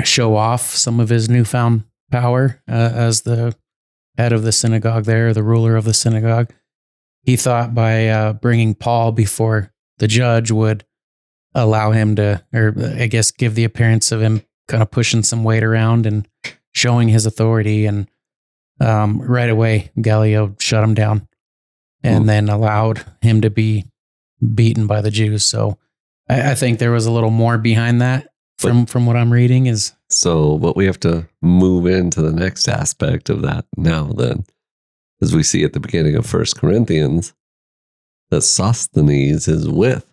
show 0.03 0.36
off 0.36 0.62
some 0.62 0.99
of 0.99 1.10
his 1.10 1.30
newfound 1.30 1.84
power 2.12 2.62
uh, 2.69 2.91
as 2.93 3.21
the 3.21 3.56
head 4.17 4.34
of 4.34 4.43
the 4.43 4.51
synagogue 4.51 5.06
there, 5.06 5.34
the 5.34 5.43
ruler 5.43 5.75
of 5.75 5.86
the 5.86 5.93
synagogue, 5.93 6.53
he 7.23 7.36
thought 7.36 7.75
by 7.75 8.08
uh, 8.08 8.34
bringing 8.34 8.73
Paul 8.73 9.12
before 9.12 9.71
the 9.97 10.08
judge 10.08 10.51
would 10.51 10.86
allow 11.53 11.91
him 11.91 12.15
to, 12.15 12.43
or 12.53 12.73
I 12.97 13.08
guess, 13.08 13.32
give 13.32 13.56
the 13.56 13.63
appearance 13.63 14.12
of 14.12 14.21
him 14.21 14.43
kind 14.67 14.84
of 14.84 14.91
pushing 14.91 15.23
some 15.23 15.43
weight 15.43 15.63
around 15.63 16.06
and 16.06 16.27
showing 16.73 17.10
his 17.10 17.25
authority. 17.25 17.86
And 17.86 18.08
um, 18.80 19.22
right 19.22 19.50
away, 19.50 19.92
Gallio 20.00 20.56
shut 20.60 20.84
him 20.84 20.94
down 20.94 21.28
and 22.04 22.24
Hmm. 22.24 22.28
then 22.28 22.50
allowed 22.50 23.04
him 23.22 23.42
to 23.42 23.50
be 23.50 23.86
beaten 24.54 24.86
by 24.88 25.02
the 25.02 25.12
Jews. 25.12 25.46
So 25.46 25.78
I, 26.30 26.52
I 26.52 26.56
think 26.56 26.80
there 26.80 26.92
was 26.92 27.06
a 27.06 27.12
little 27.12 27.32
more 27.32 27.58
behind 27.58 28.02
that 28.02 28.28
from 28.60 28.86
from 28.86 29.06
what 29.06 29.16
I'm 29.16 29.32
reading. 29.34 29.66
Is 29.68 29.94
So, 30.10 30.58
but 30.60 30.76
we 30.76 30.86
have 30.86 31.00
to 31.02 31.28
move 31.42 31.86
into 31.88 32.22
the 32.22 32.32
next 32.34 32.68
aspect 32.68 33.30
of 33.30 33.42
that 33.42 33.66
now, 33.76 34.06
then, 34.13 34.46
as 35.22 35.36
we 35.36 35.44
see 35.44 35.63
at 35.63 35.74
the 35.74 35.80
beginning 35.80 36.16
of 36.16 36.26
First 36.26 36.58
Corinthians, 36.58 37.34
that 38.30 38.42
Sosthenes 38.42 39.48
is 39.48 39.68
with 39.68 40.06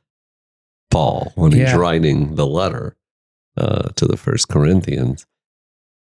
Paul 0.91 1.33
when 1.37 1.53
he's 1.53 1.75
writing 1.75 2.35
the 2.37 2.47
letter 2.47 2.97
uh, 3.57 3.89
to 3.97 4.07
the 4.07 4.17
First 4.17 4.49
Corinthians. 4.49 5.27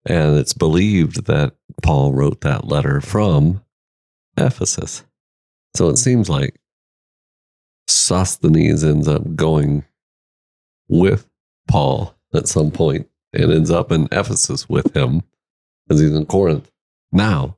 And 0.04 0.36
it's 0.36 0.52
believed 0.52 1.26
that 1.26 1.54
Paul 1.82 2.12
wrote 2.12 2.40
that 2.40 2.66
letter 2.66 3.00
from 3.00 3.62
Ephesus. 4.36 5.04
So 5.76 5.88
it 5.88 5.96
seems 5.96 6.28
like 6.28 6.58
Sosthenes 7.88 8.84
ends 8.84 9.08
up 9.08 9.36
going 9.36 9.84
with 10.88 11.28
Paul 11.68 12.14
at 12.34 12.48
some 12.48 12.70
point 12.70 13.08
and 13.32 13.52
ends 13.52 13.70
up 13.70 13.92
in 13.92 14.08
Ephesus 14.12 14.68
with 14.68 14.96
him 14.96 15.22
because 15.86 16.00
he's 16.00 16.14
in 16.14 16.26
Corinth 16.26 16.70
now. 17.12 17.56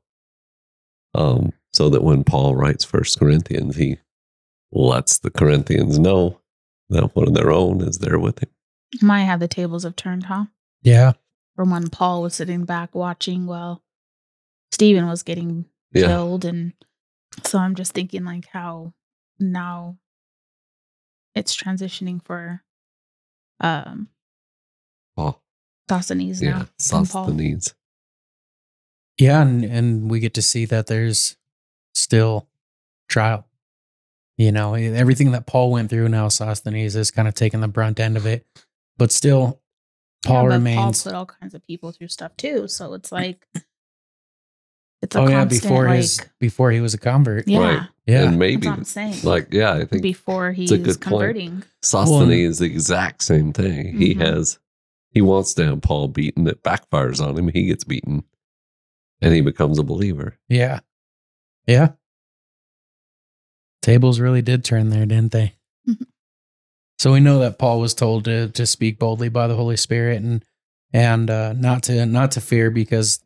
Um, 1.14 1.52
so 1.72 1.88
that 1.90 2.02
when 2.02 2.24
Paul 2.24 2.54
writes 2.54 2.84
First 2.84 3.18
Corinthians, 3.18 3.76
he 3.76 3.98
lets 4.72 5.18
the 5.18 5.30
Corinthians 5.30 5.98
know 5.98 6.40
that 6.88 7.14
one 7.16 7.28
of 7.28 7.34
their 7.34 7.50
own 7.50 7.80
is 7.80 7.98
there 7.98 8.18
with 8.18 8.40
him. 8.40 8.50
Might 9.00 9.24
have 9.24 9.40
the 9.40 9.48
tables 9.48 9.82
have 9.84 9.96
turned, 9.96 10.24
huh? 10.24 10.46
yeah, 10.82 11.12
From 11.56 11.70
when 11.70 11.88
Paul 11.88 12.22
was 12.22 12.34
sitting 12.34 12.64
back 12.64 12.94
watching 12.94 13.46
while 13.46 13.82
Stephen 14.72 15.06
was 15.06 15.22
getting 15.22 15.66
Yeah. 15.92 16.08
killed. 16.08 16.44
And 16.44 16.72
so 17.44 17.58
I'm 17.58 17.74
just 17.74 17.92
thinking 17.92 18.24
like 18.24 18.46
how 18.48 18.92
now 19.38 19.98
it's 21.34 21.56
transitioning 21.56 22.22
for 22.24 22.62
um 23.60 24.08
Paul, 25.16 25.40
Sosthenes 25.88 26.42
yeah, 26.42 26.50
now. 26.50 26.58
from 26.80 27.06
Paul. 27.06 27.28
Sosthenes. 27.28 27.74
yeah, 29.18 29.42
and 29.42 29.64
and 29.64 30.10
we 30.10 30.18
get 30.20 30.34
to 30.34 30.42
see 30.42 30.64
that 30.66 30.86
there's 30.88 31.36
still 31.94 32.48
trial. 33.08 33.46
You 34.36 34.50
know, 34.50 34.74
everything 34.74 35.30
that 35.32 35.46
Paul 35.46 35.70
went 35.70 35.90
through 35.90 36.08
now, 36.08 36.26
Sosthenes 36.28 36.96
is 36.96 37.12
kind 37.12 37.28
of 37.28 37.34
taking 37.34 37.60
the 37.60 37.68
brunt 37.68 38.00
end 38.00 38.16
of 38.16 38.26
it, 38.26 38.44
but 38.98 39.12
still, 39.12 39.60
Paul 40.24 40.42
Yeah, 40.44 40.48
but 40.48 40.54
remains. 40.54 41.02
Paul 41.02 41.12
put 41.12 41.16
all 41.16 41.26
kinds 41.26 41.54
of 41.54 41.62
people 41.66 41.92
through 41.92 42.08
stuff 42.08 42.36
too. 42.36 42.66
So 42.68 42.94
it's 42.94 43.12
like 43.12 43.46
it's 45.02 45.14
a 45.16 45.20
oh 45.20 45.28
yeah, 45.28 45.44
before 45.44 45.84
like, 45.86 45.96
his 45.98 46.20
before 46.40 46.70
he 46.70 46.80
was 46.80 46.94
a 46.94 46.98
convert. 46.98 47.46
yeah, 47.46 47.58
Right. 47.58 47.88
Yeah, 48.06 48.18
And 48.22 48.28
that's 48.32 48.36
maybe, 48.38 48.66
what 48.68 48.78
I'm 48.78 48.84
saying. 48.84 49.16
like, 49.22 49.48
yeah, 49.52 49.72
I 49.72 49.84
think 49.86 50.02
before 50.02 50.52
he's 50.52 50.70
a 50.70 50.76
good 50.78 50.86
point. 50.86 51.02
converting. 51.02 51.62
Sosthenes 51.82 52.30
is 52.32 52.58
the 52.58 52.66
exact 52.66 53.22
same 53.22 53.52
thing. 53.52 53.96
He 53.96 54.14
Mhm. 54.14 54.20
has, 54.20 54.58
he 55.10 55.20
wants 55.22 55.54
to 55.54 55.64
have 55.66 55.80
Paul 55.82 56.08
beaten. 56.08 56.46
It 56.46 56.62
backfires 56.62 57.24
on 57.26 57.36
him. 57.38 57.48
He 57.48 57.64
gets 57.66 57.84
beaten 57.84 58.24
and 59.22 59.34
he 59.34 59.40
becomes 59.40 59.78
a 59.78 59.82
believer. 59.82 60.38
yeah, 60.48 60.80
yeah. 61.66 61.92
Tables 63.82 64.18
really 64.20 64.42
did 64.42 64.64
turn 64.64 64.88
there, 64.90 65.04
didn't 65.06 65.32
they? 65.32 65.54
So 66.98 67.12
we 67.12 67.20
know 67.20 67.40
that 67.40 67.58
Paul 67.58 67.80
was 67.80 67.94
told 67.94 68.24
to 68.26 68.48
to 68.50 68.66
speak 68.66 68.98
boldly 68.98 69.28
by 69.28 69.46
the 69.46 69.56
Holy 69.56 69.76
Spirit 69.76 70.22
and 70.22 70.44
and 70.92 71.28
uh, 71.30 71.52
not 71.52 71.82
to 71.84 72.06
not 72.06 72.30
to 72.32 72.40
fear 72.40 72.70
because 72.70 73.20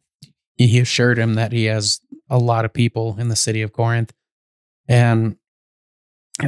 he 0.56 0.80
assured 0.80 1.18
him 1.18 1.34
that 1.34 1.52
he 1.52 1.64
has 1.66 2.00
a 2.30 2.38
lot 2.38 2.64
of 2.64 2.72
people 2.72 3.16
in 3.18 3.28
the 3.28 3.36
city 3.36 3.62
of 3.62 3.72
Corinth, 3.72 4.12
and 4.88 5.36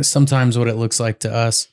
sometimes 0.03 0.57
what 0.59 0.69
it 0.69 0.77
looks 0.77 1.01
like 1.01 1.21
to 1.21 1.33
us 1.33 1.69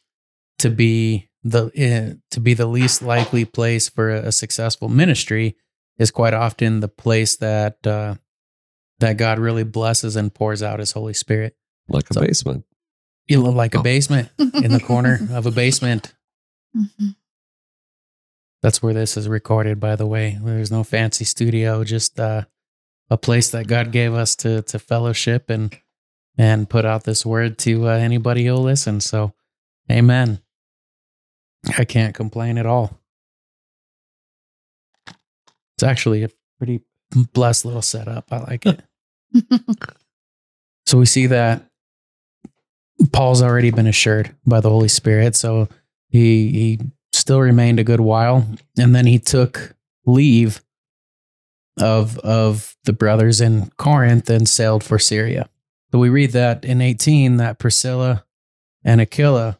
to 0.59 0.69
be 0.69 1.29
the 1.43 1.71
eh, 1.75 2.13
to 2.31 2.39
be 2.39 2.53
the 2.53 2.65
least 2.65 3.01
likely 3.01 3.45
place 3.45 3.89
for 3.89 4.09
a, 4.11 4.27
a 4.27 4.31
successful 4.31 4.89
ministry 4.89 5.55
is 5.97 6.11
quite 6.11 6.33
often 6.33 6.79
the 6.79 6.87
place 6.87 7.37
that 7.37 7.85
uh, 7.87 8.15
that 8.99 9.17
God 9.17 9.39
really 9.39 9.63
blesses 9.63 10.15
and 10.15 10.33
pours 10.33 10.61
out 10.61 10.79
His 10.79 10.91
Holy 10.91 11.13
Spirit, 11.13 11.55
Like 11.87 12.09
a 12.09 12.13
So- 12.15 12.21
basement. 12.21 12.65
You 13.27 13.41
know, 13.41 13.49
like 13.49 13.75
a 13.75 13.79
Oh. 13.79 13.83
basement 13.83 14.29
in 14.39 14.71
the 14.71 14.79
corner 14.85 15.19
of 15.31 15.45
a 15.45 15.51
basement. 15.51 16.13
Mhm. 16.75 17.15
That's 18.63 18.81
where 18.81 18.93
this 18.93 19.17
is 19.17 19.27
recorded, 19.27 19.79
by 19.79 19.95
the 19.95 20.05
way. 20.07 20.37
There's 20.41 20.71
no 20.71 20.83
fancy 20.83 21.25
studio, 21.25 21.83
just 21.83 22.19
uh, 22.19 22.43
a 23.09 23.17
place 23.17 23.49
that 23.51 23.67
God 23.67 23.91
gave 23.91 24.13
us 24.13 24.35
to 24.37 24.61
to 24.63 24.79
fellowship 24.79 25.49
and 25.49 25.77
and 26.37 26.69
put 26.69 26.85
out 26.85 27.03
this 27.03 27.25
word 27.25 27.57
to 27.59 27.87
uh, 27.87 27.91
anybody 27.91 28.45
who'll 28.45 28.61
listen. 28.61 28.99
So, 29.01 29.33
Amen. 29.91 30.39
I 31.77 31.85
can't 31.85 32.13
complain 32.15 32.57
at 32.57 32.65
all. 32.65 32.99
It's 35.75 35.83
actually 35.83 36.23
a 36.23 36.29
pretty 36.57 36.81
blessed 37.33 37.65
little 37.65 37.81
setup. 37.81 38.31
I 38.31 38.37
like 38.39 38.65
it. 38.65 38.81
So 40.87 40.97
we 40.97 41.05
see 41.05 41.27
that 41.27 41.69
Paul's 43.11 43.41
already 43.41 43.71
been 43.71 43.87
assured 43.87 44.35
by 44.45 44.59
the 44.59 44.69
Holy 44.69 44.87
Spirit. 44.87 45.35
So 45.35 45.69
he 46.09 46.51
he 46.51 46.79
still 47.13 47.39
remained 47.39 47.79
a 47.79 47.83
good 47.83 47.99
while, 47.99 48.47
and 48.77 48.95
then 48.95 49.05
he 49.05 49.19
took 49.19 49.75
leave 50.05 50.61
of 51.79 52.17
of 52.19 52.75
the 52.85 52.93
brothers 52.93 53.41
in 53.41 53.69
Corinth 53.77 54.29
and 54.29 54.47
sailed 54.47 54.83
for 54.83 54.97
Syria. 54.97 55.49
So 55.91 55.99
we 55.99 56.09
read 56.09 56.31
that 56.31 56.65
in 56.65 56.81
18 56.81 57.37
that 57.37 57.59
Priscilla 57.59 58.25
and 58.83 58.99
Aquila 58.99 59.59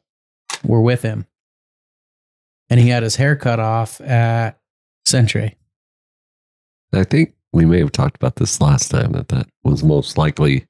were 0.64 0.82
with 0.82 1.02
him. 1.02 1.26
And 2.70 2.80
he 2.80 2.90
had 2.90 3.04
his 3.04 3.16
hair 3.16 3.36
cut 3.36 3.60
off 3.60 4.02
at 4.02 4.60
Cenchreae. 5.08 5.56
I 6.94 7.04
think 7.04 7.34
we 7.54 7.66
may 7.66 7.80
have 7.80 7.92
talked 7.92 8.18
about 8.18 8.36
this 8.36 8.60
last 8.60 8.90
time 8.90 9.14
that 9.14 9.30
that 9.30 9.48
was 9.64 9.84
most 9.84 10.18
likely 10.18 10.68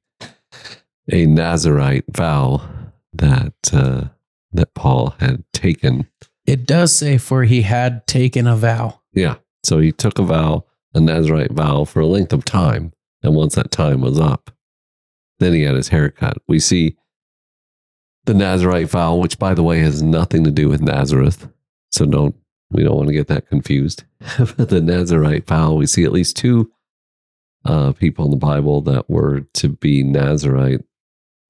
a 1.12 1.26
Nazarite 1.26 2.06
vow 2.10 2.62
that 3.14 3.54
uh, 3.74 4.06
that 4.52 4.74
Paul 4.74 5.16
had 5.20 5.44
taken. 5.54 6.08
It 6.46 6.66
does 6.66 6.96
say 6.96 7.18
for 7.18 7.44
he 7.44 7.64
had 7.64 8.08
taken 8.08 8.48
a 8.48 8.56
vow. 8.56 9.02
Yeah, 9.14 9.36
so 9.64 9.80
he 9.80 9.92
took 9.92 10.20
a 10.20 10.24
vow, 10.24 10.66
a 10.94 11.00
Nazarite 11.00 11.52
vow, 11.52 11.84
for 11.84 12.00
a 12.00 12.06
length 12.06 12.34
of 12.34 12.46
time, 12.46 12.94
and 13.24 13.36
once 13.36 13.56
that 13.56 13.72
time 13.72 14.02
was 14.02 14.20
up, 14.20 14.52
then 15.40 15.54
he 15.54 15.64
had 15.64 15.76
his 15.76 15.90
hair 15.90 16.10
cut. 16.10 16.38
We 16.48 16.60
see 16.60 16.96
the 18.26 18.34
Nazarite 18.34 18.90
vow, 18.90 19.16
which 19.16 19.40
by 19.40 19.54
the 19.54 19.64
way 19.64 19.80
has 19.80 20.02
nothing 20.02 20.44
to 20.44 20.52
do 20.52 20.70
with 20.70 20.82
Nazareth, 20.82 21.48
so 21.92 22.06
don't 22.06 22.36
we 22.72 22.84
don't 22.84 22.98
want 22.98 23.08
to 23.08 23.14
get 23.14 23.28
that 23.28 23.48
confused. 23.48 24.04
but 24.38 24.70
the 24.70 24.82
Nazarite 24.82 25.48
vow, 25.48 25.74
we 25.74 25.86
see 25.88 26.04
at 26.04 26.12
least 26.12 26.36
two 26.36 26.72
uh, 27.66 27.92
people 27.94 28.26
in 28.26 28.32
the 28.32 28.38
Bible 28.38 28.82
that 28.82 29.10
were 29.10 29.42
to 29.56 29.70
be 29.70 30.04
Nazarite 30.04 30.84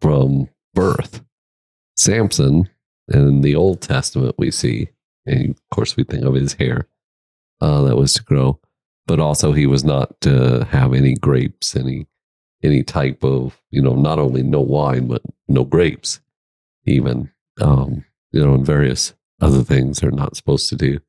from 0.02 0.50
birth. 0.74 1.22
Samson, 1.96 2.70
in 3.10 3.42
the 3.42 3.56
Old 3.56 3.82
Testament, 3.82 4.36
we 4.38 4.52
see, 4.52 4.90
and 5.26 5.52
of 5.52 5.70
course, 5.74 5.96
we 5.98 6.04
think 6.04 6.24
of 6.24 6.34
his 6.34 6.54
hair 6.54 6.88
uh, 7.62 7.82
that 7.84 7.96
was 7.96 8.14
to 8.14 8.24
grow, 8.24 8.60
but 9.06 9.20
also 9.20 9.54
he 9.54 9.66
was 9.66 9.84
not 9.84 10.20
to 10.22 10.66
have 10.66 10.94
any 10.94 11.16
grapes, 11.16 11.76
any 11.76 12.08
any 12.64 12.84
type 12.84 13.24
of, 13.24 13.62
you 13.70 13.82
know, 13.82 13.94
not 13.94 14.18
only 14.18 14.42
no 14.42 14.60
wine, 14.60 15.08
but 15.08 15.22
no 15.48 15.64
grapes, 15.64 16.20
even, 16.86 17.32
um, 17.62 18.04
you 18.32 18.44
know, 18.44 18.56
and 18.56 18.66
various 18.66 19.14
other 19.42 19.64
things 19.64 20.00
they're 20.00 20.10
not 20.10 20.36
supposed 20.36 20.68
to 20.70 20.76
do 20.76 21.00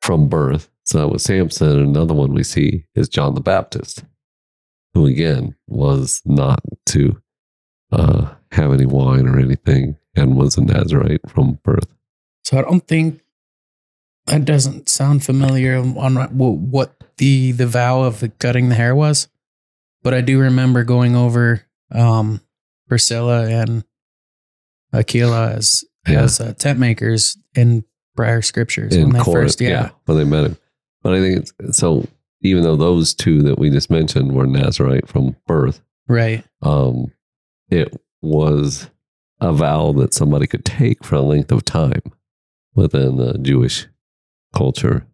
from 0.00 0.28
birth. 0.28 0.70
So 0.84 0.98
that 0.98 1.08
was 1.08 1.24
Samson. 1.24 1.80
Another 1.80 2.14
one 2.14 2.32
we 2.32 2.44
see 2.44 2.84
is 2.94 3.08
John 3.08 3.34
the 3.34 3.40
Baptist, 3.40 4.04
who 4.94 5.06
again 5.06 5.56
was 5.66 6.22
not 6.24 6.60
to 6.86 7.20
uh, 7.92 8.34
have 8.52 8.72
any 8.72 8.86
wine 8.86 9.26
or 9.28 9.38
anything 9.38 9.96
and 10.14 10.36
was 10.36 10.56
a 10.56 10.62
Nazarite 10.62 11.20
from 11.28 11.58
birth. 11.62 11.88
So 12.44 12.58
I 12.58 12.62
don't 12.62 12.86
think 12.86 13.20
that 14.26 14.44
doesn't 14.44 14.88
sound 14.88 15.24
familiar 15.24 15.76
on 15.76 16.16
what 16.36 16.94
the 17.18 17.52
the 17.52 17.66
vow 17.66 18.02
of 18.02 18.20
the 18.20 18.28
cutting 18.28 18.68
the 18.68 18.74
hair 18.74 18.94
was, 18.94 19.28
but 20.02 20.14
I 20.14 20.20
do 20.20 20.38
remember 20.40 20.84
going 20.84 21.14
over 21.16 21.62
um, 21.92 22.40
Priscilla 22.88 23.46
and 23.48 23.84
Aquila 24.92 25.52
as 25.52 25.84
Yeah. 26.08 26.22
as 26.22 26.40
uh, 26.40 26.52
tent 26.54 26.78
makers 26.78 27.36
in 27.54 27.84
prior 28.16 28.42
scriptures 28.42 28.94
in 28.94 29.04
when 29.04 29.12
they 29.12 29.20
Corinth, 29.20 29.44
first 29.46 29.60
yeah. 29.60 29.90
when 30.06 30.18
they 30.18 30.24
met 30.24 30.44
him. 30.44 30.56
But 31.02 31.14
I 31.14 31.20
think 31.20 31.48
it's 31.60 31.78
so. 31.78 32.06
Even 32.42 32.62
though 32.62 32.76
those 32.76 33.14
two 33.14 33.42
that 33.42 33.58
we 33.58 33.70
just 33.70 33.90
mentioned 33.90 34.32
were 34.32 34.46
Nazarite 34.46 35.08
from 35.08 35.34
birth, 35.46 35.80
right 36.06 36.44
um, 36.62 37.10
it 37.70 38.00
was 38.22 38.90
a 39.40 39.52
vow 39.52 39.92
that 39.92 40.14
somebody 40.14 40.46
could 40.46 40.64
take 40.64 41.04
for 41.04 41.16
a 41.16 41.20
length 41.20 41.52
of 41.52 41.64
time 41.64 42.02
within 42.74 43.16
the 43.16 43.38
Jewish 43.38 43.86
culture. 44.54 45.06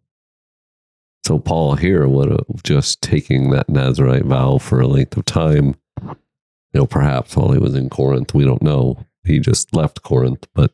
So 1.25 1.39
Paul 1.39 1.77
here 1.77 2.07
would 2.07 2.31
have 2.31 2.63
just 2.63 3.01
taken 3.01 3.51
that 3.51 3.69
Nazarite 3.69 4.25
vow 4.25 4.59
for 4.59 4.81
a 4.81 4.89
length 4.89 5.17
of 5.17 5.25
time. 5.25 5.77
You 6.03 6.81
know, 6.81 6.87
perhaps 6.87 7.37
while 7.37 7.53
he 7.53 7.59
was 7.59 7.75
in 7.75 7.91
Corinth, 7.91 8.35
we 8.35 8.45
don't 8.45 8.63
know. 8.63 9.07
He 9.25 9.39
just 9.39 9.75
left 9.75 10.03
Corinth, 10.03 10.47
but 10.55 10.73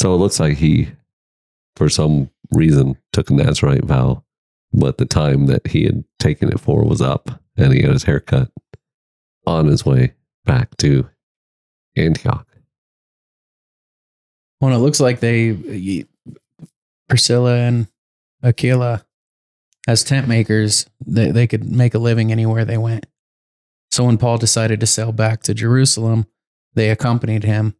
so 0.00 0.14
it 0.14 0.18
looks 0.18 0.40
like 0.40 0.56
he, 0.56 0.88
for 1.76 1.88
some 1.88 2.30
reason, 2.52 2.96
took 3.12 3.30
a 3.30 3.34
Nazarite 3.34 3.84
vow, 3.84 4.24
but 4.72 4.98
the 4.98 5.06
time 5.06 5.46
that 5.46 5.68
he 5.68 5.84
had 5.84 6.04
taken 6.18 6.48
it 6.48 6.60
for 6.60 6.84
was 6.84 7.00
up, 7.00 7.40
and 7.56 7.72
he 7.72 7.82
had 7.82 7.92
his 7.92 8.02
hair 8.02 8.20
cut 8.20 8.50
on 9.46 9.66
his 9.66 9.84
way 9.84 10.14
back 10.44 10.76
to 10.78 11.08
Antioch. 11.96 12.46
Well, 14.60 14.74
it 14.74 14.78
looks 14.78 15.00
like 15.00 15.20
they 15.20 16.06
Priscilla 17.08 17.56
and 17.56 17.86
Aquila 18.42 19.04
as 19.86 20.04
tent 20.04 20.28
makers, 20.28 20.86
they, 21.04 21.30
they 21.30 21.46
could 21.46 21.70
make 21.70 21.94
a 21.94 21.98
living 21.98 22.32
anywhere 22.32 22.64
they 22.64 22.78
went. 22.78 23.06
So 23.90 24.04
when 24.04 24.18
Paul 24.18 24.38
decided 24.38 24.80
to 24.80 24.86
sail 24.86 25.12
back 25.12 25.42
to 25.44 25.54
Jerusalem, 25.54 26.26
they 26.74 26.90
accompanied 26.90 27.44
him. 27.44 27.74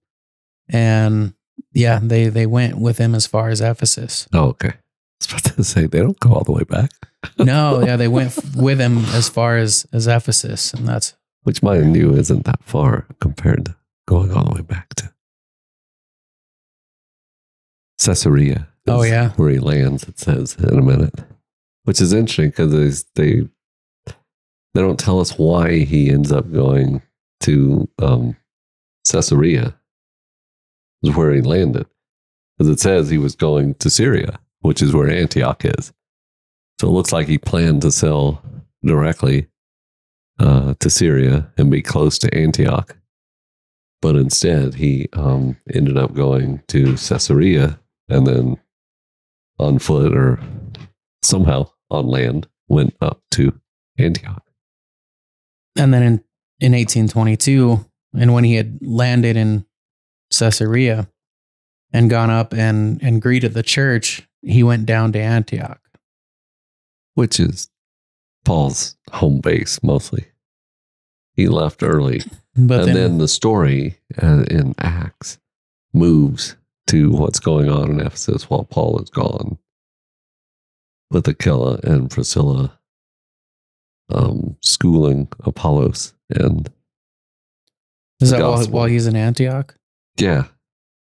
And 0.69 1.35
yeah, 1.73 1.99
they, 2.03 2.29
they 2.29 2.47
went 2.47 2.79
with 2.79 2.99
him 2.99 3.15
as 3.15 3.27
far 3.27 3.49
as 3.49 3.61
Ephesus. 3.61 4.29
Oh, 4.33 4.49
okay. 4.51 4.69
I 4.69 4.77
was 5.21 5.45
about 5.45 5.57
to 5.57 5.65
say 5.65 5.87
they 5.87 6.01
don't 6.01 6.21
go 6.21 6.35
all 6.35 6.45
the 6.45 6.53
way 6.53 6.65
back, 6.65 6.91
No, 7.39 7.83
yeah, 7.87 7.97
they 7.97 8.09
went 8.09 8.39
with 8.55 8.79
him 8.79 8.99
as 9.07 9.29
far 9.29 9.57
as, 9.57 9.87
as 9.93 10.07
Ephesus. 10.07 10.75
And 10.75 10.87
that's, 10.87 11.15
which 11.45 11.63
mind 11.63 11.95
you 11.97 12.15
isn't 12.15 12.45
that 12.45 12.63
far 12.65 13.07
compared 13.21 13.67
to 13.67 13.77
going 14.07 14.33
all 14.33 14.45
the 14.45 14.55
way 14.55 14.63
back 14.63 14.95
to 14.95 15.13
Caesarea. 18.01 18.69
Oh, 18.87 19.03
yeah. 19.03 19.31
where 19.31 19.49
he 19.51 19.59
lands. 19.59 20.05
It 20.05 20.19
says 20.19 20.57
in 20.57 20.79
a 20.79 20.83
minute, 20.83 21.15
which 21.85 22.01
is 22.01 22.13
interesting 22.13 22.51
because 22.51 23.05
they 23.15 23.49
they 24.75 24.81
don't 24.81 24.99
tell 24.99 25.21
us 25.21 25.39
why 25.39 25.85
he 25.85 26.11
ends 26.11 26.33
up 26.33 26.53
going 26.53 27.01
to 27.41 27.89
um, 28.01 28.37
Caesarea, 29.11 29.75
is 31.03 31.15
where 31.15 31.33
he 31.33 31.41
landed, 31.41 31.87
because 32.59 32.71
it 32.71 32.81
says 32.81 33.09
he 33.09 33.19
was 33.19 33.37
going 33.37 33.75
to 33.77 33.89
Syria, 33.89 34.39
which 34.61 34.83
is 34.83 34.93
where 34.93 35.09
Antioch 35.09 35.65
is. 35.65 35.93
So 36.81 36.89
it 36.89 36.93
looks 36.93 37.13
like 37.13 37.29
he 37.29 37.39
planned 37.39 37.83
to 37.83 37.93
sell 37.93 38.43
directly 38.85 39.47
uh, 40.39 40.75
to 40.81 40.91
Syria 40.91 41.51
and 41.57 41.71
be 41.71 41.83
close 41.83 42.19
to 42.19 42.35
Antioch. 42.35 42.97
But 44.03 44.17
instead, 44.17 44.75
he 44.75 45.09
um, 45.15 45.57
ended 45.73 45.97
up 45.97 46.13
going 46.13 46.63
to 46.69 46.97
Caesarea 46.97 47.79
and 48.09 48.27
then 48.27 48.59
on 49.59 49.79
foot 49.79 50.15
or 50.15 50.41
somehow 51.23 51.71
on 51.91 52.07
land 52.07 52.47
went 52.69 52.95
up 53.01 53.23
to 53.33 53.59
Antioch. 53.99 54.43
and 55.79 55.93
then 55.95 56.03
in, 56.03 56.25
in 56.61 56.73
1822, 56.73 57.85
and 58.17 58.33
when 58.35 58.45
he 58.45 58.55
had 58.55 58.79
landed 58.83 59.37
in 59.37 59.65
Caesarea 60.37 61.09
and 61.93 62.11
gone 62.11 62.31
up 62.31 62.53
and, 62.53 63.03
and 63.03 63.23
greeted 63.23 63.55
the 63.55 63.63
church, 63.63 64.27
he 64.43 64.63
went 64.63 64.87
down 64.87 65.13
to 65.13 65.19
Antioch. 65.19 65.81
which 67.15 67.39
is 67.39 67.71
Paul's 68.45 68.97
home 69.13 69.41
base 69.41 69.83
mostly. 69.83 70.27
He 71.33 71.49
left 71.49 71.83
early. 71.83 72.23
But 72.57 72.83
and 72.83 72.89
then, 72.91 72.95
then, 72.95 73.19
the 73.19 73.27
story 73.27 73.99
uh, 74.23 74.45
in 74.49 74.77
Acts 74.79 75.39
moves 75.93 76.55
to 76.87 77.11
what's 77.11 77.41
going 77.41 77.69
on 77.69 77.91
in 77.91 78.01
Ephesus 78.01 78.49
while 78.49 78.63
Paul 78.63 79.01
is 79.03 79.11
gone 79.11 79.59
with 81.11 81.27
Aquila 81.27 81.81
and 81.83 82.09
Priscilla 82.09 82.79
um, 84.09 84.57
schooling 84.61 85.27
Apollos. 85.41 86.15
And 86.31 86.71
is 88.21 88.31
that 88.31 88.41
while, 88.41 88.65
while 88.67 88.87
he's 88.87 89.09
in 89.09 89.17
Antioch? 89.17 89.75
yeah, 90.17 90.45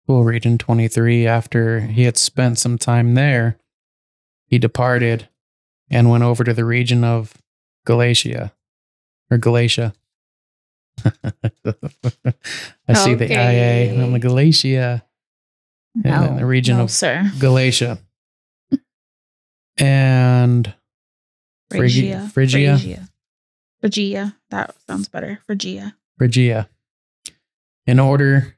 We'll 0.09 0.25
read 0.25 0.47
in 0.47 0.57
23 0.57 1.27
after 1.27 1.81
he 1.81 2.05
had 2.05 2.17
spent 2.17 2.59
some 2.59 2.79
time 2.79 3.15
there, 3.15 3.59
he 4.47 4.59
departed 4.59 5.29
and 5.91 6.11
went 6.11 6.25
over 6.25 6.45
to 6.45 6.55
the 6.55 6.65
region 6.65 7.05
of 7.05 7.35
Galatia 7.85 8.53
or 9.31 9.39
Galatia. 9.39 9.95
I 11.05 12.93
see 12.95 13.15
the 13.15 13.31
IA. 13.31 14.03
I'm 14.03 14.15
a 14.15 14.19
Galatia. 14.19 15.05
No, 15.95 16.37
the 16.37 16.47
region 16.47 16.77
no, 16.79 16.85
of 16.85 16.91
sir. 16.91 17.31
Galatia. 17.39 17.99
and 19.79 20.75
Phrygia. 21.71 22.29
Phrygia. 22.33 22.79
Phrygia. 22.79 23.09
Phrygia. 23.81 24.37
That 24.51 24.75
sounds 24.87 25.09
better. 25.09 25.41
Phrygia. 25.47 25.97
Phrygia 26.19 26.69
in 27.89 27.99
order 27.99 28.55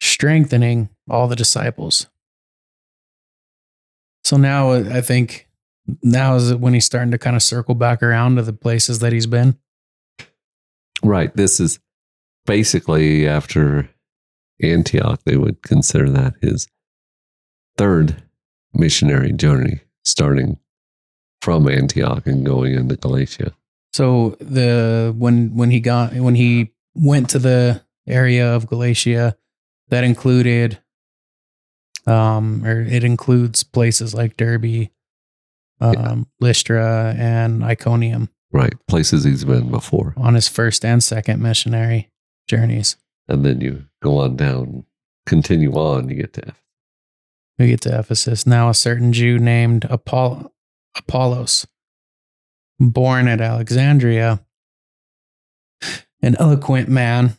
strengthening 0.00 0.88
all 1.08 1.28
the 1.28 1.36
disciples. 1.36 2.08
So 4.24 4.36
now 4.36 4.72
uh, 4.72 4.90
I 4.92 5.00
think 5.00 5.48
now 6.02 6.36
is 6.36 6.50
it 6.50 6.60
when 6.60 6.74
he's 6.74 6.84
starting 6.84 7.10
to 7.10 7.18
kind 7.18 7.36
of 7.36 7.42
circle 7.42 7.74
back 7.74 8.02
around 8.02 8.36
to 8.36 8.42
the 8.42 8.52
places 8.52 8.98
that 9.00 9.12
he's 9.12 9.26
been. 9.26 9.58
Right. 11.02 11.34
This 11.34 11.60
is 11.60 11.78
basically 12.46 13.26
after 13.26 13.88
Antioch, 14.62 15.20
they 15.24 15.36
would 15.36 15.62
consider 15.62 16.10
that 16.10 16.34
his 16.40 16.68
third 17.76 18.22
missionary 18.74 19.32
journey, 19.32 19.80
starting 20.04 20.58
from 21.40 21.68
Antioch 21.68 22.26
and 22.26 22.44
going 22.44 22.74
into 22.74 22.96
Galatia. 22.96 23.52
So 23.92 24.36
the 24.40 25.14
when 25.16 25.54
when 25.54 25.70
he 25.70 25.80
got 25.80 26.14
when 26.14 26.34
he 26.34 26.72
went 26.94 27.30
to 27.30 27.38
the 27.38 27.82
area 28.06 28.54
of 28.54 28.66
Galatia, 28.66 29.36
that 29.88 30.04
included, 30.04 30.78
um, 32.06 32.64
or 32.64 32.82
it 32.82 33.04
includes 33.04 33.62
places 33.62 34.14
like 34.14 34.36
Derbe, 34.36 34.88
um, 35.80 36.26
Lystra, 36.40 37.14
and 37.18 37.64
Iconium 37.64 38.28
Right. 38.52 38.74
Places 38.88 39.24
he's 39.24 39.44
been 39.44 39.70
before. 39.70 40.14
on 40.16 40.34
his 40.34 40.48
first 40.48 40.84
and 40.84 41.02
second 41.02 41.40
missionary 41.40 42.10
journeys. 42.48 42.96
And 43.28 43.44
then 43.44 43.60
you 43.60 43.86
go 44.02 44.18
on 44.18 44.36
down, 44.36 44.84
continue 45.26 45.72
on, 45.72 46.08
you 46.08 46.16
get 46.16 46.32
to 46.34 46.40
Ephesus. 46.40 46.56
We 47.58 47.66
get 47.68 47.80
to 47.82 47.98
Ephesus. 47.98 48.46
Now, 48.46 48.68
a 48.70 48.74
certain 48.74 49.12
Jew 49.12 49.38
named 49.38 49.84
Apollo, 49.84 50.50
Apollos, 50.96 51.66
born 52.80 53.28
at 53.28 53.40
Alexandria, 53.40 54.40
an 56.22 56.36
eloquent 56.40 56.88
man 56.88 57.36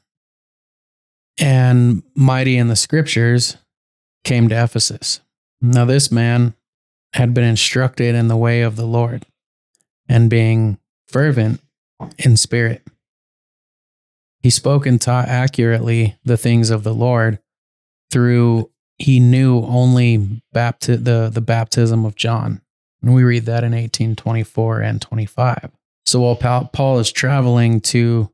and 1.38 2.04
mighty 2.16 2.56
in 2.56 2.68
the 2.68 2.76
scriptures, 2.76 3.58
came 4.24 4.48
to 4.48 4.64
Ephesus. 4.64 5.20
Now, 5.60 5.86
this 5.86 6.12
man 6.12 6.54
had 7.14 7.34
been 7.34 7.44
instructed 7.44 8.16
in 8.16 8.28
the 8.28 8.38
way 8.38 8.62
of 8.62 8.76
the 8.76 8.86
Lord 8.86 9.26
and 10.08 10.30
being 10.30 10.78
fervent 11.08 11.62
in 12.18 12.38
spirit. 12.38 12.84
He 14.40 14.50
spoke 14.50 14.86
and 14.86 15.00
taught 15.00 15.28
accurately 15.28 16.18
the 16.24 16.38
things 16.38 16.70
of 16.70 16.84
the 16.84 16.94
Lord 16.94 17.40
through 18.10 18.70
he 18.98 19.20
knew 19.20 19.60
only 19.62 20.42
bapti- 20.54 21.04
the, 21.04 21.30
the 21.32 21.42
baptism 21.42 22.06
of 22.06 22.16
John. 22.16 22.62
And 23.02 23.14
we 23.14 23.24
read 23.24 23.46
that 23.46 23.64
in 23.64 23.72
1824 23.72 24.82
and 24.82 25.02
25. 25.02 25.72
So 26.06 26.22
while 26.22 26.36
Paul, 26.36 26.70
Paul 26.72 27.00
is 27.00 27.12
traveling 27.12 27.82
to 27.82 28.32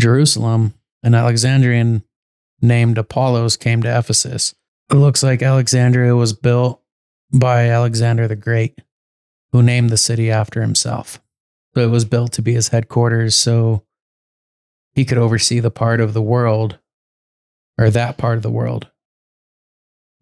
Jerusalem, 0.00 0.74
an 1.02 1.14
Alexandrian 1.14 2.02
named 2.60 2.98
Apollos 2.98 3.56
came 3.56 3.82
to 3.82 3.98
Ephesus. 3.98 4.54
It 4.90 4.96
looks 4.96 5.22
like 5.22 5.42
Alexandria 5.42 6.14
was 6.16 6.32
built 6.32 6.82
by 7.32 7.68
Alexander 7.68 8.28
the 8.28 8.36
Great, 8.36 8.80
who 9.52 9.62
named 9.62 9.90
the 9.90 9.96
city 9.96 10.30
after 10.30 10.60
himself. 10.60 11.20
So 11.74 11.82
it 11.82 11.90
was 11.90 12.04
built 12.04 12.32
to 12.32 12.42
be 12.42 12.54
his 12.54 12.68
headquarters 12.68 13.36
so 13.36 13.82
he 14.94 15.04
could 15.04 15.18
oversee 15.18 15.60
the 15.60 15.70
part 15.70 16.00
of 16.00 16.14
the 16.14 16.22
world, 16.22 16.78
or 17.78 17.90
that 17.90 18.16
part 18.16 18.36
of 18.36 18.42
the 18.42 18.50
world. 18.50 18.90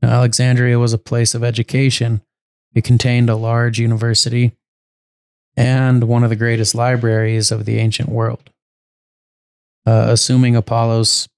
Now, 0.02 0.10
Alexandria 0.10 0.78
was 0.78 0.92
a 0.92 0.98
place 0.98 1.34
of 1.34 1.44
education. 1.44 2.22
It 2.74 2.84
contained 2.84 3.30
a 3.30 3.36
large 3.36 3.78
university 3.78 4.52
and 5.56 6.04
one 6.04 6.24
of 6.24 6.30
the 6.30 6.36
greatest 6.36 6.74
libraries 6.74 7.52
of 7.52 7.64
the 7.64 7.78
ancient 7.78 8.08
world. 8.08 8.50
Uh, 9.86 10.06
assuming 10.08 10.56
Apollos 10.56 11.28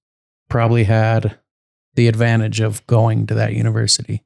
probably 0.49 0.85
had 0.85 1.37
the 1.95 2.07
advantage 2.07 2.59
of 2.59 2.85
going 2.87 3.27
to 3.27 3.35
that 3.35 3.53
university. 3.53 4.23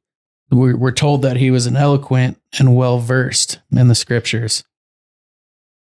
We're, 0.52 0.76
we're 0.76 0.92
told 0.92 1.22
that 1.22 1.38
he 1.38 1.50
was 1.50 1.66
an 1.66 1.78
eloquent 1.78 2.38
and 2.60 2.76
well 2.76 3.00
versed 3.00 3.60
in 3.72 3.88
the 3.88 3.96
scriptures. 3.96 4.64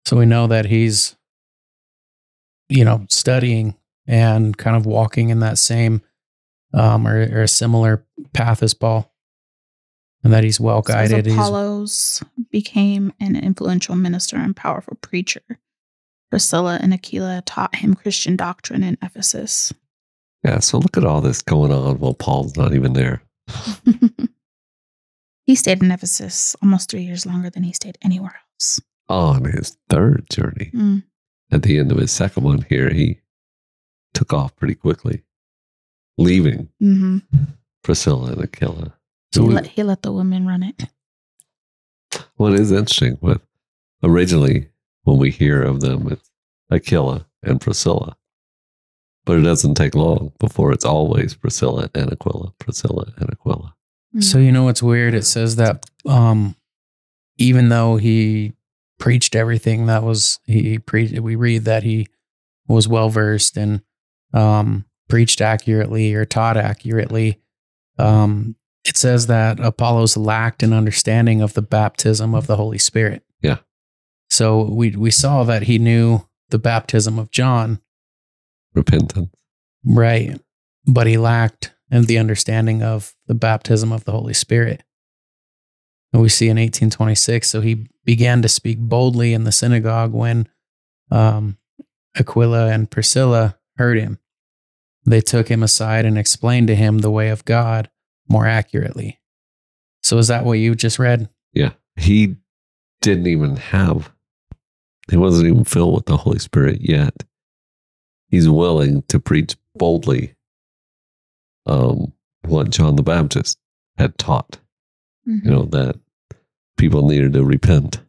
So 0.04 0.16
we 0.18 0.26
know 0.26 0.46
that 0.46 0.66
he's, 0.66 1.16
you 2.68 2.84
know, 2.84 3.06
studying 3.08 3.76
and 4.06 4.56
kind 4.56 4.76
of 4.76 4.86
walking 4.86 5.30
in 5.30 5.40
that 5.40 5.58
same 5.58 6.02
um, 6.74 7.06
or, 7.06 7.18
or 7.20 7.42
a 7.42 7.48
similar 7.48 8.04
path 8.34 8.62
as 8.62 8.74
Paul, 8.74 9.10
and 10.22 10.32
that 10.32 10.44
he's 10.44 10.60
well 10.60 10.82
So 10.84 10.92
as 10.94 11.10
guided. 11.10 11.26
He's- 11.26 11.38
Apollos 11.38 12.22
became 12.50 13.12
an 13.20 13.36
influential 13.36 13.96
minister 13.96 14.36
and 14.36 14.54
powerful 14.54 14.96
preacher. 15.00 15.42
Priscilla 16.30 16.78
and 16.82 16.92
Aquila 16.92 17.42
taught 17.46 17.76
him 17.76 17.94
Christian 17.94 18.36
doctrine 18.36 18.82
in 18.82 18.98
Ephesus. 19.00 19.72
Yeah. 20.44 20.58
So 20.58 20.76
look 20.78 20.98
at 20.98 21.04
all 21.04 21.22
this 21.22 21.40
going 21.40 21.72
on 21.72 21.98
while 21.98 22.12
Paul's 22.12 22.54
not 22.56 22.74
even 22.74 22.92
there. 22.92 23.22
he 25.48 25.54
stayed 25.54 25.82
in 25.82 25.90
Ephesus 25.90 26.54
almost 26.62 26.90
three 26.90 27.00
years 27.00 27.24
longer 27.24 27.48
than 27.48 27.62
he 27.62 27.72
stayed 27.72 27.96
anywhere 28.02 28.38
else. 28.54 28.80
On 29.08 29.46
his 29.46 29.78
third 29.88 30.26
journey. 30.30 30.70
Mm. 30.74 31.04
At 31.50 31.62
the 31.62 31.78
end 31.78 31.90
of 31.90 31.96
his 31.96 32.12
second 32.12 32.44
one 32.44 32.66
here, 32.68 32.90
he 32.90 33.20
took 34.12 34.34
off 34.34 34.54
pretty 34.56 34.74
quickly, 34.74 35.22
leaving 36.18 36.68
hmm 36.78 37.18
Priscilla 37.82 38.32
and 38.32 38.42
Aquila. 38.42 38.92
So 39.32 39.44
he, 39.44 39.48
let, 39.48 39.66
he 39.68 39.82
let 39.82 40.02
the 40.02 40.12
women 40.12 40.46
run 40.46 40.62
it. 40.62 40.84
Well, 42.36 42.50
What 42.50 42.60
is 42.60 42.70
interesting 42.70 43.16
with 43.22 43.40
originally 44.02 44.68
when 45.04 45.16
we 45.16 45.30
hear 45.30 45.62
of 45.62 45.80
them, 45.80 46.12
it's 46.12 46.30
Aquila 46.70 47.26
and 47.42 47.58
Priscilla. 47.58 48.18
But 49.24 49.38
it 49.38 49.42
doesn't 49.42 49.76
take 49.76 49.94
long 49.94 50.32
before 50.38 50.72
it's 50.72 50.84
always 50.84 51.32
Priscilla 51.34 51.88
and 51.94 52.12
Aquila, 52.12 52.52
Priscilla 52.58 53.14
and 53.16 53.30
Aquila. 53.30 53.74
So 54.20 54.38
you 54.38 54.52
know 54.52 54.64
what's 54.64 54.82
weird? 54.82 55.14
It 55.14 55.24
says 55.24 55.56
that 55.56 55.84
um, 56.06 56.56
even 57.36 57.68
though 57.68 57.96
he 57.96 58.54
preached 58.98 59.34
everything 59.34 59.86
that 59.86 60.02
was 60.02 60.40
he 60.44 60.78
preached, 60.78 61.18
we 61.20 61.36
read 61.36 61.64
that 61.64 61.82
he 61.82 62.08
was 62.66 62.88
well 62.88 63.10
versed 63.10 63.56
and 63.56 63.82
um, 64.32 64.84
preached 65.08 65.40
accurately 65.40 66.14
or 66.14 66.24
taught 66.24 66.56
accurately. 66.56 67.40
Um, 67.98 68.56
it 68.84 68.96
says 68.96 69.26
that 69.26 69.60
Apollos 69.60 70.16
lacked 70.16 70.62
an 70.62 70.72
understanding 70.72 71.42
of 71.42 71.54
the 71.54 71.62
baptism 71.62 72.34
of 72.34 72.46
the 72.46 72.56
Holy 72.56 72.78
Spirit. 72.78 73.22
Yeah. 73.42 73.58
So 74.30 74.62
we 74.62 74.90
we 74.90 75.10
saw 75.10 75.44
that 75.44 75.64
he 75.64 75.78
knew 75.78 76.26
the 76.50 76.58
baptism 76.58 77.18
of 77.18 77.30
John, 77.30 77.80
Repentance. 78.74 79.30
Right. 79.84 80.40
But 80.86 81.06
he 81.06 81.18
lacked 81.18 81.74
in 81.90 82.04
the 82.04 82.18
understanding 82.18 82.82
of 82.82 83.14
the 83.26 83.34
baptism 83.34 83.92
of 83.92 84.04
the 84.04 84.12
Holy 84.12 84.34
Spirit. 84.34 84.82
And 86.12 86.22
we 86.22 86.28
see 86.28 86.46
in 86.46 86.56
1826, 86.56 87.48
so 87.48 87.60
he 87.60 87.86
began 88.04 88.42
to 88.42 88.48
speak 88.48 88.78
boldly 88.78 89.34
in 89.34 89.44
the 89.44 89.52
synagogue 89.52 90.12
when 90.12 90.48
um, 91.10 91.58
Aquila 92.16 92.68
and 92.68 92.90
Priscilla 92.90 93.58
heard 93.76 93.98
him. 93.98 94.18
They 95.04 95.20
took 95.20 95.48
him 95.48 95.62
aside 95.62 96.04
and 96.04 96.18
explained 96.18 96.68
to 96.68 96.74
him 96.74 96.98
the 96.98 97.10
way 97.10 97.28
of 97.28 97.44
God 97.44 97.90
more 98.28 98.46
accurately. 98.46 99.20
So, 100.02 100.18
is 100.18 100.28
that 100.28 100.44
what 100.44 100.58
you 100.58 100.74
just 100.74 100.98
read? 100.98 101.28
Yeah. 101.52 101.72
He 101.96 102.36
didn't 103.00 103.26
even 103.26 103.56
have, 103.56 104.12
he 105.10 105.16
wasn't 105.16 105.48
even 105.48 105.64
filled 105.64 105.94
with 105.94 106.06
the 106.06 106.16
Holy 106.16 106.38
Spirit 106.38 106.78
yet. 106.80 107.24
He's 108.28 108.48
willing 108.48 109.02
to 109.08 109.18
preach 109.18 109.56
boldly 109.74 110.34
um, 111.68 112.12
what 112.46 112.70
John 112.70 112.96
the 112.96 113.02
Baptist 113.02 113.58
had 113.96 114.16
taught, 114.18 114.58
Mhm. 115.26 115.44
you 115.44 115.50
know, 115.50 115.64
that 115.66 115.98
people 116.76 117.06
needed 117.08 117.32
to 117.34 117.44
repent. 117.44 118.00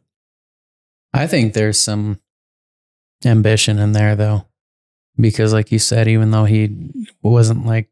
I 1.12 1.26
think 1.26 1.52
there's 1.54 1.80
some 1.82 2.20
ambition 3.24 3.78
in 3.78 3.92
there 3.92 4.14
though. 4.16 4.46
Because 5.18 5.52
like 5.52 5.70
you 5.72 5.78
said, 5.78 6.08
even 6.08 6.30
though 6.30 6.44
he 6.46 6.90
wasn't 7.22 7.66
like 7.66 7.90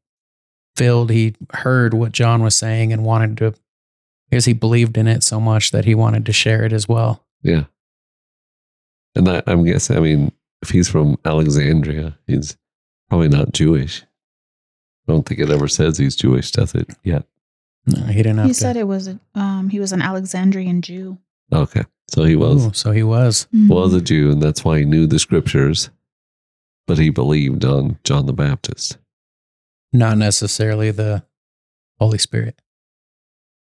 filled, 0.76 1.10
he 1.10 1.34
heard 1.52 1.92
what 1.92 2.12
John 2.12 2.42
was 2.42 2.56
saying 2.56 2.92
and 2.92 3.04
wanted 3.04 3.36
to 3.38 3.54
because 4.30 4.44
he 4.44 4.52
believed 4.52 4.96
in 4.96 5.08
it 5.08 5.22
so 5.22 5.40
much 5.40 5.70
that 5.72 5.84
he 5.84 5.94
wanted 5.94 6.24
to 6.26 6.32
share 6.32 6.64
it 6.64 6.72
as 6.72 6.88
well. 6.88 7.26
Yeah. 7.42 7.64
And 9.14 9.28
I, 9.28 9.42
I'm 9.46 9.64
guessing, 9.64 9.96
I 9.96 10.00
mean, 10.00 10.32
if 10.62 10.70
he's 10.70 10.88
from 10.88 11.18
Alexandria, 11.24 12.16
he's 12.26 12.56
probably 13.08 13.28
not 13.28 13.52
Jewish. 13.52 14.04
I 15.08 15.12
don't 15.12 15.26
think 15.26 15.40
it 15.40 15.50
ever 15.50 15.68
says 15.68 15.96
he's 15.98 16.16
Jewish, 16.16 16.50
does 16.52 16.74
it? 16.74 16.88
Yet. 17.02 17.24
No, 17.86 18.02
he 18.06 18.16
didn't 18.18 18.36
have 18.38 18.46
He 18.46 18.52
to. 18.52 18.58
said 18.58 18.76
it 18.76 18.86
was 18.86 19.08
a- 19.08 19.18
um, 19.34 19.70
he 19.70 19.80
was 19.80 19.92
an 19.92 20.02
Alexandrian 20.02 20.82
Jew. 20.82 21.18
Okay. 21.52 21.84
So 22.10 22.24
he 22.24 22.36
was 22.36 22.66
Ooh, 22.66 22.72
so 22.74 22.90
he 22.92 23.02
was. 23.02 23.48
was 23.52 23.94
a 23.94 24.00
Jew, 24.02 24.30
and 24.30 24.42
that's 24.42 24.64
why 24.64 24.78
he 24.80 24.84
knew 24.84 25.06
the 25.06 25.18
scriptures, 25.18 25.88
but 26.86 26.98
he 26.98 27.08
believed 27.10 27.64
on 27.64 27.98
John 28.04 28.26
the 28.26 28.32
Baptist. 28.34 28.98
Not 29.92 30.18
necessarily 30.18 30.90
the 30.90 31.24
Holy 31.98 32.18
Spirit. 32.18 32.60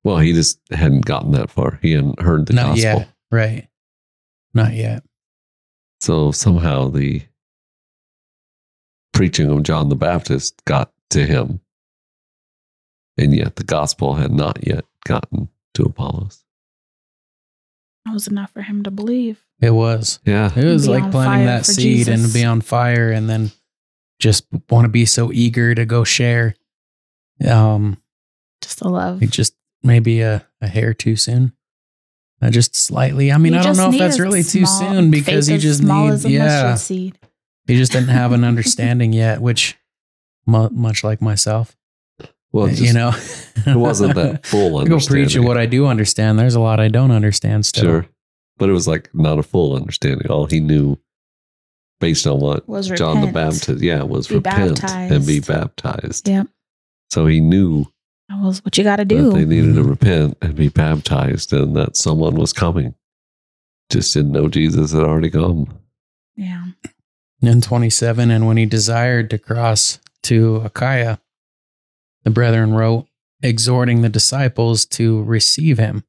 Well, 0.04 0.18
he 0.18 0.34
just 0.34 0.60
hadn't 0.72 1.06
gotten 1.06 1.32
that 1.34 1.52
far. 1.52 1.78
He 1.82 1.92
hadn't 1.92 2.20
heard 2.22 2.46
the 2.48 2.54
Not 2.54 2.66
gospel. 2.76 2.82
yet. 2.82 3.10
Right. 3.32 3.68
Not 4.54 4.74
yet. 4.74 5.04
So 6.02 6.32
somehow 6.32 6.88
the 6.90 7.22
preaching 9.14 9.50
of 9.50 9.64
John 9.64 9.90
the 9.90 9.96
Baptist 9.96 10.64
got 10.66 10.92
to 11.12 11.26
him, 11.26 11.62
and 13.18 13.36
yet 13.36 13.56
the 13.56 13.64
gospel 13.64 14.16
had 14.16 14.32
not 14.32 14.66
yet 14.66 14.86
gotten 15.06 15.50
to 15.76 15.84
Apollos. 15.84 16.44
That 18.06 18.14
was 18.14 18.28
enough 18.28 18.52
for 18.52 18.62
him 18.62 18.84
to 18.84 18.92
believe. 18.92 19.44
It 19.62 19.72
was. 19.72 20.20
Yeah. 20.26 20.52
It 20.56 20.64
was 20.66 20.88
like 20.88 21.12
planting 21.12 21.48
that 21.48 21.66
for 21.66 21.74
seed 21.74 22.08
and 22.08 22.32
be 22.32 22.44
on 22.46 22.62
fire 22.62 23.12
and 23.12 23.30
then 23.30 23.52
just 24.20 24.46
want 24.70 24.86
to 24.86 24.90
be 24.90 25.06
so 25.06 25.32
eager 25.34 25.76
to 25.76 25.86
go 25.86 26.04
share. 26.04 26.56
Um, 27.46 27.98
Just 28.62 28.80
the 28.80 28.88
love. 28.90 29.20
just 29.30 29.56
maybe 29.84 30.22
a, 30.22 30.46
a 30.62 30.68
hair 30.68 30.94
too 30.94 31.16
soon. 31.16 31.52
Uh, 32.42 32.50
just 32.50 32.76
slightly. 32.76 33.32
I 33.32 33.38
mean, 33.38 33.54
You 33.54 33.60
I 33.60 33.64
don't 33.64 33.78
know 33.78 33.90
if 33.92 33.98
that's 33.98 34.20
a 34.20 34.24
really 34.24 34.44
too 34.44 34.66
soon 34.66 35.12
because 35.12 35.48
faith 35.48 35.56
he 35.56 35.68
just 35.68 35.80
small 35.82 36.08
need, 36.10 36.24
yeah, 36.30 36.76
seed. 36.76 37.18
he 37.66 37.76
just 37.76 37.92
didn't 37.92 38.10
have 38.10 38.32
an 38.32 38.44
understanding 38.46 39.12
yet, 39.12 39.42
which 39.42 39.76
mu- 40.48 40.70
much 40.72 41.04
like 41.04 41.22
myself, 41.22 41.76
Well, 42.52 42.68
eh, 42.68 42.70
just, 42.72 42.82
you 42.84 42.94
know, 42.94 43.12
it 43.72 43.76
wasn't 43.78 44.16
that 44.16 44.46
full 44.46 44.78
I 44.78 44.86
go 44.86 44.94
understanding. 44.96 45.26
preach 45.26 45.36
of 45.36 45.44
what 45.46 45.58
I 45.58 45.66
do 45.66 45.86
understand. 45.86 46.40
There's 46.40 46.56
a 46.56 46.60
lot 46.60 46.80
I 46.80 46.88
don't 46.88 47.12
understand 47.12 47.66
still. 47.66 47.84
Sure. 47.84 48.08
But 48.58 48.70
it 48.70 48.74
was 48.74 48.88
like 48.88 49.10
not 49.14 49.38
a 49.38 49.44
full 49.44 49.76
understanding. 49.76 50.28
All 50.32 50.46
he 50.48 50.60
knew 50.60 50.98
based 52.00 52.26
on 52.26 52.40
what 52.40 52.68
Was 52.68 52.90
John 52.90 53.22
the. 53.22 53.32
Baptist, 53.32 53.82
yeah, 53.84 54.02
was 54.04 54.28
Be 54.28 54.36
repent 54.36 54.84
and 54.84 55.26
be 55.26 55.40
baptized. 55.40 55.46
baptized. 55.46 56.28
Yep. 56.28 56.48
So 57.12 57.26
he 57.28 57.40
knew 57.40 57.86
That 58.30 58.42
was 58.42 58.64
what 58.66 58.78
you 58.78 58.84
got 58.84 58.96
to 58.98 59.06
do. 59.06 59.32
they 59.32 59.46
needed 59.46 59.76
to 59.76 59.84
repent 59.84 60.38
and 60.42 60.56
be 60.56 60.70
baptized 60.70 61.54
and 61.54 61.76
that 61.76 61.96
someone 61.98 62.36
was 62.36 62.52
coming. 62.54 62.96
Just 63.92 64.14
didn't 64.14 64.32
know 64.34 64.48
Jesus 64.50 64.92
had 64.92 65.04
already 65.04 65.30
come. 65.30 65.80
yeah. 66.36 66.66
in 67.42 67.62
27 67.62 68.30
and 68.32 68.48
when 68.48 68.58
he 68.58 68.66
desired 68.66 69.30
to 69.30 69.38
cross 69.38 70.00
to 70.28 70.58
achaia 70.64 71.20
the 72.24 72.30
brethren 72.30 72.74
wrote 72.74 73.08
exhorting 73.42 74.02
the 74.02 74.10
disciples 74.10 74.86
to 74.86 75.24
receive 75.24 75.78
him 75.78 76.04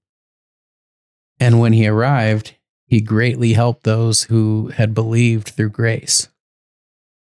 and 1.40 1.60
when 1.60 1.72
he 1.72 1.86
arrived 1.86 2.54
he 2.86 3.00
greatly 3.00 3.52
helped 3.52 3.84
those 3.84 4.24
who 4.24 4.68
had 4.74 4.94
believed 4.94 5.48
through 5.48 5.68
grace 5.70 6.28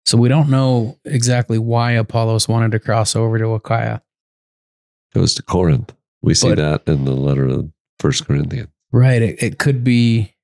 so 0.05 0.17
we 0.17 0.29
don't 0.29 0.49
know 0.49 0.97
exactly 1.05 1.57
why 1.57 1.91
apollos 1.93 2.47
wanted 2.47 2.71
to 2.71 2.79
cross 2.79 3.15
over 3.15 3.37
to 3.39 3.53
achaia 3.53 4.01
Goes 5.13 5.33
to 5.35 5.43
Corinth. 5.43 5.93
We 6.21 6.33
see 6.33 6.49
But- 6.49 6.57
that 6.85 6.91
in 6.91 7.05
the 7.05 7.13
letter 7.15 7.47
of 7.47 7.71
First 7.99 8.25
Corinthians. 8.27 8.67
right 8.91 9.21
it, 9.21 9.41
it 9.41 9.57
could 9.59 9.81
be 9.83 10.35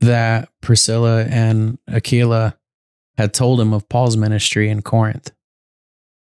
that 0.00 0.48
priscilla 0.60 1.24
and 1.24 1.78
aquila 1.88 2.56
had 3.18 3.34
told 3.34 3.60
him 3.60 3.72
of 3.72 3.88
paul's 3.88 4.16
ministry 4.16 4.68
in 4.68 4.82
corinth 4.82 5.32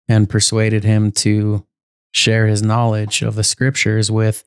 and 0.09 0.29
persuaded 0.29 0.85
him 0.85 1.11
to 1.11 1.67
share 2.13 2.47
his 2.47 2.63
knowledge 2.63 3.23
of 3.23 3.35
the 3.35 3.45
scriptures 3.45 4.11
with 4.11 4.45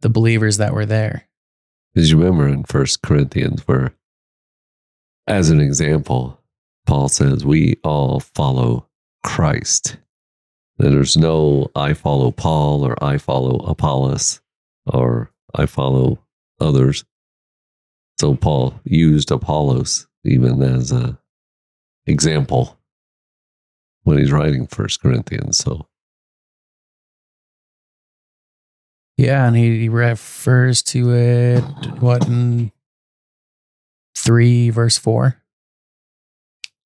the 0.00 0.08
believers 0.08 0.58
that 0.58 0.72
were 0.72 0.86
there. 0.86 1.24
Because 1.92 2.10
you 2.10 2.18
remember 2.18 2.46
in 2.46 2.64
First 2.64 3.02
Corinthians 3.02 3.66
where 3.66 3.92
as 5.26 5.50
an 5.50 5.60
example, 5.60 6.40
Paul 6.86 7.08
says 7.08 7.44
we 7.44 7.76
all 7.84 8.20
follow 8.20 8.88
Christ. 9.24 9.98
There's 10.78 11.16
no 11.16 11.70
I 11.74 11.92
follow 11.92 12.30
Paul 12.30 12.84
or 12.84 13.02
I 13.02 13.18
follow 13.18 13.58
Apollos 13.66 14.40
or 14.86 15.32
I 15.54 15.66
follow 15.66 16.20
others. 16.60 17.04
So 18.20 18.34
Paul 18.34 18.80
used 18.84 19.30
Apollos 19.30 20.06
even 20.24 20.62
as 20.62 20.92
a 20.92 21.18
example 22.08 22.78
when 24.02 24.18
he's 24.18 24.32
writing 24.32 24.66
First 24.66 25.00
Corinthians. 25.00 25.58
So, 25.58 25.86
yeah, 29.16 29.46
and 29.46 29.56
he, 29.56 29.80
he 29.80 29.88
refers 29.88 30.82
to 30.84 31.12
it 31.14 31.60
what 32.00 32.26
in 32.26 32.72
three 34.16 34.70
verse 34.70 34.96
four, 34.96 35.42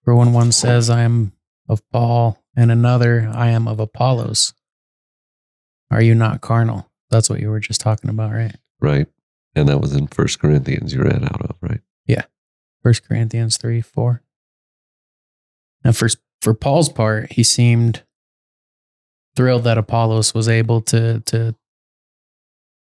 where 0.04 0.16
when 0.16 0.32
one 0.32 0.52
says, 0.52 0.90
"I 0.90 1.02
am 1.02 1.32
of 1.68 1.88
Paul," 1.90 2.42
and 2.56 2.70
another, 2.70 3.30
"I 3.32 3.48
am 3.48 3.68
of 3.68 3.80
Apollos." 3.80 4.54
Are 5.90 6.02
you 6.02 6.14
not 6.14 6.40
carnal? 6.40 6.90
That's 7.10 7.28
what 7.28 7.40
you 7.40 7.50
were 7.50 7.60
just 7.60 7.82
talking 7.82 8.08
about, 8.08 8.32
right? 8.32 8.56
Right. 8.80 9.06
And 9.54 9.68
that 9.68 9.80
was 9.80 9.94
in 9.94 10.06
First 10.06 10.40
Corinthians 10.40 10.94
you 10.94 11.02
read 11.02 11.22
out 11.22 11.42
of, 11.42 11.56
right? 11.60 11.82
Yeah. 12.06 12.24
First 12.82 13.06
Corinthians 13.06 13.58
3, 13.58 13.82
4. 13.82 14.22
Now, 15.84 15.92
for 15.92 16.08
for 16.40 16.54
Paul's 16.54 16.88
part, 16.88 17.32
he 17.32 17.42
seemed 17.42 18.02
thrilled 19.36 19.64
that 19.64 19.78
Apollos 19.78 20.34
was 20.34 20.48
able 20.48 20.80
to 20.82 21.20
to 21.20 21.54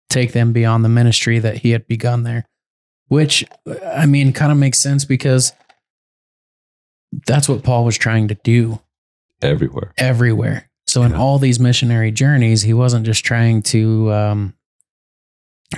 take 0.09 0.33
them 0.33 0.53
beyond 0.53 0.83
the 0.83 0.89
ministry 0.89 1.39
that 1.39 1.57
he 1.57 1.71
had 1.71 1.87
begun 1.87 2.23
there, 2.23 2.45
which 3.07 3.45
I 3.85 4.05
mean, 4.05 4.33
kind 4.33 4.51
of 4.51 4.57
makes 4.57 4.79
sense 4.79 5.05
because 5.05 5.53
that's 7.25 7.47
what 7.47 7.63
Paul 7.63 7.85
was 7.85 7.97
trying 7.97 8.27
to 8.29 8.35
do 8.35 8.79
everywhere, 9.41 9.93
everywhere. 9.97 10.69
So 10.87 11.01
yeah. 11.01 11.07
in 11.07 11.13
all 11.13 11.39
these 11.39 11.59
missionary 11.59 12.11
journeys, 12.11 12.61
he 12.61 12.73
wasn't 12.73 13.05
just 13.05 13.25
trying 13.25 13.61
to 13.63 14.11
um, 14.13 14.53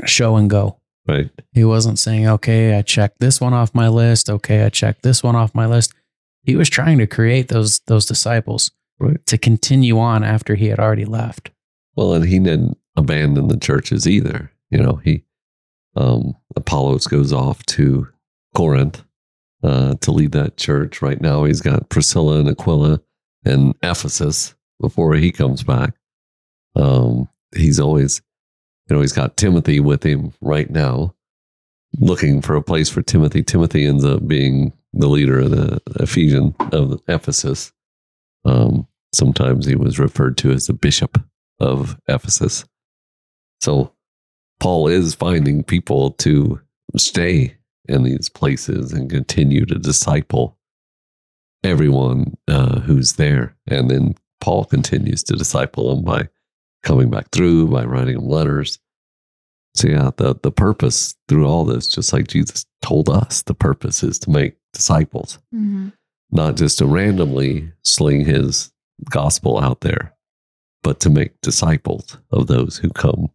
show 0.06 0.36
and 0.36 0.50
go. 0.50 0.78
Right. 1.08 1.30
He 1.54 1.64
wasn't 1.64 2.00
saying, 2.00 2.28
"Okay, 2.28 2.78
I 2.78 2.82
checked 2.82 3.20
this 3.20 3.40
one 3.40 3.54
off 3.54 3.74
my 3.74 3.88
list. 3.88 4.30
Okay, 4.30 4.64
I 4.64 4.70
checked 4.70 5.04
this 5.04 5.24
one 5.24 5.36
off 5.36 5.56
my 5.56 5.66
list." 5.66 5.94
He 6.48 6.56
was 6.56 6.70
trying 6.70 6.98
to 7.00 7.06
create 7.08 7.50
those 7.50 7.80
those 7.88 8.06
disciples 8.06 8.72
Right. 9.00 9.24
to 9.28 9.38
continue 9.38 10.00
on 10.00 10.24
after 10.24 10.56
he 10.56 10.68
had 10.68 10.80
already 10.80 11.06
left. 11.06 11.52
Well, 11.96 12.14
and 12.16 12.26
he 12.26 12.40
didn't 12.40 12.80
abandon 12.96 13.48
the 13.48 13.58
churches 13.58 14.08
either. 14.08 14.52
You 14.72 14.80
know, 14.82 14.96
he 15.04 15.24
um 15.96 16.34
Apollos 16.56 17.06
goes 17.06 17.32
off 17.34 17.64
to 17.68 18.08
Corinth 18.56 19.04
uh 19.62 19.96
to 20.02 20.12
lead 20.12 20.32
that 20.32 20.58
church. 20.58 21.02
Right 21.02 21.22
now 21.22 21.44
he's 21.44 21.62
got 21.62 21.90
Priscilla 21.90 22.40
and 22.40 22.50
Aquila 22.50 23.02
in 23.46 23.74
Ephesus 23.84 24.56
before 24.82 25.14
he 25.16 25.32
comes 25.32 25.64
back. 25.64 25.94
Um 26.76 27.28
he's 27.56 27.80
always 27.80 28.22
you 28.90 28.96
know, 28.96 29.02
he's 29.02 29.12
got 29.14 29.36
Timothy 29.36 29.82
with 29.82 30.02
him 30.04 30.32
right 30.40 30.70
now, 30.70 31.14
looking 32.00 32.42
for 32.42 32.56
a 32.56 32.62
place 32.62 32.90
for 32.90 33.02
Timothy. 33.02 33.44
Timothy 33.44 33.86
ends 33.86 34.06
up 34.06 34.28
being 34.28 34.74
the 34.94 35.08
leader 35.08 35.40
of 35.40 35.52
the 35.52 35.82
Ephesian 36.00 36.56
of 36.72 37.02
Ephesus. 37.08 37.72
Um, 38.46 38.88
sometimes 39.14 39.66
he 39.66 39.76
was 39.76 40.00
referred 40.00 40.38
to 40.40 40.52
as 40.52 40.68
the 40.68 40.74
bishop 40.74 41.22
of 41.60 42.00
Ephesus. 42.08 42.66
So 43.62 43.92
Paul 44.60 44.88
is 44.88 45.16
finding 45.16 45.64
people 45.64 46.12
to 46.12 46.62
stay 46.96 47.58
in 47.88 48.04
these 48.04 48.30
places 48.30 48.94
and 48.94 49.10
continue 49.10 49.66
to 49.66 49.76
disciple 49.76 50.58
everyone 51.64 52.38
uh, 52.48 52.80
who's 52.80 53.14
there. 53.14 53.56
And 53.68 53.90
then 53.90 54.16
Paul 54.40 54.66
continues 54.66 55.24
to 55.24 55.36
disciple 55.36 55.96
them 55.96 56.04
by 56.04 56.30
coming 56.84 57.10
back 57.10 57.32
through, 57.32 57.68
by 57.68 57.86
writing 57.86 58.16
them 58.16 58.28
letters. 58.28 58.80
So 59.78 59.88
yeah, 59.90 60.10
the 60.18 60.36
the 60.42 60.52
purpose 60.52 61.16
through 61.28 61.46
all 61.46 61.64
this, 61.64 61.88
just 61.88 62.12
like 62.12 62.28
Jesus 62.28 62.66
told 62.82 63.10
us, 63.10 63.44
the 63.44 63.54
purpose 63.54 64.02
is 64.04 64.18
to 64.20 64.30
make 64.32 64.56
disciples 64.74 65.40
Mhm. 65.54 65.94
not 66.32 66.56
just 66.58 66.80
to 66.80 66.86
randomly 66.88 67.72
sling 67.84 68.26
his 68.26 68.72
gospel 69.10 69.60
out 69.60 69.82
there, 69.82 70.14
but 70.84 71.00
to 71.02 71.10
make 71.12 71.40
disciples 71.42 72.18
of 72.32 72.48
those 72.48 72.78
who 72.78 72.90
come. 72.90 73.30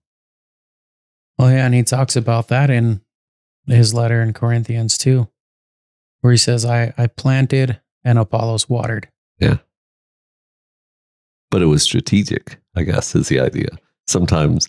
Well, 1.38 1.50
yeah, 1.50 1.64
and 1.64 1.74
he 1.74 1.82
talks 1.84 2.16
about 2.16 2.48
that 2.48 2.70
in 2.70 3.00
his 3.66 3.94
letter 3.94 4.20
in 4.20 4.32
Corinthians 4.32 4.98
too, 4.98 5.28
where 6.20 6.32
he 6.32 6.36
says, 6.38 6.64
I, 6.64 6.92
I 6.98 7.06
planted 7.06 7.80
and 8.04 8.18
Apollos 8.18 8.68
watered. 8.68 9.08
Yeah. 9.38 9.58
But 11.50 11.62
it 11.62 11.66
was 11.66 11.82
strategic, 11.82 12.58
I 12.76 12.82
guess, 12.82 13.14
is 13.14 13.28
the 13.28 13.38
idea. 13.40 13.68
Sometimes 14.06 14.68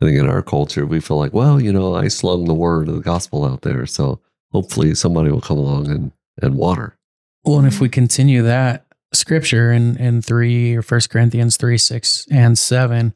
I 0.00 0.06
think 0.06 0.18
in 0.18 0.28
our 0.28 0.42
culture, 0.42 0.86
we 0.86 1.00
feel 1.00 1.18
like, 1.18 1.32
well, 1.32 1.60
you 1.60 1.72
know, 1.72 1.94
I 1.94 2.08
slung 2.08 2.44
the 2.44 2.54
word 2.54 2.88
of 2.88 2.96
the 2.96 3.00
gospel 3.00 3.44
out 3.44 3.62
there. 3.62 3.86
So 3.86 4.20
hopefully 4.52 4.94
somebody 4.94 5.30
will 5.30 5.40
come 5.40 5.58
along 5.58 5.90
and, 5.90 6.12
and 6.42 6.56
water. 6.56 6.96
Well, 7.44 7.58
and 7.58 7.66
if 7.66 7.80
we 7.80 7.88
continue 7.88 8.42
that 8.42 8.86
scripture 9.12 9.72
in, 9.72 9.96
in 9.98 10.22
three 10.22 10.74
or 10.74 10.82
first 10.82 11.10
Corinthians 11.10 11.56
three, 11.56 11.78
six, 11.78 12.26
and 12.30 12.58
seven, 12.58 13.14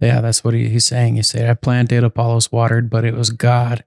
yeah, 0.00 0.20
that's 0.20 0.42
what 0.42 0.54
he, 0.54 0.68
he's 0.68 0.86
saying. 0.86 1.16
He 1.16 1.22
said, 1.22 1.48
I 1.48 1.54
planted, 1.54 2.04
Apollos 2.04 2.50
watered, 2.50 2.88
but 2.88 3.04
it 3.04 3.14
was 3.14 3.30
God 3.30 3.84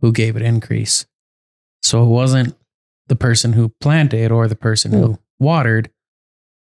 who 0.00 0.12
gave 0.12 0.36
it 0.36 0.42
increase. 0.42 1.06
So 1.82 2.02
it 2.02 2.08
wasn't 2.08 2.56
the 3.08 3.16
person 3.16 3.52
who 3.52 3.70
planted 3.80 4.30
or 4.30 4.48
the 4.48 4.56
person 4.56 4.92
who 4.92 5.18
watered. 5.38 5.90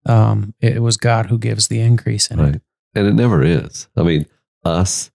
Um, 0.07 0.55
it 0.61 0.83
was 0.83 0.97
God 0.97 1.27
who 1.27 1.39
gives 1.39 1.69
the 1.69 1.81
increase 1.81 2.31
in 2.31 2.39
it. 2.39 2.63
And 2.95 3.07
it 3.07 3.15
never 3.15 3.43
is. 3.43 3.89
I 3.97 4.03
mean, 4.03 4.27
us 4.65 5.11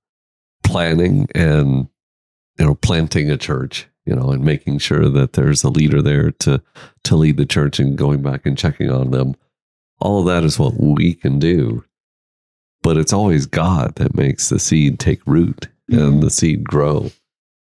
planning 0.63 1.27
and 1.35 1.87
you 2.59 2.65
know 2.65 2.75
planting 2.75 3.29
a 3.29 3.37
church, 3.37 3.87
you 4.05 4.15
know, 4.15 4.31
and 4.31 4.43
making 4.43 4.79
sure 4.79 5.09
that 5.09 5.33
there's 5.33 5.63
a 5.63 5.69
leader 5.69 6.01
there 6.01 6.31
to 6.31 6.61
to 7.03 7.15
lead 7.15 7.37
the 7.37 7.45
church 7.45 7.79
and 7.79 7.97
going 7.97 8.21
back 8.21 8.45
and 8.45 8.57
checking 8.57 8.89
on 8.89 9.11
them. 9.11 9.35
All 9.99 10.19
of 10.19 10.25
that 10.25 10.43
is 10.43 10.59
what 10.59 10.73
we 10.79 11.13
can 11.13 11.39
do. 11.39 11.83
But 12.83 12.97
it's 12.97 13.13
always 13.13 13.45
God 13.45 13.95
that 13.95 14.15
makes 14.15 14.49
the 14.49 14.59
seed 14.59 14.99
take 14.99 15.25
root 15.25 15.67
and 15.89 16.15
Mhm. 16.15 16.21
the 16.21 16.29
seed 16.29 16.63
grow. 16.63 17.11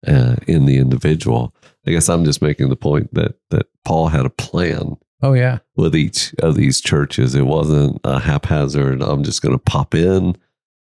uh, 0.06 0.36
in 0.48 0.66
the 0.66 0.76
individual. 0.80 1.56
I 1.88 1.92
guess 1.92 2.10
I'm 2.10 2.26
just 2.26 2.42
making 2.42 2.68
the 2.68 2.76
point 2.76 3.14
that 3.14 3.36
that 3.52 3.68
Paul 3.86 4.10
had 4.10 4.26
a 4.26 4.30
plan 4.30 4.98
Oh 5.22 5.32
yeah. 5.32 5.60
with 5.78 5.96
each 5.96 6.36
of 6.40 6.56
these 6.56 6.82
churches. 6.82 7.36
It 7.36 7.46
wasn't 7.46 8.02
a 8.04 8.20
haphazard. 8.20 9.02
I'm 9.02 9.24
just 9.24 9.42
going 9.42 9.56
to 9.58 9.64
pop 9.64 9.96
in 9.96 10.36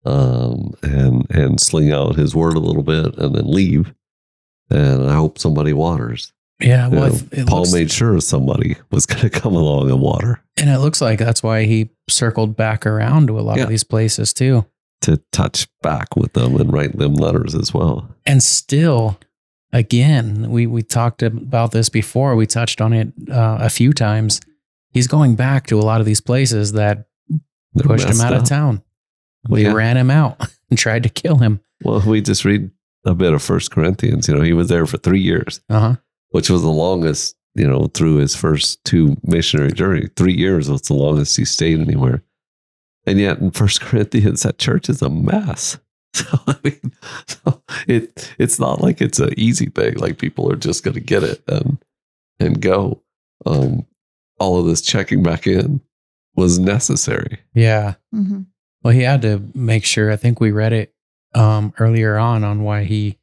um, 0.07 0.73
and 0.83 1.25
and 1.29 1.59
sling 1.59 1.91
out 1.91 2.15
his 2.15 2.33
word 2.35 2.55
a 2.55 2.59
little 2.59 2.83
bit 2.83 3.17
and 3.17 3.35
then 3.35 3.51
leave. 3.51 3.93
And 4.69 5.09
I 5.09 5.13
hope 5.15 5.37
somebody 5.39 5.73
waters. 5.73 6.33
Yeah. 6.59 6.87
You 6.89 6.95
Well, 6.95 7.09
know, 7.09 7.15
it, 7.15 7.39
it 7.39 7.47
Paul 7.47 7.59
looks, 7.59 7.73
made 7.73 7.91
sure 7.91 8.19
somebody 8.19 8.75
was 8.91 9.05
going 9.05 9.21
to 9.29 9.29
come 9.29 9.55
along 9.55 9.89
and 9.91 10.01
water 10.01 10.41
and 10.57 10.69
it 10.69 10.79
looks 10.79 11.01
like 11.01 11.19
that's 11.19 11.43
why 11.43 11.65
he 11.65 11.89
circled 12.09 12.55
back 12.57 12.85
around 12.85 13.27
to 13.27 13.39
a 13.39 13.41
lot 13.41 13.57
Yeah. 13.57 13.63
of 13.63 13.69
these 13.69 13.83
places 13.83 14.33
too. 14.33 14.65
to 15.01 15.17
touch 15.31 15.67
back 15.83 16.15
with 16.15 16.33
them 16.33 16.55
and 16.59 16.73
write 16.73 16.97
them 16.97 17.13
letters 17.13 17.53
as 17.53 17.71
well. 17.73 18.09
And 18.25 18.41
still, 18.41 19.19
again, 19.71 20.49
we 20.49 20.65
we 20.65 20.81
talked 20.81 21.21
about 21.21 21.71
this 21.71 21.89
before. 21.89 22.35
We 22.35 22.47
touched 22.47 22.81
on 22.81 22.93
it 22.93 23.09
uh, 23.31 23.57
a 23.61 23.69
few 23.69 23.93
times. 23.93 24.41
He's 24.91 25.07
going 25.07 25.35
back 25.35 25.67
to 25.67 25.79
a 25.79 25.85
lot 25.85 25.99
of 26.01 26.07
these 26.07 26.21
places 26.21 26.71
that 26.71 27.07
They're 27.75 27.85
pushed 27.85 28.09
him 28.09 28.19
out 28.21 28.33
of 28.33 28.43
town. 28.45 28.81
Well, 29.47 29.57
They 29.57 29.63
yeah. 29.67 29.73
ran 29.73 29.97
him 29.97 30.09
out 30.11 30.39
and 30.69 30.77
tried 30.77 31.03
to 31.03 31.09
kill 31.09 31.37
him. 31.37 31.59
Well, 31.83 32.01
we 32.05 32.21
just 32.21 32.45
read 32.45 32.69
a 33.05 33.13
bit 33.13 33.33
of 33.33 33.41
First 33.41 33.71
Corinthians. 33.71 34.27
You 34.27 34.35
know, 34.35 34.41
he 34.41 34.53
was 34.53 34.69
there 34.69 34.85
for 34.85 34.97
three 34.97 35.21
years, 35.21 35.61
Uh 35.69 35.79
huh. 35.79 35.95
which 36.29 36.49
was 36.49 36.61
the 36.61 36.69
longest. 36.69 37.35
You 37.55 37.67
know, 37.67 37.87
through 37.95 38.17
his 38.17 38.35
first 38.35 38.83
two 38.85 39.17
missionary 39.23 39.71
journey, 39.71 40.07
three 40.15 40.33
years 40.35 40.69
was 40.69 40.83
the 40.83 40.93
longest 40.93 41.35
he 41.37 41.43
stayed 41.45 41.79
anywhere. 41.79 42.21
And 43.07 43.17
yet, 43.19 43.39
in 43.39 43.49
First 43.49 43.81
Corinthians, 43.87 44.43
that 44.43 44.59
church 44.59 44.89
is 44.89 45.01
a 45.01 45.09
mess. 45.09 45.77
So 46.13 46.25
I 46.47 46.55
mean, 46.63 46.91
so 47.27 47.61
it 47.87 48.33
it's 48.39 48.59
not 48.59 48.81
like 48.81 49.01
it's 49.01 49.19
an 49.19 49.33
easy 49.37 49.67
thing. 49.67 49.95
Like 49.97 50.17
people 50.17 50.51
are 50.51 50.55
just 50.55 50.83
going 50.83 50.95
to 50.95 50.99
get 50.99 51.21
it 51.23 51.43
and 51.47 51.77
and 52.39 52.59
go. 52.61 53.03
Um, 53.45 53.85
all 54.39 54.59
of 54.59 54.65
this 54.65 54.81
checking 54.81 55.21
back 55.21 55.45
in 55.45 55.79
was 56.35 56.57
necessary. 56.59 57.39
Yeah. 57.53 57.95
hmm 58.11 58.41
Well, 58.83 58.93
he 58.93 59.01
had 59.01 59.21
to 59.23 59.43
make 59.53 59.85
sure. 59.85 60.11
I 60.11 60.15
think 60.15 60.39
we 60.39 60.51
read 60.51 60.73
it 60.73 60.93
um, 61.33 61.73
earlier 61.79 62.17
on 62.17 62.43
on 62.43 62.63
why 62.63 62.83
he 62.83 63.17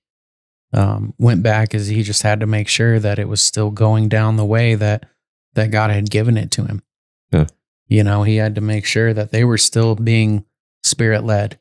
um, 0.73 1.15
went 1.19 1.43
back, 1.43 1.75
is 1.75 1.87
he 1.87 2.03
just 2.03 2.23
had 2.23 2.41
to 2.41 2.47
make 2.47 2.69
sure 2.69 2.99
that 2.99 3.19
it 3.19 3.29
was 3.29 3.43
still 3.43 3.71
going 3.71 4.09
down 4.09 4.37
the 4.37 4.45
way 4.45 4.75
that 4.75 5.07
that 5.55 5.71
God 5.71 5.91
had 5.91 6.11
given 6.11 6.37
it 6.37 6.51
to 6.53 6.65
him. 6.65 6.83
Yeah. 7.33 7.47
You 7.87 8.03
know, 8.03 8.23
he 8.25 8.37
had 8.37 8.57
to 8.57 8.61
make 8.61 8.85
sure 8.85 9.13
that 9.15 9.31
they 9.31 9.45
were 9.45 9.59
still 9.59 9.95
being 9.95 10.45
spirit 10.83 11.25
led. 11.25 11.59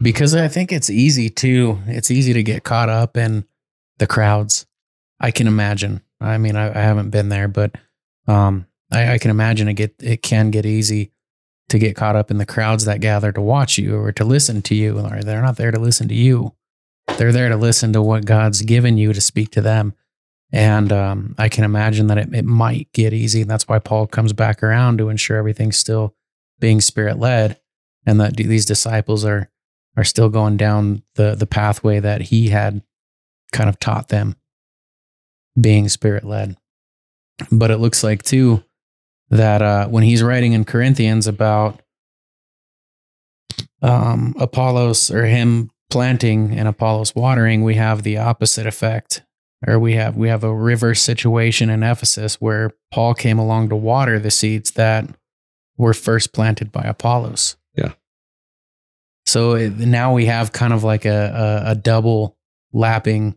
Because 0.00 0.34
I 0.34 0.48
think 0.48 0.72
it's 0.72 0.90
easy 0.90 1.28
to 1.30 1.78
it's 1.86 2.10
easy 2.10 2.32
to 2.32 2.42
get 2.42 2.64
caught 2.64 2.88
up 2.88 3.16
in 3.16 3.44
the 3.98 4.06
crowds. 4.06 4.66
I 5.20 5.30
can 5.30 5.46
imagine. 5.46 6.02
I 6.20 6.38
mean, 6.38 6.56
I, 6.56 6.68
I 6.68 6.82
haven't 6.82 7.10
been 7.10 7.28
there, 7.28 7.48
but 7.48 7.74
um, 8.26 8.66
I, 8.90 9.14
I 9.14 9.18
can 9.18 9.30
imagine 9.30 9.68
it 9.68 9.74
get 9.74 9.94
it 10.00 10.22
can 10.22 10.50
get 10.50 10.66
easy 10.66 11.12
to 11.68 11.78
get 11.78 11.96
caught 11.96 12.16
up 12.16 12.30
in 12.30 12.38
the 12.38 12.46
crowds 12.46 12.84
that 12.84 13.00
gather 13.00 13.32
to 13.32 13.40
watch 13.40 13.78
you 13.78 13.96
or 13.96 14.12
to 14.12 14.24
listen 14.24 14.62
to 14.62 14.74
you. 14.74 14.98
Or 14.98 15.22
they're 15.22 15.42
not 15.42 15.56
there 15.56 15.70
to 15.70 15.78
listen 15.78 16.08
to 16.08 16.14
you. 16.14 16.54
They're 17.16 17.32
there 17.32 17.48
to 17.48 17.56
listen 17.56 17.92
to 17.94 18.02
what 18.02 18.24
God's 18.24 18.62
given 18.62 18.98
you 18.98 19.12
to 19.12 19.20
speak 19.20 19.50
to 19.52 19.60
them. 19.60 19.94
And 20.52 20.92
um, 20.92 21.34
I 21.38 21.48
can 21.48 21.64
imagine 21.64 22.08
that 22.08 22.18
it, 22.18 22.34
it 22.34 22.44
might 22.44 22.92
get 22.92 23.14
easy. 23.14 23.40
And 23.40 23.50
that's 23.50 23.66
why 23.66 23.78
Paul 23.78 24.06
comes 24.06 24.32
back 24.32 24.62
around 24.62 24.98
to 24.98 25.08
ensure 25.08 25.38
everything's 25.38 25.78
still 25.78 26.14
being 26.60 26.80
spirit 26.80 27.18
led 27.18 27.58
and 28.06 28.20
that 28.20 28.36
these 28.36 28.66
disciples 28.66 29.24
are 29.24 29.48
are 29.96 30.04
still 30.04 30.28
going 30.28 30.56
down 30.56 31.02
the 31.14 31.34
the 31.34 31.46
pathway 31.46 32.00
that 32.00 32.22
he 32.22 32.48
had 32.48 32.82
kind 33.52 33.68
of 33.68 33.78
taught 33.78 34.08
them 34.08 34.36
being 35.60 35.88
spirit 35.88 36.24
led. 36.24 36.56
But 37.50 37.70
it 37.70 37.78
looks 37.78 38.02
like 38.04 38.22
too 38.22 38.62
that 39.32 39.62
uh, 39.62 39.88
when 39.88 40.04
he's 40.04 40.22
writing 40.22 40.52
in 40.52 40.64
Corinthians 40.64 41.26
about 41.26 41.80
um, 43.80 44.34
Apollos 44.38 45.10
or 45.10 45.24
him 45.24 45.70
planting 45.90 46.56
and 46.56 46.68
Apollos 46.68 47.14
watering, 47.14 47.64
we 47.64 47.74
have 47.74 48.02
the 48.02 48.18
opposite 48.18 48.66
effect, 48.66 49.22
or 49.66 49.78
we 49.78 49.94
have 49.94 50.16
we 50.18 50.28
have 50.28 50.44
a 50.44 50.54
reverse 50.54 51.00
situation 51.00 51.70
in 51.70 51.82
Ephesus 51.82 52.40
where 52.42 52.72
Paul 52.92 53.14
came 53.14 53.38
along 53.38 53.70
to 53.70 53.76
water 53.76 54.18
the 54.18 54.30
seeds 54.30 54.72
that 54.72 55.08
were 55.78 55.94
first 55.94 56.34
planted 56.34 56.70
by 56.70 56.82
Apollos. 56.82 57.56
Yeah. 57.74 57.92
So 59.24 59.54
it, 59.54 59.78
now 59.78 60.12
we 60.12 60.26
have 60.26 60.52
kind 60.52 60.74
of 60.74 60.84
like 60.84 61.06
a, 61.06 61.62
a, 61.66 61.70
a 61.70 61.74
double 61.74 62.36
lapping 62.74 63.34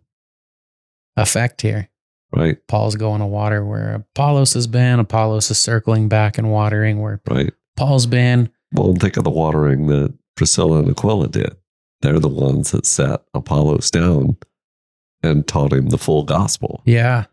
effect 1.16 1.62
here. 1.62 1.90
Right, 2.36 2.58
Paul's 2.68 2.96
going 2.96 3.22
to 3.22 3.26
water 3.28 3.64
where 3.66 3.96
Apollos 3.96 4.54
has 4.54 4.68
been. 4.68 5.00
Apollos 5.00 5.50
is 5.50 5.58
circling 5.58 6.10
back 6.10 6.38
and 6.38 6.52
watering 6.52 7.02
where 7.02 7.22
right. 7.30 7.54
Paul's 7.78 8.06
been. 8.08 8.50
Well, 8.74 8.94
think 8.96 9.16
of 9.18 9.24
the 9.24 9.30
watering 9.30 9.88
that 9.88 10.14
Priscilla 10.36 10.80
and 10.80 10.90
Aquila 10.90 11.30
did. 11.30 11.56
They're 12.02 12.20
the 12.20 12.28
ones 12.28 12.72
that 12.72 12.86
sat 12.86 13.24
Apollos 13.34 13.90
down 13.90 14.38
and 15.24 15.48
taught 15.48 15.72
him 15.74 15.90
the 15.90 15.98
full 15.98 16.24
gospel. 16.24 16.82
Yeah. 16.86 17.26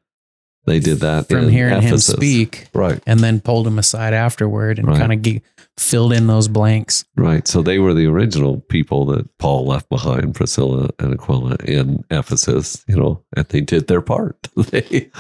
They 0.64 0.78
did 0.78 1.00
that 1.00 1.28
From 1.28 1.44
in 1.44 1.48
hearing 1.50 1.74
Ephesus. 1.78 2.10
him 2.10 2.16
speak 2.16 2.68
Right, 2.72 3.02
and 3.04 3.18
then 3.20 3.40
pulled 3.40 3.66
him 3.66 3.78
aside 3.80 4.14
afterward 4.14 4.78
and 4.78 4.86
Right. 4.86 4.98
kind 4.98 5.12
of 5.12 5.20
ge- 5.22 5.42
filled 5.78 6.12
in 6.12 6.26
those 6.26 6.48
blanks. 6.48 7.04
right. 7.16 7.46
So 7.48 7.62
they 7.62 7.78
were 7.78 7.94
the 7.94 8.06
original 8.06 8.60
people 8.60 9.06
that 9.06 9.26
Paul 9.38 9.66
left 9.66 9.88
behind, 9.88 10.34
Priscilla 10.34 10.90
and 10.98 11.14
Aquila 11.14 11.56
in 11.64 12.04
Ephesus. 12.10 12.84
You 12.86 12.96
know, 12.96 13.24
and 13.36 13.46
they 13.46 13.60
did 13.60 13.86
their 13.86 14.02
part. 14.02 14.48
they 14.56 15.10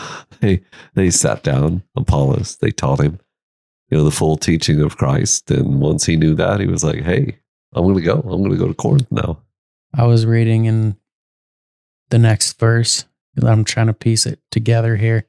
they 0.40 0.62
they 0.94 1.10
sat 1.10 1.42
down 1.42 1.82
Apollos. 1.96 2.56
They 2.56 2.70
taught 2.70 3.00
him, 3.00 3.18
you 3.90 3.98
know, 3.98 4.04
the 4.04 4.10
full 4.10 4.36
teaching 4.36 4.80
of 4.80 4.96
Christ. 4.96 5.50
And 5.50 5.80
once 5.80 6.04
he 6.04 6.16
knew 6.16 6.34
that, 6.34 6.60
he 6.60 6.66
was 6.66 6.84
like, 6.84 7.02
"Hey, 7.02 7.38
I'm 7.74 7.84
going 7.84 7.96
to 7.96 8.02
go. 8.02 8.20
I'm 8.20 8.42
going 8.42 8.50
to 8.50 8.56
go 8.56 8.68
to 8.68 8.74
Corinth 8.74 9.10
now." 9.10 9.42
I 9.94 10.04
was 10.04 10.24
reading 10.24 10.64
in 10.64 10.96
the 12.10 12.18
next 12.18 12.58
verse. 12.58 13.04
I'm 13.42 13.64
trying 13.64 13.86
to 13.86 13.94
piece 13.94 14.26
it 14.26 14.40
together 14.50 14.96
here. 14.96 15.26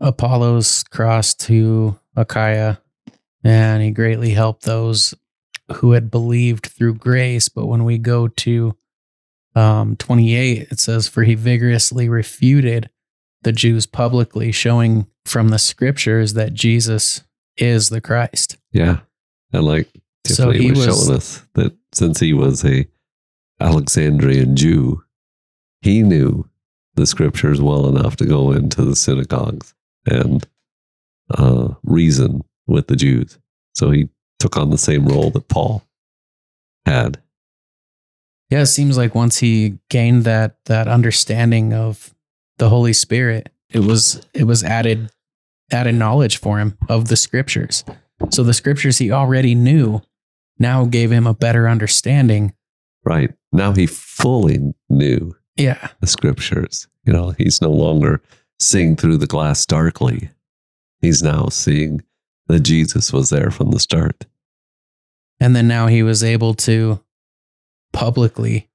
Apollos 0.00 0.82
crossed 0.84 1.40
to 1.40 1.98
Achaia, 2.16 2.78
and 3.44 3.82
he 3.82 3.90
greatly 3.90 4.30
helped 4.30 4.62
those 4.62 5.14
who 5.76 5.92
had 5.92 6.10
believed 6.10 6.66
through 6.66 6.94
grace. 6.94 7.48
But 7.48 7.66
when 7.66 7.84
we 7.84 7.98
go 7.98 8.28
to 8.28 8.76
um, 9.54 9.96
28, 9.96 10.68
it 10.70 10.80
says, 10.80 11.06
For 11.06 11.22
he 11.22 11.34
vigorously 11.34 12.08
refuted 12.08 12.90
the 13.42 13.52
Jews 13.52 13.86
publicly, 13.86 14.50
showing 14.50 15.06
from 15.26 15.48
the 15.50 15.58
scriptures 15.58 16.32
that 16.34 16.54
Jesus 16.54 17.22
is 17.56 17.88
the 17.90 18.00
Christ. 18.00 18.56
Yeah. 18.72 19.00
And 19.52 19.64
like 19.64 19.88
So 20.26 20.50
he 20.50 20.70
was, 20.70 20.86
was- 20.86 21.04
showing 21.06 21.16
us 21.16 21.42
that 21.54 21.76
since 21.92 22.20
he 22.20 22.32
was 22.32 22.64
a 22.64 22.86
Alexandrian 23.60 24.56
Jew, 24.56 25.04
he 25.82 26.02
knew 26.02 26.48
the 26.94 27.06
scriptures 27.06 27.60
well 27.60 27.86
enough 27.88 28.16
to 28.16 28.24
go 28.26 28.52
into 28.52 28.84
the 28.84 28.96
synagogues 28.96 29.74
and 30.06 30.46
uh, 31.30 31.74
reason 31.82 32.42
with 32.66 32.86
the 32.86 32.96
Jews. 32.96 33.38
So 33.74 33.90
he 33.90 34.08
took 34.38 34.56
on 34.56 34.70
the 34.70 34.78
same 34.78 35.06
role 35.06 35.30
that 35.30 35.48
Paul 35.48 35.82
had. 36.86 37.20
Yeah, 38.50 38.60
it 38.62 38.66
seems 38.66 38.96
like 38.96 39.14
once 39.14 39.38
he 39.38 39.78
gained 39.90 40.24
that 40.24 40.56
that 40.66 40.86
understanding 40.86 41.72
of 41.72 42.14
the 42.58 42.68
Holy 42.68 42.92
Spirit, 42.92 43.50
it 43.70 43.80
was 43.80 44.24
it 44.34 44.44
was 44.44 44.62
added 44.62 45.10
added 45.72 45.94
knowledge 45.94 46.36
for 46.38 46.58
him 46.58 46.76
of 46.88 47.08
the 47.08 47.16
scriptures. 47.16 47.84
So 48.30 48.42
the 48.44 48.54
scriptures 48.54 48.98
he 48.98 49.10
already 49.10 49.54
knew 49.54 50.02
now 50.58 50.84
gave 50.84 51.10
him 51.10 51.26
a 51.26 51.34
better 51.34 51.68
understanding. 51.68 52.52
Right. 53.04 53.32
Now 53.52 53.72
he 53.72 53.86
fully 53.86 54.72
knew 54.88 55.34
Yeah. 55.56 55.88
the 56.00 56.06
scriptures. 56.06 56.86
You 57.04 57.12
know, 57.12 57.30
he's 57.36 57.60
no 57.60 57.70
longer 57.70 58.22
seeing 58.60 58.94
through 58.94 59.16
the 59.16 59.26
glass 59.26 59.66
darkly. 59.66 60.30
He's 61.00 61.22
now 61.22 61.48
seeing 61.48 62.02
that 62.46 62.60
Jesus 62.60 63.12
was 63.12 63.30
there 63.30 63.50
from 63.50 63.70
the 63.70 63.80
start. 63.80 64.26
And 65.40 65.54
then 65.56 65.66
now 65.68 65.86
he 65.88 66.02
was 66.02 66.22
able 66.22 66.54
to 66.54 67.00
publicly, 67.92 68.68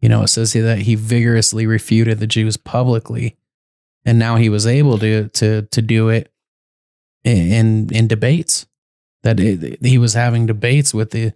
you 0.00 0.08
know, 0.08 0.22
it 0.22 0.28
says 0.28 0.52
here 0.52 0.64
that 0.64 0.78
he 0.78 0.94
vigorously 0.94 1.66
refuted 1.66 2.18
the 2.18 2.26
Jews 2.26 2.56
publicly. 2.56 3.36
And 4.04 4.18
now 4.18 4.36
he 4.36 4.48
was 4.48 4.66
able 4.66 4.98
to 4.98 5.28
to 5.28 5.62
to 5.62 5.82
do 5.82 6.08
it 6.10 6.30
in 7.24 7.52
in, 7.52 7.94
in 7.94 8.06
debates. 8.08 8.66
That 9.22 9.40
it, 9.40 9.82
he 9.84 9.96
was 9.96 10.12
having 10.12 10.44
debates 10.46 10.92
with 10.92 11.10
the 11.10 11.32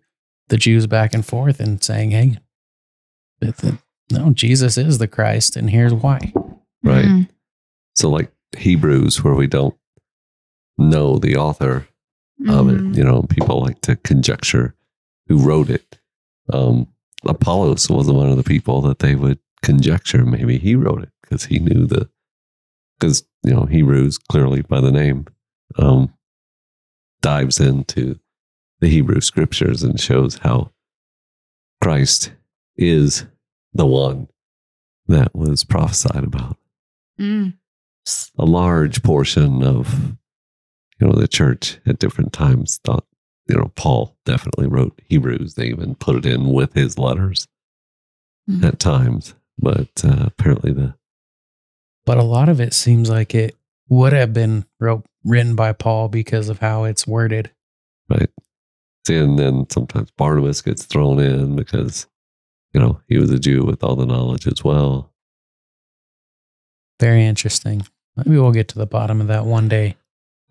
the 0.48 0.58
Jews 0.58 0.86
back 0.86 1.14
and 1.14 1.24
forth 1.24 1.60
and 1.60 1.82
saying, 1.82 2.10
"Hey, 2.10 2.36
that- 3.40 3.56
that- 3.58 3.78
no, 4.10 4.30
Jesus 4.32 4.76
is 4.76 4.98
the 4.98 5.08
Christ, 5.08 5.56
and 5.56 5.70
here's 5.70 5.94
why." 5.94 6.32
Right. 6.82 7.04
Mhm. 7.06 7.28
So, 7.94 8.10
like 8.10 8.30
Hebrews, 8.58 9.24
where 9.24 9.34
we 9.34 9.46
don't 9.46 9.74
know 10.78 11.18
the 11.18 11.36
author 11.36 11.88
of 12.48 12.66
Mhm. 12.66 12.92
it, 12.92 12.98
you 12.98 13.04
know, 13.04 13.22
people 13.24 13.60
like 13.60 13.80
to 13.82 13.96
conjecture 13.96 14.74
who 15.26 15.38
wrote 15.38 15.68
it. 15.70 15.98
Um, 16.52 16.86
Apollos 17.26 17.90
was 17.90 18.08
one 18.10 18.30
of 18.30 18.36
the 18.36 18.44
people 18.44 18.80
that 18.82 19.00
they 19.00 19.14
would 19.16 19.38
conjecture 19.62 20.24
maybe 20.24 20.56
he 20.56 20.76
wrote 20.76 21.02
it 21.02 21.10
because 21.20 21.46
he 21.46 21.58
knew 21.58 21.84
the 21.84 22.08
because 22.98 23.24
you 23.42 23.52
know 23.52 23.64
Hebrews 23.64 24.16
clearly 24.16 24.62
by 24.62 24.80
the 24.80 24.92
name 24.92 25.26
um, 25.76 26.14
dives 27.22 27.58
into 27.58 28.20
the 28.80 28.88
Hebrew 28.88 29.20
scriptures 29.20 29.82
and 29.82 30.00
shows 30.00 30.38
how 30.38 30.70
Christ 31.82 32.32
is 32.76 33.26
the 33.72 33.86
one 33.86 34.28
that 35.08 35.34
was 35.34 35.64
prophesied 35.64 36.22
about. 36.24 36.56
Mm. 37.20 37.54
A 38.38 38.44
large 38.44 39.02
portion 39.02 39.62
of 39.64 40.16
you 40.98 41.06
know 41.06 41.12
the 41.14 41.28
church 41.28 41.78
at 41.86 41.98
different 41.98 42.32
times 42.32 42.80
thought 42.84 43.04
you 43.48 43.56
know 43.56 43.70
Paul 43.76 44.16
definitely 44.24 44.66
wrote 44.66 45.00
Hebrews. 45.06 45.54
They 45.54 45.66
even 45.66 45.94
put 45.94 46.16
it 46.16 46.26
in 46.26 46.46
with 46.52 46.74
his 46.74 46.98
letters 46.98 47.46
Mhm. 48.48 48.64
at 48.64 48.78
times, 48.78 49.34
but 49.58 50.02
uh, 50.04 50.24
apparently 50.26 50.72
the 50.72 50.94
But 52.06 52.16
a 52.18 52.22
lot 52.22 52.48
of 52.48 52.60
it 52.60 52.72
seems 52.72 53.10
like 53.10 53.34
it 53.34 53.54
would 53.90 54.12
have 54.14 54.32
been 54.32 54.64
wrote, 54.80 55.04
written 55.24 55.54
by 55.54 55.72
Paul 55.72 56.08
because 56.08 56.48
of 56.48 56.58
how 56.60 56.84
it's 56.84 57.06
worded. 57.06 57.50
right? 58.08 58.30
And 59.10 59.38
then 59.38 59.66
sometimes 59.70 60.10
Barnabas 60.12 60.62
gets 60.62 60.84
thrown 60.86 61.18
in 61.20 61.56
because, 61.56 62.06
you 62.72 62.80
know, 62.80 63.00
he 63.06 63.18
was 63.18 63.30
a 63.30 63.38
Jew 63.38 63.64
with 63.64 63.84
all 63.84 63.96
the 63.96 64.06
knowledge 64.06 64.46
as 64.46 64.64
well. 64.64 65.12
Very 67.00 67.24
interesting. 67.26 67.86
Maybe 68.16 68.38
we'll 68.38 68.52
get 68.52 68.68
to 68.68 68.78
the 68.78 68.86
bottom 68.86 69.20
of 69.20 69.26
that 69.26 69.44
one 69.44 69.68
day. 69.68 69.96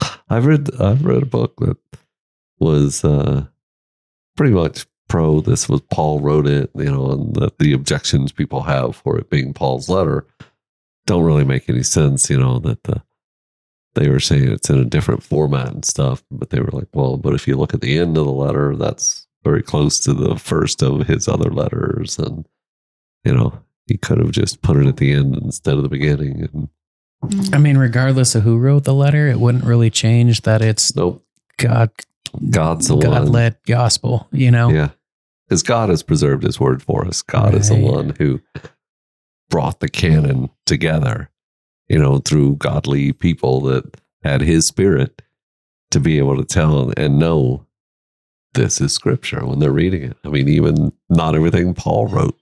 I've 0.30 0.46
read 0.46 0.70
I've 0.80 1.06
read 1.06 1.24
a 1.24 1.28
book 1.28 1.56
that 1.58 1.78
was 2.60 3.04
uh, 3.04 3.46
pretty 4.36 4.54
much 4.54 4.86
pro. 5.08 5.42
This 5.42 5.70
was 5.70 5.82
Paul 5.92 6.20
wrote 6.20 6.48
it, 6.48 6.72
you 6.76 6.92
know, 6.92 7.12
and 7.12 7.36
the, 7.36 7.52
the 7.60 7.74
objections 7.74 8.32
people 8.32 8.64
have 8.64 8.96
for 8.96 9.18
it 9.18 9.30
being 9.30 9.54
Paul's 9.54 9.90
letter 9.90 10.26
don't 11.06 11.24
really 11.24 11.46
make 11.46 11.70
any 11.70 11.84
sense. 11.84 12.30
You 12.30 12.40
know 12.40 12.60
that 12.60 12.84
the 12.84 13.02
they 13.96 14.10
were 14.10 14.20
saying 14.20 14.52
it's 14.52 14.70
in 14.70 14.78
a 14.78 14.86
different 14.86 15.24
format 15.24 15.70
and 15.70 15.84
stuff, 15.84 16.24
but 16.30 16.52
they 16.52 16.60
were 16.60 16.70
like, 16.72 16.88
well, 16.94 17.18
but 17.18 17.34
if 17.34 17.48
you 17.48 17.56
look 17.56 17.74
at 17.74 17.82
the 17.82 17.98
end 17.98 18.16
of 18.16 18.26
the 18.26 18.32
letter, 18.32 18.76
that's 18.76 19.28
very 19.44 19.64
close 19.64 20.00
to 20.02 20.14
the 20.14 20.36
first 20.36 20.84
of 20.84 21.08
his 21.08 21.28
other 21.28 21.50
letters, 21.50 22.20
and 22.20 22.48
you 23.24 23.34
know 23.34 23.60
he 23.88 23.98
could 23.98 24.20
have 24.20 24.32
just 24.32 24.62
put 24.62 24.78
it 24.78 24.86
at 24.86 24.98
the 24.98 25.14
end 25.14 25.36
instead 25.38 25.76
of 25.76 25.84
the 25.84 25.90
beginning. 25.90 26.48
And. 26.54 26.70
Mm. 27.24 27.56
I 27.56 27.58
mean, 27.58 27.78
regardless 27.78 28.36
of 28.36 28.44
who 28.44 28.58
wrote 28.58 28.84
the 28.84 28.94
letter, 28.94 29.28
it 29.28 29.40
wouldn't 29.40 29.64
really 29.64 29.90
change 29.90 30.42
that 30.42 30.62
it's 30.62 30.96
nope, 30.96 31.26
God 31.58 31.92
God's 32.50 32.88
the 32.88 32.96
one. 32.96 33.06
God 33.06 33.30
led 33.30 33.58
gospel, 33.66 34.28
you 34.32 34.52
know? 34.52 34.70
Yeah. 34.70 34.90
Because 35.48 35.64
God 35.64 35.90
has 35.90 36.04
preserved 36.04 36.44
his 36.44 36.60
word 36.60 36.84
for 36.84 37.06
us. 37.06 37.22
God 37.22 37.56
is 37.56 37.70
the 37.70 37.80
one 37.80 38.14
who 38.18 38.42
brought 39.50 39.80
the 39.80 39.88
canon 39.88 40.50
together, 40.66 41.30
you 41.88 41.98
know, 41.98 42.18
through 42.18 42.58
godly 42.58 43.14
people 43.14 43.62
that 43.62 43.96
had 44.24 44.42
his 44.42 44.68
spirit 44.68 45.22
to 45.92 46.02
be 46.02 46.18
able 46.18 46.36
to 46.36 46.44
tell 46.44 46.92
and 46.98 47.18
know 47.18 47.66
this 48.56 48.82
is 48.82 48.92
scripture 48.92 49.46
when 49.46 49.60
they're 49.60 49.72
reading 49.72 50.04
it. 50.04 50.18
I 50.26 50.30
mean, 50.30 50.50
even 50.50 50.92
not 51.10 51.36
everything 51.36 51.74
Paul 51.74 52.08
wrote 52.08 52.38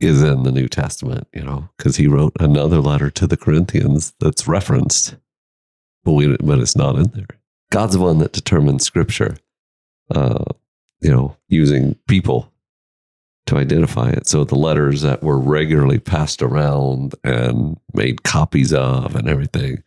is 0.00 0.22
in 0.22 0.44
the 0.44 0.52
New 0.52 0.68
Testament, 0.68 1.26
you 1.32 1.42
know, 1.42 1.68
because 1.76 1.96
he 1.96 2.06
wrote 2.06 2.32
another 2.38 2.80
letter 2.80 3.10
to 3.10 3.26
the 3.26 3.36
Corinthians 3.36 4.14
that's 4.20 4.46
referenced, 4.46 5.16
but 6.04 6.12
we 6.12 6.36
but 6.36 6.60
it's 6.60 6.76
not 6.76 6.96
in 6.96 7.10
there. 7.14 7.26
God's 7.70 7.94
the 7.94 8.00
one 8.00 8.18
that 8.18 8.32
determines 8.32 8.84
scripture 8.84 9.36
uh, 10.14 10.44
you 11.00 11.10
know, 11.10 11.36
using 11.48 11.94
people 12.06 12.52
to 13.46 13.56
identify 13.56 14.10
it. 14.10 14.28
So 14.28 14.44
the 14.44 14.56
letters 14.56 15.02
that 15.02 15.22
were 15.22 15.38
regularly 15.38 15.98
passed 15.98 16.42
around 16.42 17.14
and 17.24 17.78
made 17.94 18.22
copies 18.22 18.72
of 18.72 19.14
and 19.14 19.28
everything, 19.28 19.82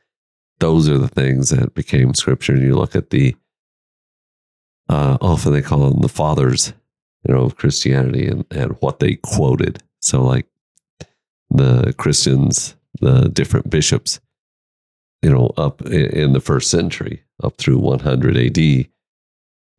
those 0.60 0.90
are 0.90 0.98
the 0.98 1.08
things 1.08 1.50
that 1.50 1.74
became 1.74 2.14
scripture. 2.14 2.54
And 2.54 2.64
you 2.64 2.76
look 2.76 2.96
at 2.96 3.10
the, 3.12 3.36
uh, 4.90 5.18
often 5.22 5.54
they 5.54 5.62
call 5.62 5.90
them 5.90 6.02
the 6.02 6.10
fathers, 6.10 6.74
you 7.28 7.34
know, 7.34 7.42
of 7.42 7.56
Christianity 7.56 8.28
and, 8.28 8.46
and 8.52 8.78
what 8.80 9.00
they 9.00 9.16
quoted. 9.16 9.84
So 10.02 10.24
like 10.24 10.48
the 11.50 11.94
Christians, 11.98 12.76
the 13.00 13.30
different 13.30 13.70
bishops, 13.70 14.20
you 15.22 15.30
know, 15.30 15.54
up 15.58 15.82
in 15.84 16.34
the 16.34 16.42
first 16.42 16.72
century, 16.72 17.24
up 17.44 17.58
through 17.58 17.78
100 17.78 18.38
AD, 18.38 18.88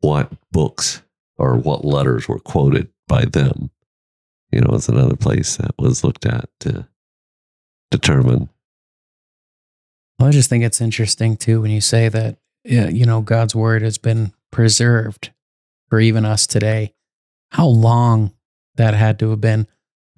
what 0.01 0.33
books 0.51 1.03
or 1.37 1.57
what 1.57 1.85
letters 1.85 2.29
were 2.29 2.39
quoted 2.39 2.89
by 3.09 3.25
them. 3.25 3.71
You 4.51 4.61
know, 4.61 4.75
it's 4.75 4.89
another 4.89 5.17
place 5.17 5.57
that 5.57 5.73
was 5.79 6.05
looked 6.05 6.27
at 6.27 6.49
to 6.61 6.87
determine. 7.91 8.49
Well, 10.19 10.29
I 10.29 10.33
just 10.33 10.49
think 10.51 10.63
it's 10.63 10.81
interesting 10.81 11.37
too 11.37 11.63
when 11.63 11.71
you 11.71 11.81
say 11.81 12.09
that, 12.09 12.39
you 12.65 13.07
know, 13.07 13.23
God's 13.23 13.57
word 13.57 13.83
has 13.83 13.99
been 13.99 14.33
preserved 14.51 15.33
for 15.89 15.99
even 15.99 16.25
us 16.25 16.47
today. 16.47 16.95
How 17.51 17.67
long 17.67 18.33
that 18.77 18.95
had 18.95 19.19
to 19.19 19.31
have 19.31 19.41
been 19.41 19.67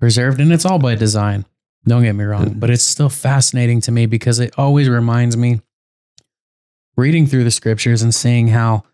preserved. 0.05 0.39
And 0.39 0.53
it's 0.53 0.67
all 0.67 0.79
by 0.79 0.97
design. 0.97 1.47
Don't 1.87 2.03
get 2.03 2.13
me 2.13 2.25
wrong, 2.25 2.57
but 2.59 2.69
it's 2.69 2.85
still 2.85 3.09
fascinating 3.09 3.81
to 3.83 3.91
me 3.93 4.05
because 4.05 4.39
it 4.39 4.53
always 4.59 4.87
reminds 4.87 5.35
me 5.35 5.63
reading 6.95 7.27
through 7.27 7.45
the 7.45 7.51
scriptures 7.51 8.03
and 8.03 8.15
seeing 8.15 8.49
how 8.49 8.85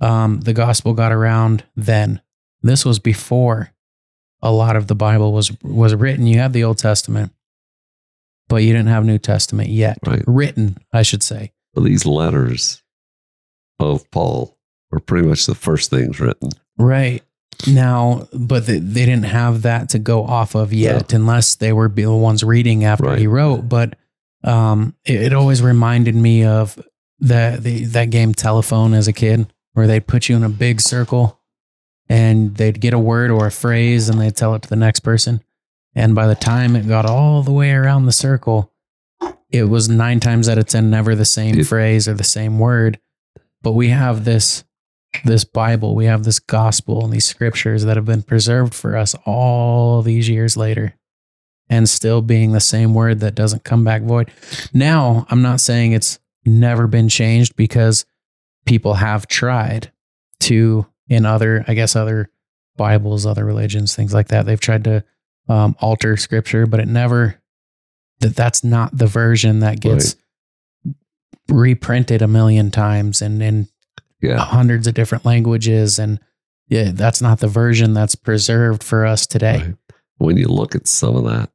um, 0.00 0.40
the 0.42 0.52
gospel 0.52 0.94
got 0.94 1.10
around 1.10 1.64
then. 1.74 2.20
This 2.62 2.84
was 2.84 3.00
before 3.00 3.72
a 4.42 4.52
lot 4.52 4.76
of 4.76 4.86
the 4.86 4.94
Bible 4.94 5.32
was 5.32 5.50
was 5.62 5.92
written. 5.92 6.28
You 6.28 6.38
have 6.38 6.52
the 6.52 6.62
Old 6.62 6.78
Testament, 6.78 7.32
but 8.48 8.62
you 8.62 8.72
didn't 8.72 8.88
have 8.88 9.04
New 9.04 9.18
Testament 9.18 9.70
yet. 9.70 9.98
Right. 10.06 10.22
Written, 10.24 10.78
I 10.92 11.02
should 11.02 11.24
say. 11.24 11.52
But 11.74 11.82
these 11.82 12.06
letters 12.06 12.80
of 13.80 14.08
Paul 14.12 14.56
were 14.92 15.00
pretty 15.00 15.26
much 15.26 15.46
the 15.46 15.56
first 15.56 15.90
things 15.90 16.20
written. 16.20 16.50
Right. 16.78 17.24
Now, 17.66 18.26
but 18.32 18.66
they, 18.66 18.78
they 18.78 19.04
didn't 19.04 19.24
have 19.26 19.62
that 19.62 19.90
to 19.90 19.98
go 19.98 20.24
off 20.24 20.54
of 20.54 20.72
yet, 20.72 21.12
unless 21.12 21.56
they 21.56 21.72
were 21.72 21.88
the 21.88 22.06
ones 22.10 22.42
reading 22.42 22.84
after 22.84 23.04
Right. 23.04 23.18
he 23.18 23.26
wrote. 23.26 23.68
But 23.68 23.96
um, 24.42 24.94
it, 25.04 25.20
it 25.24 25.32
always 25.34 25.62
reminded 25.62 26.14
me 26.14 26.44
of 26.44 26.76
the, 27.18 27.58
the 27.60 27.84
that 27.86 28.08
game 28.10 28.32
Telephone 28.32 28.94
as 28.94 29.08
a 29.08 29.12
kid, 29.12 29.52
where 29.74 29.86
they'd 29.86 30.06
put 30.06 30.28
you 30.28 30.36
in 30.36 30.42
a 30.44 30.48
big 30.48 30.80
circle, 30.80 31.38
and 32.08 32.56
they'd 32.56 32.80
get 32.80 32.94
a 32.94 32.98
word 32.98 33.30
or 33.30 33.46
a 33.46 33.52
phrase, 33.52 34.08
and 34.08 34.18
they'd 34.20 34.36
tell 34.36 34.54
it 34.54 34.62
to 34.62 34.68
the 34.68 34.76
next 34.76 35.00
person. 35.00 35.42
And 35.94 36.14
by 36.14 36.26
the 36.28 36.34
time 36.34 36.76
it 36.76 36.88
got 36.88 37.04
all 37.04 37.42
the 37.42 37.52
way 37.52 37.72
around 37.72 38.06
the 38.06 38.12
circle, 38.12 38.72
it 39.50 39.64
was 39.64 39.88
nine 39.88 40.20
times 40.20 40.48
out 40.48 40.56
of 40.56 40.64
ten 40.66 40.88
never 40.88 41.14
the 41.14 41.24
same 41.26 41.58
It- 41.58 41.66
phrase 41.66 42.08
or 42.08 42.14
the 42.14 42.24
same 42.24 42.58
word. 42.58 42.98
But 43.62 43.72
we 43.72 43.88
have 43.90 44.24
this 44.24 44.64
this 45.24 45.44
Bible, 45.44 45.94
we 45.94 46.06
have 46.06 46.24
this 46.24 46.38
gospel 46.38 47.04
and 47.04 47.12
these 47.12 47.28
scriptures 47.28 47.84
that 47.84 47.96
have 47.96 48.04
been 48.04 48.22
preserved 48.22 48.74
for 48.74 48.96
us 48.96 49.14
all 49.24 50.02
these 50.02 50.28
years 50.28 50.56
later 50.56 50.94
and 51.68 51.88
still 51.88 52.20
being 52.22 52.52
the 52.52 52.60
same 52.60 52.94
word 52.94 53.20
that 53.20 53.34
doesn't 53.34 53.64
come 53.64 53.84
back 53.84 54.02
void. 54.02 54.30
Now, 54.72 55.26
I'm 55.30 55.42
not 55.42 55.60
saying 55.60 55.92
it's 55.92 56.18
never 56.44 56.86
been 56.86 57.08
changed 57.08 57.56
because 57.56 58.04
people 58.66 58.94
have 58.94 59.26
tried 59.26 59.92
to, 60.40 60.86
in 61.08 61.26
other, 61.26 61.64
I 61.68 61.74
guess, 61.74 61.94
other 61.94 62.30
Bibles, 62.76 63.26
other 63.26 63.44
religions, 63.44 63.94
things 63.94 64.14
like 64.14 64.28
that, 64.28 64.46
they've 64.46 64.60
tried 64.60 64.84
to 64.84 65.04
um, 65.48 65.76
alter 65.80 66.16
scripture, 66.16 66.66
but 66.66 66.80
it 66.80 66.88
never, 66.88 67.40
that 68.20 68.36
that's 68.36 68.64
not 68.64 68.96
the 68.96 69.06
version 69.06 69.60
that 69.60 69.80
gets 69.80 70.16
reprinted 71.48 72.22
a 72.22 72.28
million 72.28 72.70
times 72.70 73.22
and, 73.22 73.42
and 73.42 73.68
Yeah. 74.20 74.38
hundreds 74.38 74.86
of 74.86 74.94
different 74.94 75.24
languages 75.24 75.98
and 75.98 76.20
yeah 76.68 76.90
that's 76.92 77.22
not 77.22 77.40
the 77.40 77.48
version 77.48 77.94
that's 77.94 78.14
preserved 78.14 78.82
for 78.84 79.06
us 79.06 79.26
today 79.26 79.58
Right. 79.58 79.74
When 80.18 80.36
you 80.36 80.48
look 80.48 80.74
at 80.74 80.86
some 80.86 81.16
of 81.16 81.24
that, 81.24 81.50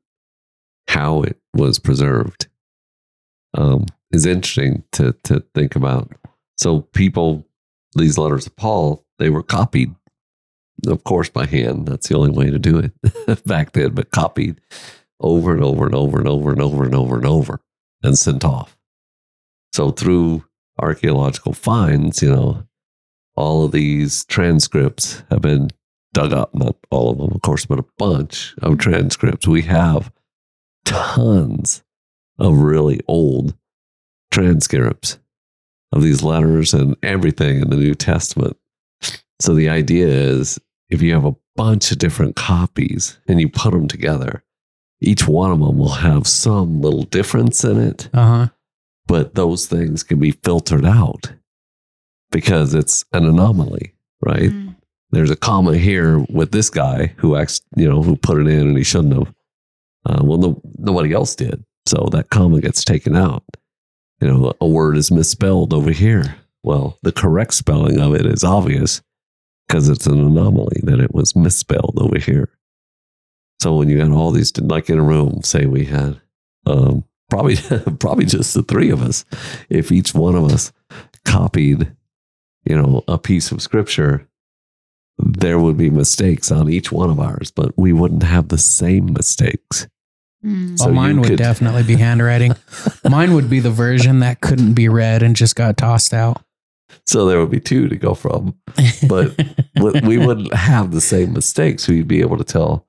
how 0.88 1.22
it 1.22 1.38
was 1.53 1.78
preserved 1.78 2.47
um, 3.55 3.86
is 4.11 4.26
interesting 4.26 4.84
to, 4.93 5.16
to 5.26 5.43
think 5.53 5.76
about. 5.76 6.11
So, 6.57 6.82
people, 6.82 7.45
these 7.95 8.18
letters 8.18 8.47
of 8.47 8.55
Paul, 8.55 9.05
they 9.20 9.30
were 9.30 9.43
copied, 9.43 9.93
of 10.88 11.03
course, 11.03 11.30
by 11.30 11.45
hand. 11.45 11.88
That's 11.88 12.07
the 12.07 12.18
only 12.18 12.32
way 12.32 12.49
to 12.49 12.57
do 12.57 12.80
it 12.80 13.45
back 13.45 13.74
then, 13.74 13.93
but 13.93 14.09
copied 14.09 14.59
over 15.20 15.53
and 15.53 15.63
over 15.63 15.86
and 15.86 15.93
over 15.93 16.18
and 16.18 16.28
over 16.28 16.51
and 16.51 16.61
over 16.61 16.86
and 16.86 16.95
over 16.95 17.16
and 17.18 17.26
over 17.28 17.61
and 18.01 18.18
sent 18.18 18.43
off. 18.43 18.76
So, 19.74 19.91
through 19.91 20.43
archaeological 20.80 21.53
finds, 21.53 22.21
you 22.21 22.30
know, 22.30 22.67
all 23.36 23.65
of 23.65 23.71
these 23.71 24.26
transcripts 24.26 25.23
have 25.30 25.41
been 25.41 25.69
dug 26.13 26.32
up, 26.32 26.55
not 26.55 26.78
all 26.89 27.11
of 27.11 27.17
them, 27.17 27.32
of 27.34 27.41
course, 27.41 27.65
but 27.65 27.80
a 27.80 27.86
bunch 27.97 28.55
of 28.61 28.78
transcripts. 28.78 29.47
We 29.47 29.63
have 29.63 30.11
tons 30.86 31.84
of 32.39 32.57
really 32.57 33.01
old 33.07 33.55
transcripts 34.32 35.19
of 35.91 36.01
these 36.01 36.23
letters 36.23 36.73
and 36.73 36.95
everything 37.03 37.61
in 37.61 37.69
the 37.69 37.78
New 37.78 37.95
Testament. 37.95 38.57
So 39.41 39.53
the 39.53 39.69
idea 39.69 40.07
is 40.07 40.59
if 40.89 41.01
you 41.01 41.13
have 41.13 41.26
a 41.26 41.36
bunch 41.55 41.91
of 41.91 41.97
different 41.97 42.36
copies 42.36 43.17
and 43.28 43.39
you 43.39 43.49
put 43.49 43.71
them 43.71 43.88
together, 43.88 44.43
each 45.01 45.28
one 45.28 45.51
of 45.51 45.59
them 45.59 45.78
will 45.78 45.89
have 45.89 46.28
some 46.28 46.82
little 46.82 47.03
difference 47.03 47.63
in 47.63 47.80
it, 47.80 48.09
Uh 48.13 48.28
huh. 48.28 48.47
But 49.08 49.36
those 49.36 49.68
things 49.68 50.03
can 50.03 50.20
be 50.20 50.32
filtered 50.32 50.86
out 50.86 51.34
because 52.32 52.74
it's 52.74 53.06
an 53.14 53.26
anomaly, 53.26 53.93
right? 54.22 54.49
Mm. 54.49 54.76
There's 55.12 55.32
a 55.32 55.36
comma 55.36 55.78
here 55.78 56.20
with 56.30 56.51
this 56.51 56.70
guy 56.70 57.14
who 57.18 57.36
acts, 57.36 57.62
you 57.76 57.88
know, 57.88 58.01
who 58.01 58.16
put 58.18 58.39
it 58.39 58.47
in 58.47 58.68
and 58.68 58.78
he 58.78 58.84
shouldn't 58.84 59.14
have. 59.14 59.34
Uh, 60.06 60.24
well, 60.24 60.38
no, 60.38 60.62
nobody 60.78 61.14
else 61.14 61.36
did, 61.36 61.64
so 61.86 62.10
that 62.12 62.30
comma 62.30 62.62
gets 62.62 62.84
taken 62.84 63.16
out. 63.16 63.43
You 64.22 64.28
know, 64.28 64.53
a 64.62 64.68
word 64.68 64.97
is 64.97 65.12
misspelled 65.12 65.74
over 65.74 65.91
here. 65.91 66.36
Well, 66.64 66.97
the 67.03 67.12
correct 67.12 67.53
spelling 67.53 67.99
of 67.99 68.16
it 68.16 68.26
is 68.26 68.43
obvious 68.43 69.01
because 69.68 69.89
it's 69.89 70.08
an 70.08 70.20
anomaly 70.20 70.82
that 70.84 70.99
it 70.99 71.14
was 71.14 71.36
misspelled 71.36 71.97
over 71.97 72.18
here. 72.20 72.49
So 73.62 73.76
when 73.76 73.89
you 73.89 73.99
had 73.99 74.12
all 74.12 74.32
these, 74.32 74.56
like 74.58 74.89
in 74.89 74.99
a 74.99 75.03
room, 75.03 75.41
say 75.43 75.66
we 75.66 75.86
had 75.86 76.20
um, 76.66 77.03
probably 77.30 77.55
probably 77.99 78.26
just 78.26 78.53
the 78.53 78.63
three 78.63 78.89
of 78.89 79.01
us, 79.01 79.26
if 79.69 79.91
each 79.91 80.13
one 80.13 80.36
of 80.36 80.45
us 80.51 80.71
copied, 81.23 81.91
you 82.65 82.76
know, 82.76 83.03
a 83.07 83.17
piece 83.17 83.51
of 83.51 83.61
scripture, 83.61 84.28
there 85.17 85.59
would 85.59 85.78
be 85.78 85.89
mistakes 85.89 86.51
on 86.51 86.69
each 86.69 86.91
one 86.91 87.09
of 87.09 87.19
ours, 87.19 87.51
but 87.51 87.78
we 87.78 87.93
wouldn't 87.93 88.23
have 88.23 88.49
the 88.49 88.57
same 88.57 89.13
mistakes. 89.13 89.88
Mm. 90.43 90.78
So 90.78 90.89
oh, 90.89 90.93
mine 90.93 91.19
would 91.19 91.30
could- 91.30 91.38
definitely 91.38 91.84
be 91.84 91.95
handwriting. 91.95 92.53
mine 93.09 93.34
would 93.34 93.49
be 93.49 93.59
the 93.59 93.71
version 93.71 94.19
that 94.19 94.41
couldn't 94.41 94.73
be 94.73 94.89
read 94.89 95.23
and 95.23 95.36
just 95.36 95.55
got 95.55 95.78
tossed 95.78 96.13
out. 96.13 96.41
So 97.05 97.26
there 97.26 97.39
would 97.39 97.51
be 97.51 97.59
two 97.59 97.88
to 97.88 97.95
go 97.95 98.13
from. 98.13 98.55
But 99.07 99.38
we 99.76 99.99
we 100.01 100.17
wouldn't 100.17 100.53
have 100.53 100.91
the 100.91 101.01
same 101.01 101.34
mistakes. 101.34 101.88
We'd 101.88 102.07
be 102.07 102.21
able 102.21 102.38
to 102.38 102.43
tell. 102.43 102.88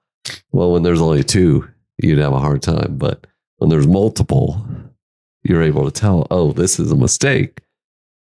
Well, 0.52 0.72
when 0.72 0.82
there's 0.82 1.00
only 1.00 1.22
two, 1.22 1.68
you'd 1.98 2.18
have 2.18 2.32
a 2.32 2.40
hard 2.40 2.62
time. 2.62 2.96
But 2.98 3.26
when 3.56 3.70
there's 3.70 3.86
multiple, 3.86 4.66
you're 5.42 5.62
able 5.62 5.84
to 5.84 5.90
tell, 5.90 6.26
oh, 6.30 6.52
this 6.52 6.78
is 6.78 6.90
a 6.92 6.96
mistake 6.96 7.60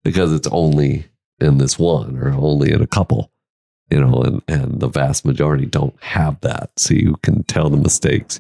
because 0.04 0.34
it's 0.34 0.48
only 0.52 1.06
in 1.40 1.58
this 1.58 1.78
one 1.78 2.18
or 2.18 2.30
only 2.34 2.72
in 2.72 2.82
a 2.82 2.88
couple, 2.88 3.32
you 3.90 4.00
know, 4.00 4.22
and, 4.22 4.42
and 4.48 4.80
the 4.80 4.88
vast 4.88 5.26
majority 5.26 5.66
don't 5.66 6.02
have 6.02 6.40
that. 6.42 6.72
So 6.78 6.94
you 6.94 7.16
can 7.24 7.44
tell 7.44 7.70
the 7.70 7.78
mistakes 7.78 8.40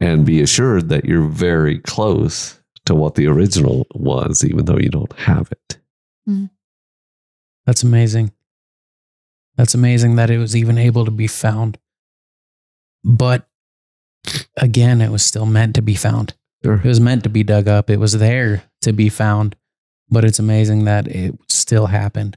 and 0.00 0.24
be 0.24 0.40
assured 0.40 0.88
that 0.88 1.04
you're 1.04 1.28
very 1.28 1.78
close 1.78 2.58
to 2.86 2.94
what 2.94 3.14
the 3.14 3.26
original 3.26 3.86
was, 3.94 4.44
even 4.44 4.64
though 4.64 4.78
you 4.78 4.88
don't 4.88 5.12
have 5.12 5.52
it. 5.52 5.78
Hmm. 6.26 6.46
That's 7.66 7.82
amazing. 7.82 8.32
That's 9.56 9.74
amazing 9.74 10.16
that 10.16 10.30
it 10.30 10.38
was 10.38 10.56
even 10.56 10.78
able 10.78 11.04
to 11.04 11.10
be 11.10 11.26
found. 11.26 11.78
But 13.04 13.46
again, 14.56 15.00
it 15.00 15.10
was 15.10 15.22
still 15.24 15.46
meant 15.46 15.74
to 15.76 15.82
be 15.82 15.94
found. 15.94 16.34
Sure. 16.64 16.74
It 16.74 16.84
was 16.84 17.00
meant 17.00 17.22
to 17.24 17.28
be 17.30 17.42
dug 17.42 17.68
up. 17.68 17.88
It 17.90 17.98
was 17.98 18.18
there 18.18 18.64
to 18.82 18.92
be 18.92 19.08
found. 19.08 19.56
But 20.10 20.24
it's 20.24 20.38
amazing 20.38 20.84
that 20.84 21.06
it 21.08 21.38
still 21.48 21.86
happened. 21.86 22.36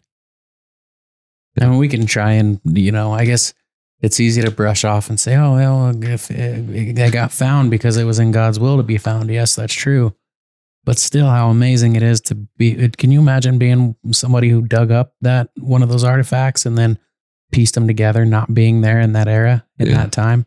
I 1.60 1.66
mean, 1.68 1.78
we 1.78 1.88
can 1.88 2.06
try 2.06 2.34
and, 2.34 2.60
you 2.66 2.92
know, 2.92 3.14
I 3.14 3.26
guess 3.26 3.54
it's 4.02 4.20
easy 4.20 4.42
to 4.42 4.52
brush 4.52 4.84
off 4.84 5.10
and 5.10 5.20
say, 5.20 5.36
oh, 5.36 5.54
well, 5.56 6.04
if 6.04 6.30
it, 6.32 6.98
it 6.98 7.14
got 7.14 7.32
found 7.32 7.70
because 7.72 7.98
it 7.98 8.06
was 8.06 8.20
in 8.20 8.32
God's 8.32 8.60
will 8.60 8.78
to 8.78 8.84
be 8.84 8.98
found. 8.98 9.30
Yes, 9.30 9.56
that's 9.56 9.74
true. 9.74 10.16
But 10.86 11.00
still, 11.00 11.28
how 11.28 11.50
amazing 11.50 11.96
it 11.96 12.04
is 12.04 12.20
to 12.22 12.36
be. 12.36 12.90
Can 12.90 13.12
you 13.12 13.20
imagine 13.20 13.58
being 13.58 13.96
somebody 14.12 14.50
who 14.50 14.62
dug 14.64 14.92
up 14.92 15.14
that 15.22 15.50
one 15.58 15.82
of 15.82 15.90
those 15.90 16.04
artifacts 16.04 16.66
and 16.66 16.78
then 16.78 16.98
pieced 17.52 17.76
them 17.76 17.88
together, 17.88 18.26
not 18.26 18.54
being 18.54 18.82
there 18.82 19.00
in 19.00 19.14
that 19.14 19.28
era, 19.30 19.66
in 19.80 19.88
Yeah. 19.88 19.98
that 19.98 20.12
time, 20.12 20.46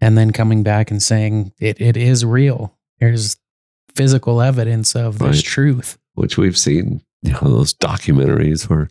and 0.00 0.16
then 0.16 0.30
coming 0.32 0.62
back 0.62 0.90
and 0.90 1.02
saying 1.02 1.52
it, 1.58 1.80
it 1.80 1.96
is 1.96 2.24
real? 2.24 2.76
There's 3.00 3.36
physical 3.94 4.40
evidence 4.40 4.94
of 4.94 5.18
this 5.18 5.36
Right. 5.38 5.44
truth. 5.44 5.98
which 6.14 6.36
we've 6.36 6.58
seen, 6.58 7.00
you 7.22 7.30
know, 7.32 7.40
those 7.42 7.72
documentaries 7.74 8.68
where 8.68 8.90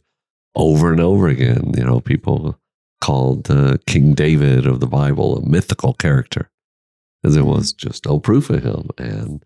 over 0.56 0.92
and 0.94 1.02
over 1.02 1.28
again, 1.28 1.74
you 1.78 1.84
know, 1.84 2.00
people 2.00 2.58
called 3.02 3.52
uh, 3.52 3.76
King 3.86 4.14
David 4.14 4.66
of 4.66 4.80
the 4.80 4.88
Bible 4.88 5.38
a 5.38 5.48
mythical 5.50 5.94
character 5.94 6.50
because 7.22 7.36
there 7.36 7.44
was 7.46 7.74
just 7.74 8.06
no 8.06 8.20
proof 8.20 8.50
of 8.50 8.64
him. 8.64 8.90
And 8.98 9.44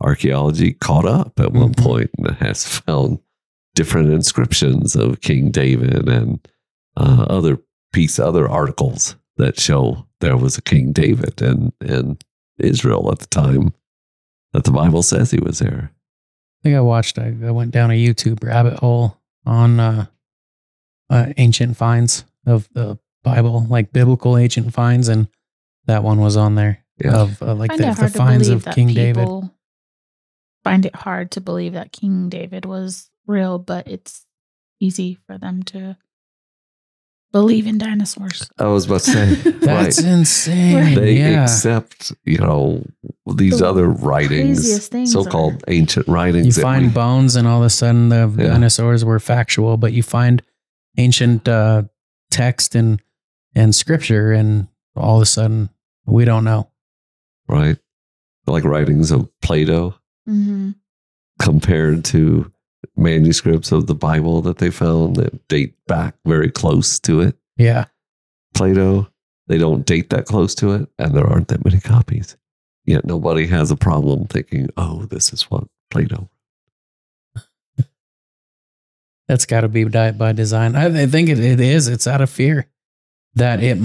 archaeology 0.00 0.72
caught 0.72 1.04
up 1.04 1.38
at 1.38 1.52
one 1.52 1.74
Mhm. 1.74 1.82
point 1.84 2.10
and 2.18 2.30
has 2.36 2.64
found 2.80 3.18
different 3.74 4.10
inscriptions 4.10 4.96
of 4.96 5.20
King 5.20 5.50
David 5.50 6.08
and 6.08 6.40
uh, 6.96 7.26
other 7.28 7.58
piece, 7.92 8.18
other 8.18 8.48
articles 8.48 9.16
that 9.36 9.60
show 9.60 10.06
there 10.20 10.36
was 10.36 10.58
a 10.58 10.62
King 10.62 10.92
David 10.92 11.40
in, 11.42 11.72
in 11.80 12.18
Israel 12.58 13.10
at 13.12 13.18
the 13.20 13.26
time 13.26 13.72
that 14.52 14.64
the 14.64 14.70
Bible 14.70 15.02
says 15.02 15.30
he 15.30 15.40
was 15.40 15.58
there. 15.58 15.92
I 15.92 16.58
think 16.62 16.76
I 16.76 16.80
watched. 16.80 17.18
I, 17.18 17.34
I 17.44 17.50
went 17.50 17.70
down 17.70 17.90
a 17.90 17.94
YouTube 17.94 18.42
rabbit 18.42 18.74
hole 18.78 19.16
on 19.46 19.78
uh, 19.78 20.06
uh, 21.10 21.26
ancient 21.36 21.76
finds 21.76 22.24
of 22.46 22.68
the 22.72 22.98
Bible, 23.22 23.66
like 23.68 23.92
biblical 23.92 24.36
ancient 24.36 24.72
finds, 24.72 25.08
and 25.08 25.28
that 25.86 26.02
one 26.02 26.20
was 26.20 26.36
on 26.36 26.54
there 26.56 26.84
Yeah. 27.02 27.16
of 27.16 27.42
uh, 27.42 27.54
like 27.54 27.70
find 27.70 27.80
the, 27.80 28.02
the 28.02 28.08
finds 28.10 28.48
of 28.48 28.64
King 28.64 28.88
David. 28.94 29.28
find 30.64 30.84
it 30.84 30.94
hard 30.96 31.30
to 31.32 31.40
believe 31.40 31.74
that 31.74 31.92
King 31.92 32.28
David 32.28 32.64
was 32.64 33.10
real, 33.26 33.58
but 33.58 33.86
it's 33.86 34.26
easy 34.80 35.18
for 35.26 35.38
them 35.38 35.62
to 35.64 35.96
believe 37.32 37.66
in 37.66 37.78
dinosaurs. 37.78 38.50
I 38.58 38.66
was 38.66 38.86
about 38.86 39.00
to 39.02 39.10
say, 39.10 39.34
That's 39.60 40.02
right. 40.02 40.12
insane. 40.12 40.94
They 40.94 41.18
yeah, 41.18 41.42
accept, 41.42 42.12
you 42.24 42.38
know, 42.38 42.84
these 43.36 43.58
The 43.58 43.68
other 43.68 43.88
writings, 43.88 44.88
so-called 45.12 45.54
are- 45.54 45.58
ancient 45.68 46.08
writings. 46.08 46.56
you 46.56 46.62
find 46.62 46.86
we- 46.86 46.92
bones, 46.92 47.36
and 47.36 47.46
all 47.46 47.60
of 47.60 47.66
a 47.66 47.70
sudden 47.70 48.08
the 48.08 48.32
Yeah. 48.38 48.48
dinosaurs 48.48 49.04
were 49.04 49.20
factual, 49.20 49.76
but 49.76 49.92
you 49.92 50.02
find 50.02 50.42
ancient 50.96 51.46
uh, 51.48 51.82
text 52.30 52.74
and 52.74 53.00
and 53.54 53.74
scripture, 53.74 54.32
and 54.32 54.68
all 54.96 55.16
of 55.16 55.22
a 55.22 55.26
sudden 55.26 55.68
we 56.06 56.24
don't 56.24 56.44
know. 56.44 56.70
right, 57.48 57.76
like 58.46 58.64
writings 58.64 59.10
of 59.10 59.28
Plato 59.42 59.94
Mm-hmm. 60.28 60.70
compared 61.40 62.04
to 62.06 62.52
manuscripts 62.96 63.72
of 63.72 63.86
the 63.86 63.94
Bible 63.94 64.42
that 64.42 64.58
they 64.58 64.70
found 64.70 65.16
that 65.16 65.46
date 65.48 65.74
back 65.86 66.14
very 66.24 66.50
close 66.50 66.98
to 67.00 67.20
it. 67.20 67.36
Yeah, 67.56 67.86
Plato, 68.54 69.08
they 69.46 69.58
don't 69.58 69.86
date 69.86 70.10
that 70.10 70.26
close 70.26 70.54
to 70.56 70.72
it, 70.72 70.88
and 70.98 71.14
there 71.14 71.26
aren't 71.26 71.48
that 71.48 71.64
many 71.64 71.80
copies. 71.80 72.36
Yet 72.84 73.04
nobody 73.04 73.46
has 73.46 73.70
a 73.70 73.76
problem 73.76 74.26
thinking, 74.26 74.68
"Oh, 74.76 75.04
this 75.06 75.32
is 75.32 75.42
what 75.44 75.64
Plato." 75.90 76.30
That's 79.28 79.44
got 79.44 79.60
to 79.60 79.68
be 79.68 79.84
by 79.84 80.32
design. 80.32 80.74
I, 80.74 81.02
I 81.02 81.06
think 81.06 81.28
it, 81.28 81.38
it 81.38 81.60
is. 81.60 81.86
It's 81.86 82.06
out 82.06 82.22
of 82.22 82.30
fear 82.30 82.66
that 83.34 83.62
it. 83.62 83.78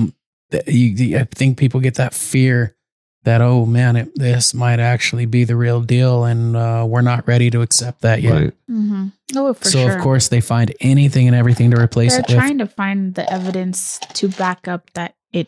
That 0.52 0.68
you, 0.68 1.18
I 1.18 1.24
think 1.24 1.58
people 1.58 1.80
get 1.80 1.96
that 1.96 2.14
fear 2.14 2.76
that 3.24 3.42
oh 3.42 3.66
man, 3.66 3.96
it, 3.96 4.12
this 4.16 4.54
might 4.54 4.80
actually 4.80 5.26
be 5.26 5.44
the 5.44 5.56
real 5.56 5.82
deal, 5.82 6.26
and 6.26 6.56
uh, 6.58 6.86
we're 6.88 7.02
not 7.02 7.28
ready 7.28 7.50
to 7.52 7.62
accept 7.62 8.02
that 8.02 8.22
yet. 8.22 8.32
Right? 8.34 8.54
Mm-hmm. 8.70 9.08
Oh, 9.36 9.54
for 9.54 9.64
so 9.66 9.80
sure. 9.88 9.96
of 9.96 10.02
course 10.02 10.28
they 10.28 10.42
find 10.42 10.74
anything 10.82 11.28
and 11.28 11.36
everything 11.36 11.72
to 11.72 11.80
replace 11.82 12.12
they're 12.12 12.20
it 12.22 12.28
with. 12.28 12.38
trying 12.38 12.58
to 12.60 12.68
find 12.68 13.16
the 13.16 13.32
evidence 13.32 14.00
to 14.14 14.28
back 14.28 14.68
up 14.68 14.92
that 14.94 15.16
it 15.32 15.48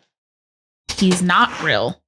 he's 0.97 1.21
not 1.21 1.61
real, 1.63 2.01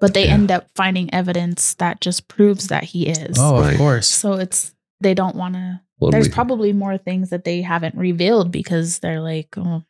but 0.00 0.14
they 0.14 0.26
Yeah. 0.26 0.34
end 0.34 0.50
up 0.50 0.68
finding 0.74 1.12
evidence 1.12 1.74
that 1.74 2.00
just 2.00 2.26
proves 2.28 2.68
that 2.68 2.84
he 2.84 3.08
is. 3.08 3.36
Oh, 3.38 3.60
Right. 3.60 3.72
of 3.72 3.78
course. 3.78 4.08
So 4.08 4.34
it's 4.34 4.74
they 5.00 5.14
don't 5.14 5.36
want 5.36 5.54
to. 5.54 5.80
When 5.98 6.12
There's 6.12 6.28
we- 6.28 6.34
probably 6.34 6.72
more 6.72 6.96
things 6.96 7.28
that 7.30 7.44
they 7.44 7.60
haven't 7.60 7.94
revealed 7.94 8.50
because 8.50 9.00
they're 9.00 9.20
like, 9.20 9.48
oh, 9.58 9.84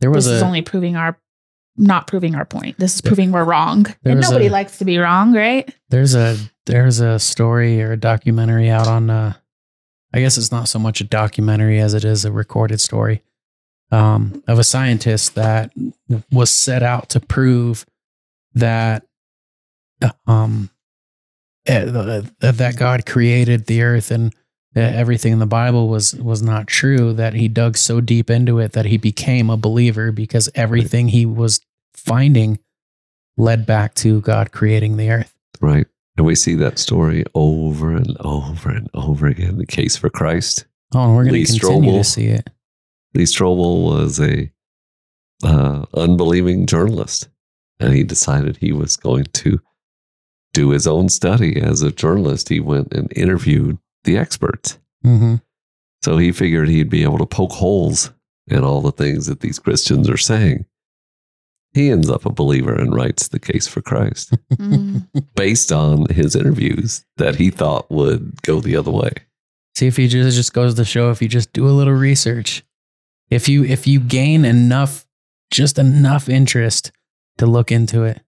There 0.00 0.10
was 0.10 0.24
this 0.24 0.34
is 0.36 0.42
only 0.42 0.62
proving 0.62 0.96
our, 0.96 1.18
not 1.78 2.06
proving 2.06 2.34
our 2.34 2.44
point. 2.44 2.78
This 2.78 2.94
is 2.96 3.00
proving 3.00 3.32
we're 3.32 3.44
wrong. 3.44 3.84
There 4.02 4.12
And 4.12 4.20
nobody 4.20 4.48
a- 4.48 4.50
likes 4.52 4.78
to 4.78 4.84
be 4.84 4.98
wrong, 4.98 5.32
right? 5.34 5.72
there's 5.90 6.14
a 6.14 6.36
there's 6.66 7.00
a 7.00 7.18
story 7.18 7.80
or 7.82 7.92
a 7.92 7.96
documentary 7.96 8.68
out 8.68 8.86
on 8.86 9.08
uh 9.08 9.32
I 10.12 10.20
guess 10.20 10.36
it's 10.38 10.50
not 10.52 10.68
so 10.68 10.78
much 10.78 11.00
a 11.00 11.04
documentary 11.04 11.78
as 11.80 11.94
it 11.94 12.04
is 12.04 12.24
a 12.24 12.32
recorded 12.32 12.80
story 12.80 13.22
um 13.90 14.42
of 14.46 14.58
a 14.58 14.64
scientist 14.64 15.34
that 15.36 15.72
was 16.30 16.50
set 16.50 16.82
out 16.82 17.08
to 17.10 17.20
prove 17.20 17.86
that 18.54 19.06
um 20.26 20.70
eh, 21.66 21.84
that 21.84 22.30
that 22.40 22.76
God 22.76 23.06
created 23.06 23.66
the 23.66 23.82
earth 23.82 24.10
and 24.10 24.34
everything 24.76 25.32
in 25.32 25.38
the 25.38 25.46
Bible 25.46 25.88
was 25.88 26.14
was 26.16 26.42
not 26.42 26.66
true 26.66 27.12
that 27.14 27.34
he 27.34 27.48
dug 27.48 27.76
so 27.76 28.00
deep 28.00 28.30
into 28.30 28.58
it 28.58 28.72
that 28.72 28.84
he 28.86 28.96
became 28.96 29.50
a 29.50 29.56
believer 29.56 30.12
because 30.12 30.48
everything 30.54 31.08
he 31.08 31.24
was 31.26 31.60
finding 32.08 32.58
led 33.36 33.66
back 33.66 33.94
to 33.94 34.20
God 34.22 34.52
creating 34.52 34.96
the 34.96 35.10
earth. 35.10 35.34
Right. 35.60 35.86
And 36.16 36.26
we 36.26 36.34
see 36.34 36.54
that 36.56 36.78
story 36.78 37.24
over 37.34 37.92
and 37.92 38.16
over 38.20 38.70
and 38.70 38.90
over 38.94 39.26
again. 39.26 39.58
The 39.58 39.66
case 39.66 39.96
for 39.96 40.10
Christ. 40.10 40.66
Oh, 40.94 41.04
and 41.04 41.16
we're 41.16 41.24
going 41.24 41.44
to 41.44 41.58
continue 41.58 41.92
Strobel. 41.92 41.98
to 41.98 42.04
see 42.04 42.26
it. 42.26 42.50
Lee 43.14 43.24
Strobel 43.24 43.84
was 43.84 44.20
a 44.20 44.50
uh, 45.44 45.84
unbelieving 45.94 46.66
journalist 46.66 47.28
And 47.78 47.94
he 47.94 48.02
decided 48.02 48.56
he 48.56 48.72
was 48.72 48.96
going 48.96 49.24
to 49.24 49.60
do 50.52 50.70
his 50.70 50.86
own 50.86 51.08
study 51.08 51.60
as 51.60 51.82
a 51.82 51.92
journalist. 51.92 52.48
He 52.48 52.58
went 52.58 52.92
and 52.92 53.12
interviewed 53.16 53.78
the 54.04 54.16
experts. 54.16 54.78
Mm-hmm. 55.04 55.36
So 56.02 56.16
he 56.16 56.32
figured 56.32 56.68
he'd 56.68 56.90
be 56.90 57.04
able 57.04 57.18
to 57.18 57.26
poke 57.26 57.52
holes 57.52 58.12
in 58.48 58.64
all 58.64 58.80
the 58.80 58.92
things 58.92 59.26
that 59.26 59.40
these 59.40 59.58
Christians 59.58 60.08
are 60.08 60.16
saying. 60.16 60.64
He 61.78 61.90
ends 61.90 62.10
up 62.10 62.26
a 62.26 62.32
believer 62.32 62.74
and 62.74 62.92
writes 62.92 63.28
the 63.28 63.38
case 63.38 63.68
for 63.68 63.80
Christ 63.80 64.34
Mm. 64.58 65.06
based 65.36 65.70
on 65.70 66.06
his 66.06 66.34
interviews 66.34 67.04
that 67.18 67.36
he 67.36 67.50
thought 67.50 67.88
would 67.90 68.42
go 68.42 68.60
the 68.60 68.74
other 68.74 68.90
way. 68.90 69.12
See 69.76 69.86
if 69.86 69.96
you 69.98 70.08
just 70.08 70.28
it 70.34 70.36
just 70.36 70.52
goes 70.52 70.74
to 70.74 70.84
show 70.84 71.10
if 71.10 71.22
you 71.22 71.28
just 71.28 71.52
do 71.52 71.68
a 71.68 71.70
little 71.70 71.92
research, 71.94 72.64
if 73.30 73.48
you 73.48 73.62
if 73.64 73.86
you 73.86 74.00
gain 74.00 74.44
enough, 74.44 75.06
just 75.52 75.78
enough 75.78 76.28
interest 76.28 76.90
to 77.36 77.46
look 77.46 77.70
into 77.70 78.02
it, 78.02 78.20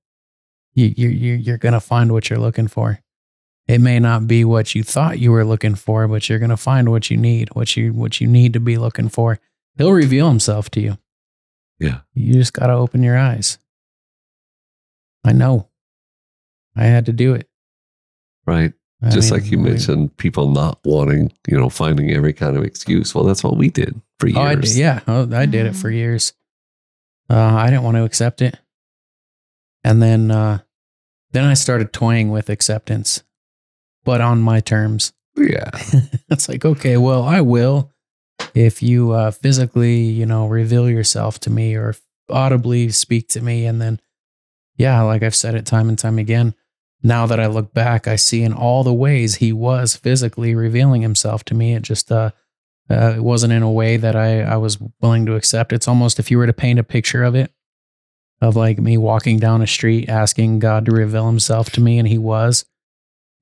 you 0.75 0.95
you 0.97 1.09
you 1.09 1.35
you're 1.35 1.59
gonna 1.59 1.81
find 1.81 2.13
what 2.13 2.31
you're 2.31 2.39
looking 2.39 2.69
for. 2.69 3.01
It 3.67 3.81
may 3.81 3.99
not 3.99 4.29
be 4.29 4.45
what 4.45 4.75
you 4.77 4.85
thought 4.85 5.19
you 5.19 5.33
were 5.33 5.45
looking 5.45 5.75
for, 5.75 6.07
but 6.07 6.29
you're 6.29 6.39
gonna 6.39 6.57
find 6.57 6.89
what 6.91 7.11
you 7.11 7.17
need, 7.17 7.49
what 7.55 7.77
you 7.77 7.93
what 7.93 8.21
you 8.21 8.29
need 8.29 8.53
to 8.53 8.61
be 8.61 8.77
looking 8.79 9.09
for. 9.09 9.41
He'll 9.77 9.91
reveal 9.93 10.29
himself 10.29 10.71
to 10.71 10.81
you. 10.81 10.99
Yeah. 11.81 12.01
You 12.15 12.35
just 12.35 12.53
gotta 12.53 12.75
open 12.75 13.03
your 13.03 13.19
eyes. 13.19 13.59
I 15.25 15.33
know. 15.33 15.69
I 16.77 16.85
had 16.85 17.07
to 17.07 17.13
do 17.13 17.35
it. 17.35 17.49
Right. 18.47 18.73
I 19.03 19.09
Just 19.11 19.31
mean, 19.33 19.41
like 19.41 19.51
you 19.51 19.59
we- 19.59 19.71
mentioned, 19.71 20.17
people 20.19 20.51
not 20.51 20.79
wanting, 20.85 21.33
you 21.49 21.59
know, 21.59 21.69
finding 21.71 22.11
every 22.11 22.33
kind 22.35 22.57
of 22.57 22.65
excuse. 22.65 23.15
Well, 23.15 23.25
that's 23.25 23.43
what 23.43 23.57
we 23.57 23.71
did 23.71 24.01
for 24.19 24.27
years. 24.29 24.37
Oh, 24.39 24.43
I 24.43 24.55
did, 24.57 24.77
yeah, 24.77 25.01
oh, 25.09 25.35
I 25.35 25.47
did 25.47 25.67
it 25.67 25.75
for 25.75 25.91
years. 25.91 26.35
Uh, 27.31 27.37
I 27.39 27.71
didn't 27.71 27.85
want 27.85 27.97
to 27.97 28.05
accept 28.05 28.43
it, 28.43 28.59
and 29.85 30.03
then 30.03 30.31
uh, 30.31 30.59
then 31.31 31.45
I 31.45 31.55
started 31.55 31.93
toying 31.95 32.31
with 32.31 32.51
acceptance, 32.51 33.23
but 34.05 34.21
on 34.21 34.41
my 34.43 34.61
terms. 34.61 35.13
Yeah. 35.37 35.71
it's 36.29 36.49
like, 36.49 36.65
okay, 36.67 36.97
well, 36.99 37.23
I 37.23 37.41
will 37.41 37.91
if 38.55 38.83
you 38.83 39.13
uh, 39.13 39.31
physically, 39.31 40.01
you 40.01 40.27
know, 40.27 40.47
reveal 40.47 40.89
yourself 40.89 41.39
to 41.41 41.51
me 41.51 41.75
or 41.75 41.95
audibly 42.29 42.91
speak 42.91 43.29
to 43.31 43.41
me, 43.41 43.67
and 43.67 43.81
then, 43.81 44.01
yeah, 44.77 45.03
like 45.03 45.23
I've 45.23 45.35
said 45.35 45.55
it 45.55 45.67
time 45.67 45.89
and 45.89 45.99
time 45.99 46.19
again. 46.19 46.55
Now 47.03 47.27
that 47.27 47.41
I 47.41 47.47
look 47.47 47.73
back, 47.73 48.07
I 48.07 48.17
see 48.17 48.43
in 48.43 48.53
all 48.53 48.85
the 48.85 48.93
ways 48.93 49.37
he 49.37 49.53
was 49.53 49.97
physically 49.97 50.55
revealing 50.55 51.03
himself 51.03 51.45
to 51.45 51.55
me. 51.55 51.75
It 51.75 51.83
just 51.83 52.13
uh, 52.13 52.31
uh, 52.91 53.15
it 53.17 53.23
wasn't 53.23 53.53
in 53.53 53.63
a 53.63 53.71
way 53.71 53.97
that 53.97 54.17
I, 54.17 54.43
I 54.43 54.57
was 54.57 54.79
willing 55.01 55.25
to 55.27 55.37
accept. 55.37 55.73
It's 55.73 55.89
almost 55.89 56.19
if 56.19 56.31
you 56.31 56.39
were 56.39 56.47
to 56.47 56.53
paint 56.53 56.79
a 56.79 56.85
picture 56.85 57.23
of 57.23 57.35
it, 57.35 57.53
of 58.41 58.57
like 58.57 58.79
me 58.79 58.99
walking 58.99 59.39
down 59.39 59.63
a 59.63 59.67
street 59.67 60.09
asking 60.09 60.59
God 60.59 60.87
to 60.87 60.93
reveal 60.93 61.27
himself 61.27 61.71
to 61.71 61.81
me, 61.81 61.99
and 61.99 62.09
he 62.09 62.19
was. 62.19 62.65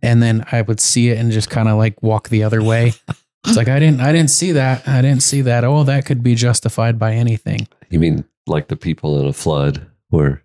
And 0.02 0.22
then 0.22 0.44
I 0.52 0.62
would 0.62 0.80
see 0.80 1.08
it 1.08 1.18
and 1.18 1.32
just 1.32 1.50
kind 1.50 1.68
of 1.68 1.76
like 1.76 2.02
walk 2.02 2.28
the 2.28 2.44
other 2.44 2.62
way. 2.62 2.92
It's 3.46 3.56
like 3.56 3.68
I 3.68 3.78
didn't 3.78 4.00
I 4.00 4.12
didn't 4.12 4.30
see 4.30 4.52
that. 4.52 4.86
I 4.86 5.00
didn't 5.00 5.22
see 5.22 5.42
that. 5.42 5.64
Oh, 5.64 5.84
that 5.84 6.06
could 6.06 6.22
be 6.22 6.34
justified 6.34 6.98
by 6.98 7.14
anything. 7.14 7.68
You 7.88 7.98
mean 7.98 8.24
like 8.46 8.68
the 8.68 8.76
people 8.76 9.20
in 9.20 9.26
a 9.26 9.32
flood 9.32 9.86
where 10.08 10.42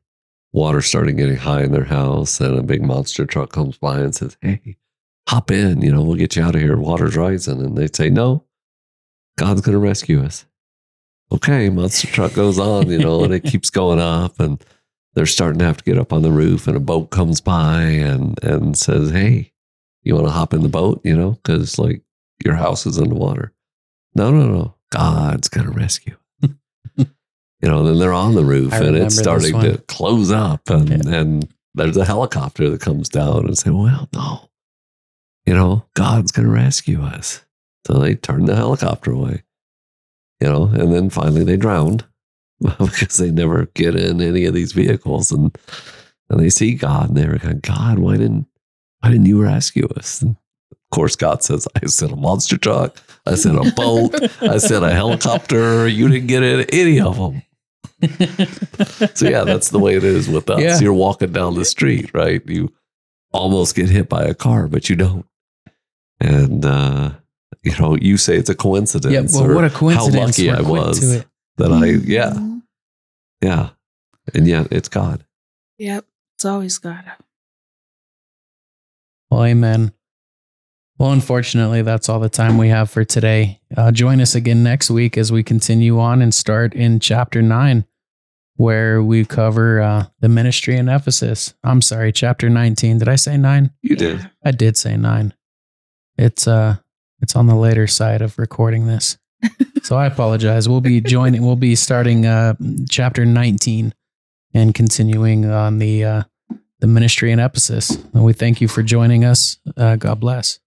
water 0.54 0.82
started 0.82 1.18
getting 1.18 1.38
high 1.38 1.64
in 1.64 1.72
their 1.72 1.86
house 1.86 2.40
and 2.40 2.58
a 2.58 2.64
big 2.64 2.84
monster 2.84 3.26
truck 3.26 3.52
comes 3.52 3.78
by 3.78 4.00
and 4.00 4.16
says, 4.16 4.38
Hey, 4.42 4.78
hop 5.28 5.52
in, 5.52 5.82
you 5.82 5.92
know, 5.92 6.04
we'll 6.04 6.16
get 6.16 6.36
you 6.36 6.44
out 6.44 6.56
of 6.56 6.62
here. 6.62 6.78
Water's 6.78 7.18
rising. 7.18 7.60
And 7.60 7.78
they 7.78 7.88
say, 7.88 8.10
No, 8.10 8.46
God's 9.38 9.62
going 9.62 9.74
to 9.74 9.80
rescue 9.80 10.24
us. 10.24 10.46
Okay, 11.32 11.70
monster 11.70 12.08
truck 12.08 12.34
goes 12.34 12.60
on, 12.60 12.90
you 12.90 13.00
know, 13.00 13.24
and 13.24 13.34
it 13.34 13.44
keeps 13.44 13.70
going 13.72 14.00
up 14.00 14.40
and 14.40 14.64
they're 15.16 15.26
starting 15.26 15.60
to 15.60 15.66
have 15.66 15.78
to 15.78 15.84
get 15.84 15.98
up 15.98 16.14
on 16.14 16.22
the 16.22 16.32
roof 16.32 16.68
and 16.68 16.78
a 16.78 16.80
boat 16.80 17.10
comes 17.10 17.42
by 17.42 17.82
and, 17.82 18.42
and 18.44 18.78
says, 18.78 19.12
Hey, 19.12 19.52
you 20.04 20.14
want 20.14 20.28
to 20.28 20.32
hop 20.32 20.54
in 20.54 20.62
the 20.62 20.70
boat, 20.70 21.02
you 21.04 21.16
know, 21.16 21.32
because 21.32 21.80
like 21.80 22.02
your 22.44 22.56
house 22.56 22.86
is 22.86 23.00
underwater. 23.00 23.54
No, 24.16 24.32
no, 24.32 24.48
no. 24.48 24.76
God's 24.92 25.50
going 25.50 25.68
to 25.68 25.74
rescue. 25.74 26.16
you 26.98 27.06
know, 27.62 27.80
and 27.80 27.88
then 27.88 28.00
they're 28.00 28.14
on 28.14 28.36
the 28.36 28.46
roof 28.46 28.74
I 28.74 28.78
and 28.80 28.96
it's 28.96 29.18
starting 29.18 29.60
to 29.62 29.78
close 29.88 30.32
up 30.32 30.70
and, 30.70 30.90
Yeah. 30.90 31.16
and 31.20 31.48
there's 31.74 31.98
a 31.98 32.06
helicopter 32.06 32.70
that 32.70 32.82
comes 32.82 33.10
down 33.10 33.46
and 33.46 33.58
say, 33.58 33.72
well, 33.72 34.08
no, 34.14 34.50
you 35.46 35.54
know, 35.54 35.86
God's 35.96 36.32
going 36.32 36.48
to 36.48 36.54
rescue 36.54 37.02
us. 37.02 37.44
So 37.88 37.94
they 37.96 38.16
turn 38.16 38.46
the 38.46 38.56
helicopter 38.56 39.12
away, 39.12 39.44
you 40.40 40.48
know, 40.48 40.66
and 40.66 40.94
then 40.94 41.10
finally 41.10 41.44
they 41.44 41.58
drowned 41.58 42.06
because 42.62 43.18
they 43.18 43.32
never 43.32 43.66
get 43.74 43.96
in 43.96 44.22
any 44.22 44.46
of 44.46 44.54
these 44.54 44.72
vehicles 44.72 45.32
and, 45.32 45.58
and 46.30 46.40
they 46.40 46.50
see 46.50 46.76
God 46.76 47.10
and 47.10 47.18
they're 47.18 47.40
like, 47.44 47.62
God, 47.62 48.00
why 48.00 48.18
didn't, 48.18 48.46
why 49.00 49.10
didn't 49.10 49.26
you 49.26 49.42
rescue 49.42 49.88
us? 49.98 50.22
And 50.22 50.38
course, 50.94 51.16
God 51.16 51.44
says, 51.44 51.68
I 51.76 51.86
sent 51.88 52.12
a 52.12 52.16
monster 52.16 52.58
truck. 52.58 52.98
I 53.26 53.36
sent 53.36 53.58
a 53.58 53.72
boat. 53.74 54.14
I 54.42 54.58
sent 54.58 54.84
a 54.86 54.92
helicopter. 54.92 55.88
You 55.88 56.08
didn't 56.10 56.28
get 56.28 56.44
in 56.44 56.62
any 56.70 57.00
of 57.00 57.18
them. 57.18 57.42
So 59.16 59.28
yeah, 59.30 59.44
that's 59.46 59.70
the 59.70 59.80
way 59.80 59.96
it 59.96 60.04
is 60.04 60.28
with 60.28 60.50
us. 60.50 60.60
Yeah. 60.62 60.80
You're 60.80 60.94
walking 61.08 61.32
down 61.32 61.56
the 61.56 61.64
street, 61.66 62.12
right? 62.14 62.42
You 62.48 62.72
almost 63.32 63.76
get 63.76 63.90
hit 63.90 64.10
by 64.10 64.24
a 64.24 64.34
car, 64.34 64.68
but 64.68 64.90
you 64.90 64.96
don't. 64.98 65.26
And 66.20 66.66
uh, 66.66 67.12
you 67.64 67.74
know, 67.80 67.96
you 67.96 68.18
say 68.18 68.36
it's 68.36 68.50
a 68.50 68.56
coincidence. 68.56 69.14
yeah, 69.34 69.40
well, 69.42 69.52
or 69.52 69.56
what 69.56 69.64
a 69.64 69.70
coincidence. 69.70 70.16
How 70.16 70.26
lucky 70.26 70.48
We're 70.50 70.56
I 70.58 70.62
was 70.62 71.24
that 71.58 71.72
I, 71.72 71.86
yeah, 71.86 72.32
Mhm. 72.34 72.62
yeah, 73.42 73.70
and 74.34 74.48
yet 74.48 74.68
it's 74.72 74.90
God. 74.90 75.26
Yep. 75.78 76.06
It's 76.36 76.46
always 76.46 76.78
God. 76.78 77.06
Well, 79.30 79.46
amen. 79.46 79.94
Well, 81.00 81.12
unfortunately, 81.12 81.82
that's 81.82 82.08
all 82.08 82.20
the 82.20 82.30
time 82.30 82.58
we 82.58 82.70
have 82.70 82.90
for 82.90 83.04
today. 83.04 83.60
Uh, 83.76 83.92
join 83.92 84.22
us 84.22 84.36
again 84.36 84.64
next 84.64 84.92
week 84.92 85.18
as 85.18 85.32
we 85.32 85.44
continue 85.44 86.00
on 86.00 86.22
and 86.22 86.34
start 86.34 86.74
in 86.74 87.00
chapter 87.00 87.42
nine, 87.42 87.86
where 88.58 89.02
we 89.02 89.26
cover 89.26 89.82
uh, 89.82 90.06
the 90.20 90.30
ministry 90.30 90.78
in 90.78 90.90
Ephesus. 90.90 91.56
I'm 91.64 91.82
sorry, 91.82 92.12
chapter 92.12 92.50
19. 92.50 93.00
Did 93.00 93.10
I 93.10 93.16
say 93.16 93.38
nine? 93.38 93.72
You 93.82 93.96
did. 93.96 94.30
I 94.46 94.52
did 94.52 94.78
say 94.78 94.96
nine. 94.96 95.34
It's 96.18 96.48
uh, 96.48 96.76
it's 97.22 97.36
on 97.36 97.48
the 97.48 97.56
later 97.56 97.88
side 97.88 98.22
of 98.22 98.38
recording 98.38 98.86
this, 98.86 99.18
so 99.82 99.98
I 99.98 100.06
apologize. 100.06 100.70
We'll 100.70 100.82
be 100.82 101.02
joining. 101.02 101.44
We'll 101.44 101.56
be 101.56 101.76
starting 101.76 102.28
uh, 102.28 102.54
chapter 102.88 103.26
19 103.26 103.96
and 104.54 104.76
continuing 104.76 105.46
on 105.46 105.80
the 105.80 106.06
uh, 106.06 106.24
the 106.80 106.88
ministry 106.88 107.32
in 107.32 107.40
Ephesus. 107.40 107.90
And 108.14 108.24
we 108.24 108.34
thank 108.34 108.62
you 108.62 108.68
for 108.68 108.84
joining 108.84 109.26
us. 109.26 109.58
Uh, 109.76 109.96
God 109.96 110.20
bless. 110.20 110.60